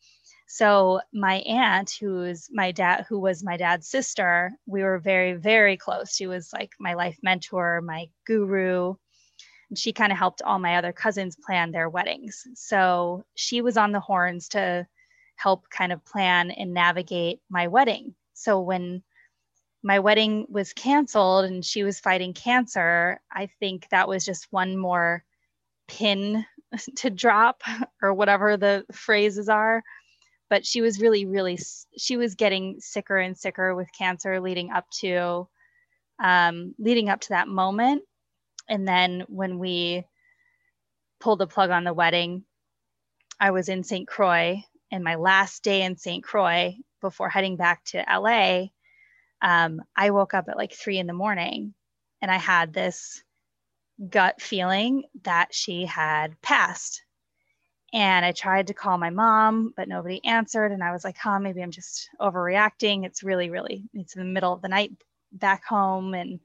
So 0.47 1.01
my 1.13 1.35
aunt, 1.39 1.97
who's 1.99 2.47
my 2.51 2.71
dad, 2.71 3.05
who 3.09 3.19
was 3.19 3.43
my 3.43 3.57
dad's 3.57 3.87
sister, 3.87 4.53
we 4.65 4.81
were 4.81 4.97
very, 4.97 5.33
very 5.33 5.75
close. 5.75 6.15
She 6.15 6.25
was 6.25 6.53
like 6.53 6.71
my 6.79 6.93
life 6.93 7.17
mentor, 7.21 7.81
my 7.81 8.07
guru. 8.25 8.95
And 9.69 9.77
she 9.77 9.91
kind 9.91 10.13
of 10.13 10.17
helped 10.17 10.41
all 10.41 10.57
my 10.57 10.77
other 10.77 10.93
cousins 10.93 11.35
plan 11.35 11.71
their 11.71 11.89
weddings. 11.89 12.47
So 12.55 13.25
she 13.35 13.61
was 13.61 13.75
on 13.75 13.91
the 13.91 13.99
horns 13.99 14.47
to 14.49 14.87
help 15.35 15.69
kind 15.69 15.91
of 15.91 16.05
plan 16.05 16.51
and 16.51 16.73
navigate 16.73 17.41
my 17.49 17.67
wedding. 17.67 18.15
So 18.33 18.61
when 18.61 19.03
my 19.83 19.99
wedding 19.99 20.45
was 20.49 20.71
canceled 20.73 21.45
and 21.45 21.63
she 21.63 21.83
was 21.83 21.99
fighting 21.99 22.33
cancer, 22.33 23.19
I 23.31 23.49
think 23.59 23.87
that 23.89 24.07
was 24.07 24.23
just 24.23 24.47
one 24.51 24.77
more 24.77 25.23
pin 25.87 26.45
to 26.97 27.09
drop 27.09 27.61
or 28.01 28.13
whatever 28.13 28.57
the 28.57 28.85
phrases 28.91 29.49
are. 29.49 29.83
But 30.49 30.65
she 30.65 30.81
was 30.81 31.01
really, 31.01 31.25
really, 31.25 31.59
she 31.97 32.15
was 32.15 32.35
getting 32.35 32.79
sicker 32.79 33.17
and 33.17 33.37
sicker 33.37 33.75
with 33.75 33.91
cancer 33.97 34.39
leading 34.39 34.71
up 34.71 34.85
to, 35.01 35.47
um, 36.23 36.73
leading 36.79 37.09
up 37.09 37.19
to 37.21 37.29
that 37.29 37.49
moment. 37.49 38.03
And 38.69 38.87
then 38.87 39.25
when 39.27 39.59
we 39.59 40.05
pulled 41.19 41.39
the 41.39 41.47
plug 41.47 41.69
on 41.69 41.83
the 41.83 41.93
wedding, 41.93 42.43
I 43.39 43.51
was 43.51 43.67
in 43.67 43.83
St. 43.83 44.07
Croix 44.07 44.63
and 44.89 45.03
my 45.03 45.15
last 45.15 45.63
day 45.63 45.83
in 45.83 45.97
St. 45.97 46.23
Croix 46.23 46.75
before 47.01 47.29
heading 47.29 47.57
back 47.57 47.83
to 47.85 48.05
LA 48.09 48.67
um, 49.41 49.81
I 49.95 50.11
woke 50.11 50.33
up 50.33 50.49
at 50.49 50.57
like 50.57 50.73
three 50.73 50.97
in 50.97 51.07
the 51.07 51.13
morning 51.13 51.73
and 52.21 52.31
I 52.31 52.37
had 52.37 52.73
this 52.73 53.23
gut 54.09 54.41
feeling 54.41 55.03
that 55.23 55.53
she 55.53 55.85
had 55.85 56.39
passed. 56.41 57.03
And 57.93 58.25
I 58.25 58.31
tried 58.31 58.67
to 58.67 58.73
call 58.73 58.97
my 58.97 59.09
mom, 59.09 59.73
but 59.75 59.87
nobody 59.87 60.23
answered. 60.25 60.71
And 60.71 60.83
I 60.83 60.91
was 60.91 61.03
like, 61.03 61.17
huh, 61.17 61.39
maybe 61.39 61.63
I'm 61.63 61.71
just 61.71 62.09
overreacting. 62.19 63.05
It's 63.05 63.23
really, 63.23 63.49
really, 63.49 63.83
it's 63.93 64.15
in 64.15 64.21
the 64.21 64.33
middle 64.33 64.53
of 64.53 64.61
the 64.61 64.67
night 64.67 64.91
back 65.31 65.63
home. 65.65 66.13
And 66.13 66.39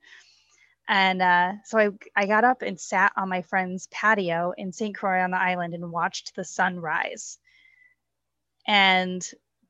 and 0.89 1.23
uh, 1.23 1.53
so 1.65 1.79
I, 1.79 1.89
I 2.17 2.27
got 2.27 2.45
up 2.45 2.63
and 2.63 2.79
sat 2.79 3.13
on 3.17 3.29
my 3.29 3.43
friend's 3.43 3.87
patio 3.89 4.53
in 4.57 4.73
St. 4.73 4.95
Croix 4.95 5.21
on 5.21 5.31
the 5.31 5.41
island 5.41 5.75
and 5.75 5.93
watched 5.93 6.35
the 6.35 6.45
sun 6.45 6.81
rise. 6.81 7.39
And 8.67 9.27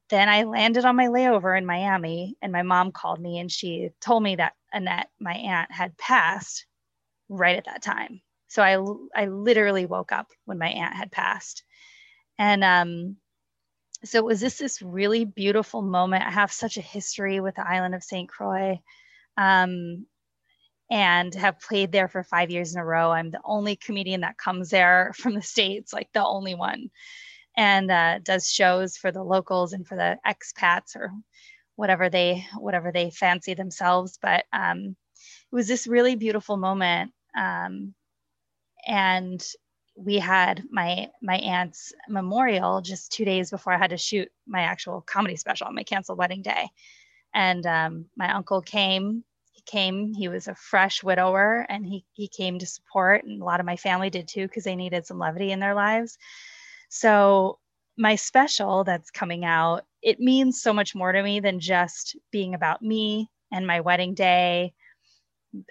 then 0.09 0.29
I 0.29 0.45
landed 0.45 0.85
on 0.85 0.97
my 0.97 1.07
layover 1.07 1.57
in 1.57 1.65
Miami, 1.65 2.37
and 2.43 2.53
my 2.53 2.63
mom 2.63 2.93
called 2.93 3.21
me 3.21 3.39
and 3.39 3.51
she 3.51 3.91
told 4.01 4.23
me 4.23 4.37
that 4.37 4.55
Annette, 4.73 5.09
my 5.19 5.33
aunt, 5.33 5.71
had 5.73 5.97
passed 5.97 6.67
right 7.29 7.57
at 7.57 7.67
that 7.67 7.83
time. 7.83 8.21
So 8.49 8.63
I, 8.63 8.77
I 9.19 9.27
literally 9.27 9.87
woke 9.87 10.13
up 10.13 10.29
when 10.45 10.59
my 10.59 10.69
aunt 10.69 10.95
had 10.95 11.11
passed. 11.11 11.65
And 12.39 12.63
um, 12.63 13.17
so 14.05 14.19
it 14.19 14.25
was 14.25 14.41
this 14.41 14.59
this 14.59 14.83
really 14.83 15.25
beautiful 15.25 15.81
moment. 15.81 16.25
I 16.25 16.31
have 16.31 16.53
such 16.53 16.77
a 16.77 16.83
history 16.83 17.41
with 17.41 17.55
the 17.55 17.67
island 17.67 17.95
of 17.95 18.05
St. 18.05 18.29
Croix. 18.29 18.81
Um, 19.37 20.07
and 20.93 21.35
have 21.35 21.59
played 21.59 21.91
there 21.91 22.07
for 22.07 22.23
five 22.23 22.51
years 22.51 22.75
in 22.75 22.81
a 22.81 22.85
row. 22.85 23.11
I'm 23.11 23.31
the 23.31 23.41
only 23.47 23.77
comedian 23.77 24.21
that 24.21 24.37
comes 24.37 24.69
there 24.69 25.13
from 25.17 25.35
the 25.35 25.43
States, 25.43 25.93
like 25.93 26.11
the 26.13 26.25
only 26.25 26.55
one, 26.55 26.91
and 27.57 27.91
uh, 27.91 28.19
does 28.23 28.47
shows 28.47 28.99
for 28.99 29.11
the 29.11 29.23
locals 29.23 29.73
and 29.73 29.87
for 29.87 29.97
the 29.97 30.19
expats 30.27 30.95
or 30.95 31.11
whatever 31.77 32.11
they 32.11 32.45
whatever 32.59 32.93
they 32.93 33.11
fancy 33.11 33.55
themselves. 33.55 34.19
But 34.21 34.45
um, 34.53 34.95
it 35.53 35.55
was 35.55 35.69
this 35.69 35.87
really 35.87 36.17
beautiful 36.17 36.57
moment. 36.57 37.13
Um, 37.37 37.95
and 38.87 39.45
we 39.95 40.19
had 40.19 40.65
my 40.71 41.11
my 41.21 41.37
aunt's 41.37 41.93
memorial 42.09 42.81
just 42.81 43.13
two 43.13 43.27
days 43.27 43.51
before 43.51 43.75
I 43.75 43.79
had 43.79 43.91
to 43.91 43.99
shoot 43.99 44.29
my 44.47 44.63
actual 44.63 45.03
comedy 45.03 45.37
special 45.37 45.67
on 45.67 45.75
my 45.75 45.83
canceled 45.83 46.19
wedding 46.19 46.41
day. 46.43 46.71
And 47.35 47.67
um, 47.67 48.07
my 48.17 48.33
uncle 48.33 48.63
came. 48.63 49.25
He 49.53 49.63
came. 49.67 50.15
He 50.15 50.29
was 50.29 50.49
a 50.49 50.55
fresh 50.55 51.03
widower, 51.03 51.67
and 51.69 51.87
he 51.87 52.05
he 52.13 52.29
came 52.29 52.59
to 52.59 52.67
support. 52.67 53.25
And 53.25 53.43
a 53.43 53.45
lot 53.45 53.61
of 53.61 53.67
my 53.67 53.77
family 53.77 54.09
did 54.09 54.29
too 54.29 54.47
because 54.47 54.65
they 54.65 54.77
needed 54.77 55.07
some 55.07 55.19
levity 55.19 55.53
in 55.53 55.61
their 55.61 55.75
lives. 55.75 56.17
So 56.89 57.59
my 57.99 58.17
special 58.17 58.85
that's 58.85 59.11
coming 59.11 59.45
out 59.45 59.85
it 60.01 60.19
means 60.19 60.61
so 60.61 60.73
much 60.73 60.95
more 60.95 61.13
to 61.13 61.23
me 61.23 61.41
than 61.41 61.61
just 61.61 62.17
being 62.31 62.55
about 62.55 62.83
me 62.83 63.31
and 63.53 63.67
my 63.67 63.81
wedding 63.81 64.15
day 64.15 64.73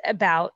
about 0.06 0.54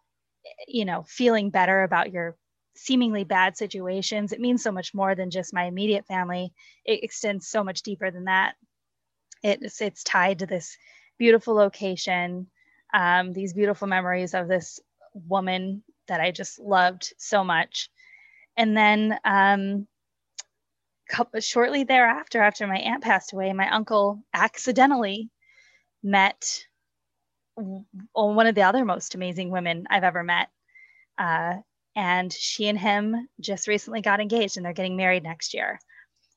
you 0.67 0.85
know 0.85 1.03
feeling 1.07 1.49
better 1.49 1.83
about 1.83 2.11
your 2.11 2.35
seemingly 2.75 3.23
bad 3.23 3.57
situations. 3.57 4.31
It 4.31 4.41
means 4.41 4.61
so 4.61 4.71
much 4.71 4.93
more 4.93 5.15
than 5.15 5.31
just 5.31 5.53
my 5.53 5.63
immediate 5.63 6.05
family. 6.07 6.53
It 6.83 7.03
extends 7.03 7.47
so 7.47 7.63
much 7.63 7.83
deeper 7.83 8.11
than 8.11 8.25
that. 8.25 8.55
It's 9.43 9.81
it's 9.81 10.03
tied 10.03 10.39
to 10.39 10.45
this 10.45 10.77
beautiful 11.17 11.55
location 11.55 12.47
um, 12.95 13.33
these 13.33 13.53
beautiful 13.53 13.87
memories 13.87 14.33
of 14.33 14.47
this 14.47 14.79
woman 15.13 15.83
that 16.07 16.21
i 16.21 16.31
just 16.31 16.59
loved 16.59 17.13
so 17.17 17.43
much. 17.43 17.89
And 18.57 18.75
then 18.75 19.17
um, 19.25 19.87
couple, 21.09 21.39
shortly 21.41 21.83
thereafter 21.83 22.41
after 22.41 22.65
my 22.67 22.77
aunt 22.77 23.03
passed 23.03 23.33
away 23.33 23.51
my 23.53 23.69
uncle 23.69 24.23
accidentally 24.33 25.29
met 26.01 26.65
one 27.55 28.47
of 28.47 28.55
the 28.55 28.63
other 28.63 28.83
most 28.83 29.15
amazing 29.15 29.49
women 29.49 29.85
i've 29.89 30.03
ever 30.03 30.23
met 30.23 30.49
uh, 31.17 31.55
and 31.95 32.31
she 32.31 32.67
and 32.67 32.77
him 32.77 33.29
just 33.39 33.67
recently 33.67 34.01
got 34.01 34.19
engaged 34.19 34.57
and 34.57 34.65
they're 34.65 34.73
getting 34.73 34.97
married 34.97 35.23
next 35.23 35.53
year. 35.53 35.79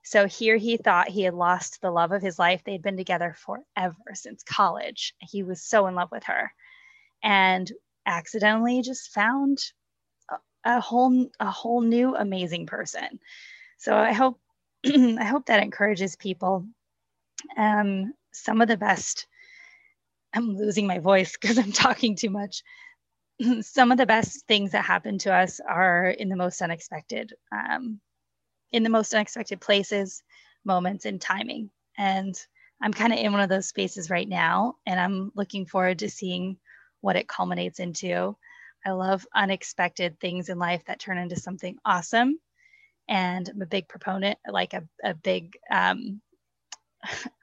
So 0.04 0.26
here 0.26 0.56
he 0.56 0.76
thought 0.76 1.08
he 1.08 1.22
had 1.22 1.34
lost 1.34 1.80
the 1.80 1.90
love 1.90 2.12
of 2.12 2.22
his 2.22 2.38
life. 2.38 2.62
They'd 2.64 2.82
been 2.82 2.96
together 2.96 3.34
forever 3.36 3.96
since 4.14 4.42
college. 4.42 5.14
He 5.18 5.42
was 5.42 5.62
so 5.62 5.86
in 5.86 5.94
love 5.94 6.10
with 6.12 6.24
her 6.24 6.52
and 7.22 7.70
accidentally 8.06 8.80
just 8.82 9.12
found 9.12 9.58
a, 10.30 10.36
a 10.64 10.80
whole 10.80 11.28
a 11.40 11.50
whole 11.50 11.80
new 11.82 12.14
amazing 12.14 12.66
person. 12.66 13.18
So 13.78 13.96
I 13.96 14.12
hope 14.12 14.40
I 14.86 15.24
hope 15.24 15.46
that 15.46 15.62
encourages 15.62 16.16
people. 16.16 16.66
Um, 17.56 18.14
some 18.32 18.60
of 18.60 18.68
the 18.68 18.76
best 18.76 19.26
I'm 20.34 20.56
losing 20.56 20.86
my 20.86 20.98
voice 20.98 21.36
because 21.40 21.58
I'm 21.58 21.72
talking 21.72 22.16
too 22.16 22.30
much. 22.30 22.62
some 23.60 23.92
of 23.92 23.98
the 23.98 24.06
best 24.06 24.46
things 24.46 24.72
that 24.72 24.84
happen 24.84 25.18
to 25.18 25.32
us 25.32 25.60
are 25.60 26.08
in 26.08 26.28
the 26.28 26.36
most 26.36 26.60
unexpected, 26.60 27.32
um, 27.52 28.00
in 28.72 28.82
the 28.82 28.90
most 28.90 29.14
unexpected 29.14 29.60
places, 29.60 30.22
moments, 30.64 31.04
and 31.04 31.20
timing. 31.20 31.70
And 31.96 32.34
I'm 32.82 32.92
kind 32.92 33.12
of 33.12 33.18
in 33.18 33.32
one 33.32 33.40
of 33.40 33.48
those 33.48 33.68
spaces 33.68 34.10
right 34.10 34.28
now, 34.28 34.76
and 34.86 35.00
I'm 35.00 35.32
looking 35.34 35.66
forward 35.66 36.00
to 36.00 36.10
seeing 36.10 36.58
what 37.00 37.16
it 37.16 37.28
culminates 37.28 37.80
into. 37.80 38.36
I 38.84 38.90
love 38.90 39.26
unexpected 39.34 40.20
things 40.20 40.48
in 40.48 40.58
life 40.58 40.82
that 40.86 41.00
turn 41.00 41.18
into 41.18 41.36
something 41.36 41.76
awesome. 41.84 42.38
And 43.08 43.48
I'm 43.48 43.62
a 43.62 43.66
big 43.66 43.88
proponent, 43.88 44.38
like 44.48 44.74
a, 44.74 44.84
a 45.02 45.14
big, 45.14 45.56
um, 45.70 46.20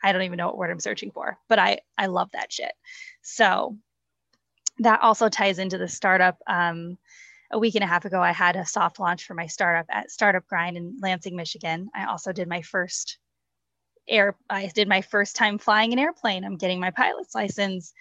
I 0.04 0.12
don't 0.12 0.24
even 0.24 0.38
know 0.38 0.48
what 0.48 0.58
word 0.58 0.72
I'm 0.72 0.80
searching 0.80 1.12
for, 1.12 1.38
but 1.48 1.60
I, 1.60 1.80
I 1.98 2.08
love 2.08 2.30
that 2.34 2.52
shit. 2.52 2.74
So 3.22 3.78
that 4.80 5.02
also 5.02 5.30
ties 5.30 5.60
into 5.60 5.78
the 5.78 5.88
startup. 5.88 6.38
Um, 6.48 6.98
a 7.52 7.60
week 7.60 7.76
and 7.76 7.84
a 7.84 7.88
half 7.88 8.06
ago, 8.06 8.22
I 8.22 8.32
had 8.32 8.56
a 8.56 8.66
soft 8.66 9.00
launch 9.00 9.26
for 9.26 9.34
my 9.34 9.48
startup 9.48 9.86
at 9.90 10.12
Startup 10.12 10.46
Grind 10.48 10.78
in 10.78 10.98
Lansing, 11.02 11.36
Michigan. 11.36 11.90
I 11.96 12.06
also 12.06 12.32
did 12.34 12.48
my 12.48 12.62
first 12.62 13.18
air. 14.08 14.36
I 14.50 14.68
did 14.68 14.88
my 14.88 15.02
first 15.02 15.36
time 15.36 15.58
flying 15.58 15.94
an 15.94 16.00
airplane. 16.00 16.44
I'm 16.44 16.58
getting 16.58 16.80
my 16.80 16.92
pilot's 16.92 17.36
license, 17.36 17.94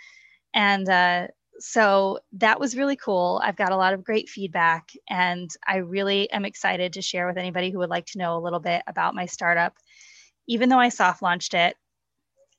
and 0.54 0.88
uh, 0.88 1.26
so 1.58 2.18
that 2.32 2.58
was 2.58 2.76
really 2.76 2.96
cool. 2.96 3.40
I've 3.44 3.56
got 3.56 3.72
a 3.72 3.76
lot 3.76 3.92
of 3.92 4.02
great 4.04 4.28
feedback, 4.28 4.88
and 5.08 5.50
I 5.66 5.76
really 5.76 6.30
am 6.30 6.44
excited 6.44 6.94
to 6.94 7.02
share 7.02 7.26
with 7.26 7.36
anybody 7.36 7.70
who 7.70 7.78
would 7.78 7.90
like 7.90 8.06
to 8.06 8.18
know 8.18 8.36
a 8.36 8.40
little 8.40 8.60
bit 8.60 8.82
about 8.86 9.14
my 9.14 9.26
startup. 9.26 9.76
Even 10.46 10.68
though 10.68 10.78
I 10.78 10.88
soft 10.90 11.22
launched 11.22 11.54
it, 11.54 11.76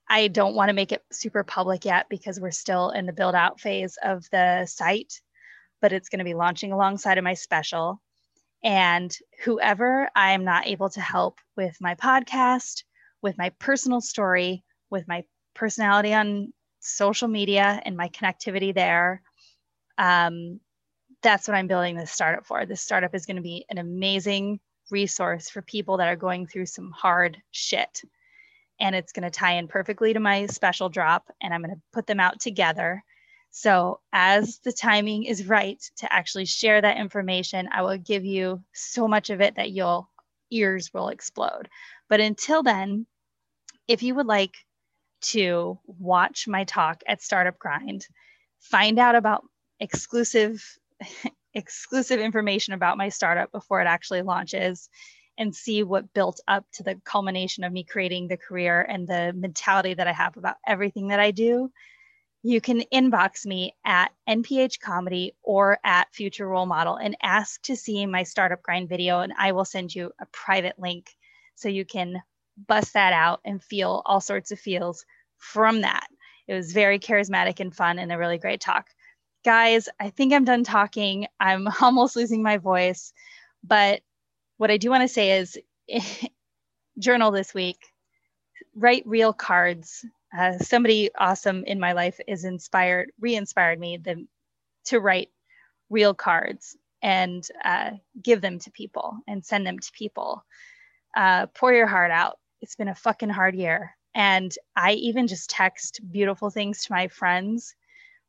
I 0.07 0.27
don't 0.27 0.55
want 0.55 0.69
to 0.69 0.75
make 0.75 0.91
it 0.91 1.03
super 1.11 1.43
public 1.43 1.85
yet 1.85 2.07
because 2.09 2.39
we're 2.39 2.51
still 2.51 2.91
in 2.91 3.05
the 3.05 3.13
build 3.13 3.35
out 3.35 3.59
phase 3.59 3.97
of 4.03 4.29
the 4.31 4.65
site, 4.65 5.21
but 5.81 5.93
it's 5.93 6.09
going 6.09 6.19
to 6.19 6.25
be 6.25 6.33
launching 6.33 6.71
alongside 6.71 7.17
of 7.17 7.23
my 7.23 7.33
special. 7.33 8.01
And 8.63 9.15
whoever 9.43 10.09
I 10.15 10.31
am 10.31 10.43
not 10.43 10.67
able 10.67 10.89
to 10.89 11.01
help 11.01 11.39
with 11.55 11.77
my 11.81 11.95
podcast, 11.95 12.83
with 13.21 13.37
my 13.37 13.49
personal 13.59 14.01
story, 14.01 14.63
with 14.89 15.07
my 15.07 15.23
personality 15.53 16.13
on 16.13 16.53
social 16.79 17.27
media 17.27 17.81
and 17.83 17.97
my 17.97 18.09
connectivity 18.09 18.73
there, 18.73 19.21
um, 19.97 20.59
that's 21.21 21.47
what 21.47 21.55
I'm 21.55 21.67
building 21.67 21.97
this 21.97 22.11
startup 22.11 22.45
for. 22.45 22.65
This 22.65 22.81
startup 22.81 23.15
is 23.15 23.25
going 23.25 23.37
to 23.37 23.41
be 23.41 23.65
an 23.69 23.79
amazing 23.79 24.59
resource 24.91 25.49
for 25.49 25.61
people 25.61 25.97
that 25.97 26.07
are 26.07 26.15
going 26.15 26.47
through 26.47 26.65
some 26.67 26.91
hard 26.91 27.41
shit 27.51 28.01
and 28.79 28.95
it's 28.95 29.13
going 29.13 29.23
to 29.23 29.29
tie 29.29 29.53
in 29.53 29.67
perfectly 29.67 30.13
to 30.13 30.19
my 30.19 30.45
special 30.47 30.89
drop 30.89 31.29
and 31.41 31.53
I'm 31.53 31.61
going 31.61 31.75
to 31.75 31.81
put 31.93 32.07
them 32.07 32.19
out 32.19 32.39
together. 32.39 33.03
So, 33.51 34.01
as 34.11 34.59
the 34.59 34.73
timing 34.73 35.23
is 35.23 35.47
right 35.47 35.81
to 35.97 36.11
actually 36.11 36.45
share 36.45 36.81
that 36.81 36.97
information, 36.97 37.69
I 37.71 37.83
will 37.83 37.97
give 37.97 38.25
you 38.25 38.61
so 38.73 39.07
much 39.07 39.29
of 39.29 39.39
it 39.39 39.55
that 39.55 39.71
your 39.71 40.07
ears 40.51 40.93
will 40.93 41.07
explode. 41.07 41.69
But 42.09 42.19
until 42.19 42.63
then, 42.63 43.05
if 43.87 44.03
you 44.03 44.13
would 44.15 44.25
like 44.25 44.55
to 45.21 45.79
watch 45.85 46.49
my 46.49 46.65
talk 46.65 47.01
at 47.07 47.21
Startup 47.21 47.57
Grind, 47.57 48.05
find 48.59 48.99
out 48.99 49.15
about 49.15 49.45
exclusive 49.79 50.61
exclusive 51.55 52.19
information 52.19 52.73
about 52.73 52.97
my 52.97 53.09
startup 53.09 53.51
before 53.51 53.81
it 53.81 53.87
actually 53.87 54.21
launches 54.21 54.89
and 55.37 55.55
see 55.55 55.83
what 55.83 56.13
built 56.13 56.39
up 56.47 56.65
to 56.73 56.83
the 56.83 56.99
culmination 57.03 57.63
of 57.63 57.71
me 57.71 57.83
creating 57.83 58.27
the 58.27 58.37
career 58.37 58.81
and 58.81 59.07
the 59.07 59.33
mentality 59.33 59.93
that 59.93 60.07
I 60.07 60.13
have 60.13 60.37
about 60.37 60.55
everything 60.65 61.07
that 61.07 61.19
I 61.19 61.31
do, 61.31 61.71
you 62.43 62.61
can 62.61 62.83
inbox 62.93 63.45
me 63.45 63.75
at 63.83 64.11
NPH 64.29 64.79
Comedy 64.79 65.33
or 65.41 65.79
at 65.83 66.13
Future 66.13 66.47
Role 66.47 66.67
Model 66.67 66.95
and 66.95 67.17
ask 67.21 67.61
to 67.63 67.75
see 67.75 68.05
my 68.05 68.23
startup 68.23 68.61
grind 68.61 68.87
video, 68.87 69.21
and 69.21 69.33
I 69.37 69.53
will 69.53 69.65
send 69.65 69.93
you 69.95 70.11
a 70.19 70.27
private 70.27 70.77
link 70.77 71.09
so 71.55 71.69
you 71.69 71.85
can 71.85 72.21
bust 72.67 72.93
that 72.93 73.13
out 73.13 73.41
and 73.43 73.63
feel 73.63 74.03
all 74.05 74.21
sorts 74.21 74.51
of 74.51 74.59
feels 74.59 75.05
from 75.37 75.81
that. 75.81 76.07
It 76.47 76.53
was 76.53 76.71
very 76.71 76.99
charismatic 76.99 77.59
and 77.59 77.75
fun 77.75 77.97
and 77.97 78.11
a 78.11 78.17
really 78.17 78.37
great 78.37 78.61
talk. 78.61 78.87
Guys, 79.45 79.87
I 79.99 80.09
think 80.09 80.33
I'm 80.33 80.43
done 80.43 80.63
talking. 80.63 81.27
I'm 81.39 81.67
almost 81.81 82.15
losing 82.15 82.41
my 82.41 82.57
voice, 82.57 83.13
but 83.63 84.01
what 84.57 84.71
I 84.71 84.77
do 84.77 84.89
want 84.89 85.03
to 85.03 85.07
say 85.07 85.37
is 85.37 85.55
journal 86.99 87.29
this 87.29 87.53
week, 87.53 87.77
write 88.75 89.03
real 89.05 89.33
cards. 89.33 90.03
Uh, 90.35 90.57
somebody 90.57 91.11
awesome 91.15 91.63
in 91.65 91.79
my 91.79 91.93
life 91.93 92.19
is 92.27 92.43
inspired, 92.43 93.11
re-inspired 93.19 93.79
me 93.79 93.97
the, 93.97 94.25
to 94.85 94.99
write 94.99 95.29
real 95.91 96.15
cards 96.15 96.75
and 97.03 97.47
uh, 97.63 97.91
give 98.23 98.41
them 98.41 98.57
to 98.57 98.71
people 98.71 99.15
and 99.27 99.45
send 99.45 99.67
them 99.67 99.77
to 99.77 99.91
people. 99.91 100.43
Uh, 101.15 101.45
pour 101.53 101.71
your 101.71 101.85
heart 101.87 102.09
out. 102.09 102.39
It's 102.61 102.75
been 102.75 102.87
a 102.87 102.95
fucking 102.95 103.29
hard 103.29 103.53
year. 103.53 103.95
And 104.15 104.51
I 104.75 104.93
even 104.93 105.27
just 105.27 105.51
text 105.51 106.01
beautiful 106.11 106.49
things 106.49 106.83
to 106.85 106.93
my 106.93 107.09
friends 107.09 107.75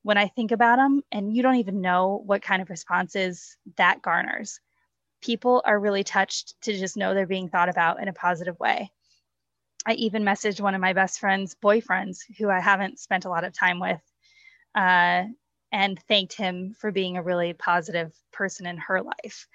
when 0.07 0.17
I 0.17 0.29
think 0.29 0.53
about 0.53 0.77
them. 0.77 1.03
And 1.11 1.35
you 1.35 1.43
don't 1.43 1.57
even 1.57 1.81
know 1.81 2.23
what 2.25 2.41
kind 2.41 2.63
of 2.63 2.71
responses 2.71 3.57
that 3.77 4.03
garners 4.03 4.61
people 5.21 5.63
are 5.65 5.81
really 5.81 6.05
touched 6.05 6.55
to 6.61 6.79
just 6.79 6.97
know 6.97 7.13
they're 7.13 7.27
being 7.27 7.49
thought 7.49 7.69
about 7.69 8.01
in 8.01 8.07
a 8.07 8.13
positive 8.13 8.57
way. 8.61 8.93
I 9.85 9.95
even 9.95 10.23
messaged 10.23 10.61
one 10.61 10.77
of 10.77 10.81
my 10.81 10.93
best 10.93 11.19
friend's 11.19 11.57
boyfriends 11.57 12.19
who 12.39 12.49
I 12.49 12.61
haven't 12.61 13.01
spent 13.01 13.25
a 13.25 13.29
lot 13.29 13.43
of 13.43 13.53
time 13.53 13.81
with 13.81 14.01
uh, 14.77 15.25
and 15.73 15.99
thanked 16.07 16.35
him 16.35 16.77
for 16.79 16.93
being 16.93 17.17
a 17.17 17.23
really 17.23 17.53
positive 17.55 18.13
person 18.33 18.67
in 18.67 18.77
her 18.77 19.03
life 19.03 19.49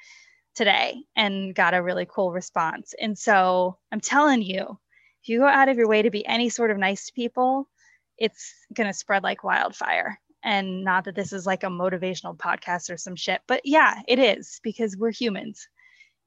today 0.53 0.97
and 1.15 1.55
got 1.55 1.73
a 1.73 1.81
really 1.81 2.07
cool 2.09 2.33
response. 2.33 2.93
And 2.99 3.17
so 3.17 3.77
I'm 3.89 4.01
telling 4.01 4.41
you, 4.41 4.77
if 5.23 5.29
you 5.29 5.39
go 5.39 5.47
out 5.47 5.69
of 5.69 5.77
your 5.77 5.87
way 5.87 6.01
to 6.01 6.11
be 6.11 6.25
any 6.25 6.49
sort 6.49 6.71
of 6.71 6.77
nice 6.77 7.05
to 7.05 7.13
people, 7.13 7.69
it's 8.17 8.53
going 8.73 8.87
to 8.87 8.93
spread 8.93 9.23
like 9.23 9.45
wildfire. 9.45 10.19
And 10.43 10.83
not 10.83 11.05
that 11.05 11.15
this 11.15 11.33
is 11.33 11.45
like 11.45 11.63
a 11.63 11.67
motivational 11.67 12.35
podcast 12.35 12.91
or 12.91 12.97
some 12.97 13.15
shit, 13.15 13.41
but 13.47 13.61
yeah, 13.63 14.01
it 14.07 14.19
is 14.19 14.59
because 14.63 14.97
we're 14.97 15.11
humans. 15.11 15.67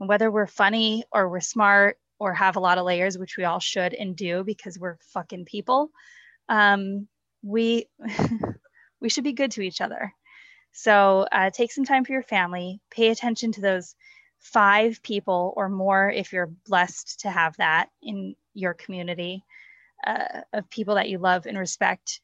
And 0.01 0.09
whether 0.09 0.31
we're 0.31 0.47
funny 0.47 1.05
or 1.13 1.29
we're 1.29 1.41
smart 1.41 1.99
or 2.19 2.33
have 2.33 2.57
a 2.57 2.61
lot 2.61 2.79
of 2.79 2.85
layers, 2.85 3.19
which 3.19 3.37
we 3.37 3.45
all 3.45 3.61
should 3.61 3.95
and 3.95 4.17
do 4.17 4.45
because 4.45 4.79
we're 4.79 4.99
fucking 5.13 5.47
people, 5.47 5.91
um, 6.49 7.09
we 7.43 7.89
we 9.01 9.09
should 9.09 9.25
be 9.25 9.33
good 9.33 9.51
to 9.53 9.63
each 9.63 9.81
other. 9.81 10.13
So 10.73 11.27
uh, 11.31 11.51
take 11.51 11.73
some 11.73 11.85
time 11.85 12.05
for 12.05 12.13
your 12.13 12.23
family. 12.23 12.81
Pay 12.91 13.11
attention 13.11 13.53
to 13.53 13.61
those 13.61 13.95
five 14.41 15.03
people 15.03 15.55
or 15.57 15.69
more 15.69 16.11
if 16.11 16.33
you're 16.33 16.53
blessed 16.67 17.21
to 17.21 17.31
have 17.31 17.57
that 17.57 17.89
in 18.03 18.35
your 18.53 18.75
community 18.75 19.45
uh, 20.07 20.41
of 20.53 20.69
people 20.71 20.97
that 20.97 21.09
you 21.09 21.19
love 21.19 21.47
and 21.47 21.59
respect, 21.59 22.21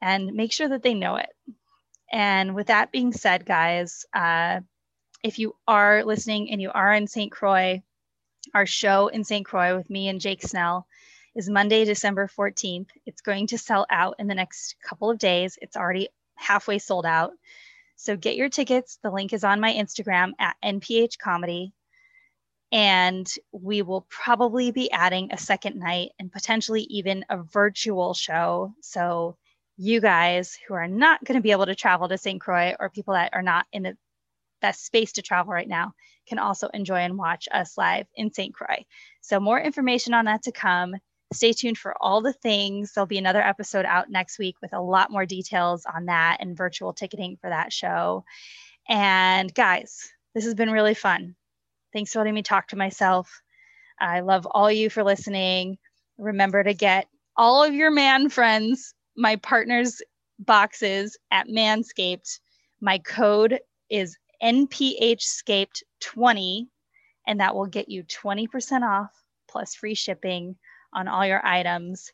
and 0.00 0.34
make 0.34 0.52
sure 0.52 0.68
that 0.68 0.82
they 0.82 0.94
know 0.94 1.16
it. 1.16 1.30
And 2.10 2.54
with 2.54 2.68
that 2.68 2.92
being 2.92 3.12
said, 3.12 3.44
guys, 3.44 4.06
uh, 4.14 4.60
if 5.22 5.38
you 5.38 5.54
are 5.66 6.04
listening 6.04 6.50
and 6.50 6.60
you 6.60 6.70
are 6.72 6.92
in 6.92 7.06
St. 7.06 7.30
Croix, 7.30 7.82
our 8.54 8.66
show 8.66 9.08
in 9.08 9.24
St. 9.24 9.44
Croix 9.44 9.76
with 9.76 9.90
me 9.90 10.08
and 10.08 10.20
Jake 10.20 10.42
Snell 10.42 10.86
is 11.34 11.50
Monday, 11.50 11.84
December 11.84 12.28
14th. 12.28 12.88
It's 13.04 13.20
going 13.20 13.48
to 13.48 13.58
sell 13.58 13.86
out 13.90 14.16
in 14.18 14.26
the 14.26 14.34
next 14.34 14.76
couple 14.82 15.10
of 15.10 15.18
days. 15.18 15.58
It's 15.60 15.76
already 15.76 16.08
halfway 16.34 16.78
sold 16.78 17.04
out. 17.04 17.32
So 17.96 18.16
get 18.16 18.36
your 18.36 18.48
tickets. 18.48 18.98
The 19.02 19.10
link 19.10 19.32
is 19.32 19.44
on 19.44 19.60
my 19.60 19.72
Instagram 19.72 20.32
at 20.38 20.56
NPH 20.64 21.18
Comedy. 21.18 21.72
And 22.70 23.26
we 23.50 23.82
will 23.82 24.06
probably 24.08 24.70
be 24.70 24.90
adding 24.90 25.30
a 25.32 25.38
second 25.38 25.76
night 25.76 26.10
and 26.18 26.30
potentially 26.30 26.82
even 26.82 27.24
a 27.28 27.38
virtual 27.38 28.14
show. 28.14 28.74
So 28.82 29.36
you 29.78 30.00
guys 30.00 30.58
who 30.66 30.74
are 30.74 30.88
not 30.88 31.24
going 31.24 31.36
to 31.36 31.42
be 31.42 31.52
able 31.52 31.66
to 31.66 31.74
travel 31.74 32.08
to 32.08 32.18
St. 32.18 32.40
Croix 32.40 32.74
or 32.78 32.90
people 32.90 33.14
that 33.14 33.32
are 33.32 33.42
not 33.42 33.64
in 33.72 33.84
the 33.84 33.96
best 34.60 34.84
space 34.84 35.12
to 35.12 35.22
travel 35.22 35.52
right 35.52 35.68
now 35.68 35.92
can 36.28 36.40
also 36.40 36.68
enjoy 36.68 36.96
and 36.96 37.16
watch 37.16 37.48
us 37.52 37.78
live 37.78 38.06
in 38.16 38.32
St. 38.32 38.52
Croix. 38.52 38.84
So 39.20 39.38
more 39.38 39.60
information 39.60 40.14
on 40.14 40.24
that 40.24 40.42
to 40.42 40.52
come. 40.52 40.96
Stay 41.32 41.52
tuned 41.52 41.78
for 41.78 41.94
all 42.00 42.22
the 42.22 42.32
things. 42.32 42.92
There'll 42.92 43.06
be 43.06 43.18
another 43.18 43.40
episode 43.40 43.86
out 43.86 44.10
next 44.10 44.38
week 44.38 44.56
with 44.60 44.72
a 44.72 44.80
lot 44.80 45.12
more 45.12 45.24
details 45.24 45.86
on 45.86 46.06
that 46.06 46.38
and 46.40 46.56
virtual 46.56 46.92
ticketing 46.92 47.38
for 47.40 47.48
that 47.48 47.72
show. 47.72 48.24
And 48.88 49.54
guys, 49.54 50.10
this 50.34 50.44
has 50.44 50.54
been 50.54 50.72
really 50.72 50.94
fun. 50.94 51.36
Thanks 51.92 52.12
for 52.12 52.18
letting 52.18 52.34
me 52.34 52.42
talk 52.42 52.68
to 52.68 52.76
myself. 52.76 53.42
I 54.00 54.20
love 54.20 54.46
all 54.50 54.72
you 54.72 54.90
for 54.90 55.04
listening. 55.04 55.78
Remember 56.16 56.64
to 56.64 56.74
get 56.74 57.06
all 57.36 57.62
of 57.62 57.74
your 57.74 57.92
man 57.92 58.28
friends 58.28 58.94
my 59.18 59.36
partner's 59.36 60.02
boxes 60.38 61.16
at 61.32 61.48
Manscaped. 61.48 62.38
My 62.80 62.98
code 62.98 63.58
is 63.90 64.16
NPHscaped20, 64.42 66.68
and 67.26 67.40
that 67.40 67.56
will 67.56 67.66
get 67.66 67.88
you 67.88 68.04
20% 68.04 68.82
off 68.82 69.10
plus 69.48 69.74
free 69.74 69.96
shipping 69.96 70.54
on 70.92 71.08
all 71.08 71.26
your 71.26 71.44
items. 71.44 72.12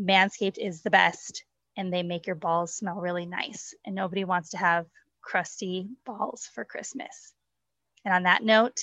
Manscaped 0.00 0.58
is 0.58 0.82
the 0.82 0.90
best, 0.90 1.42
and 1.76 1.92
they 1.92 2.04
make 2.04 2.28
your 2.28 2.36
balls 2.36 2.72
smell 2.72 3.00
really 3.00 3.26
nice. 3.26 3.74
And 3.84 3.96
nobody 3.96 4.24
wants 4.24 4.50
to 4.50 4.58
have 4.58 4.86
crusty 5.20 5.88
balls 6.06 6.48
for 6.54 6.64
Christmas. 6.64 7.34
And 8.04 8.14
on 8.14 8.22
that 8.22 8.44
note, 8.44 8.78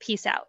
peace 0.00 0.24
out. 0.24 0.48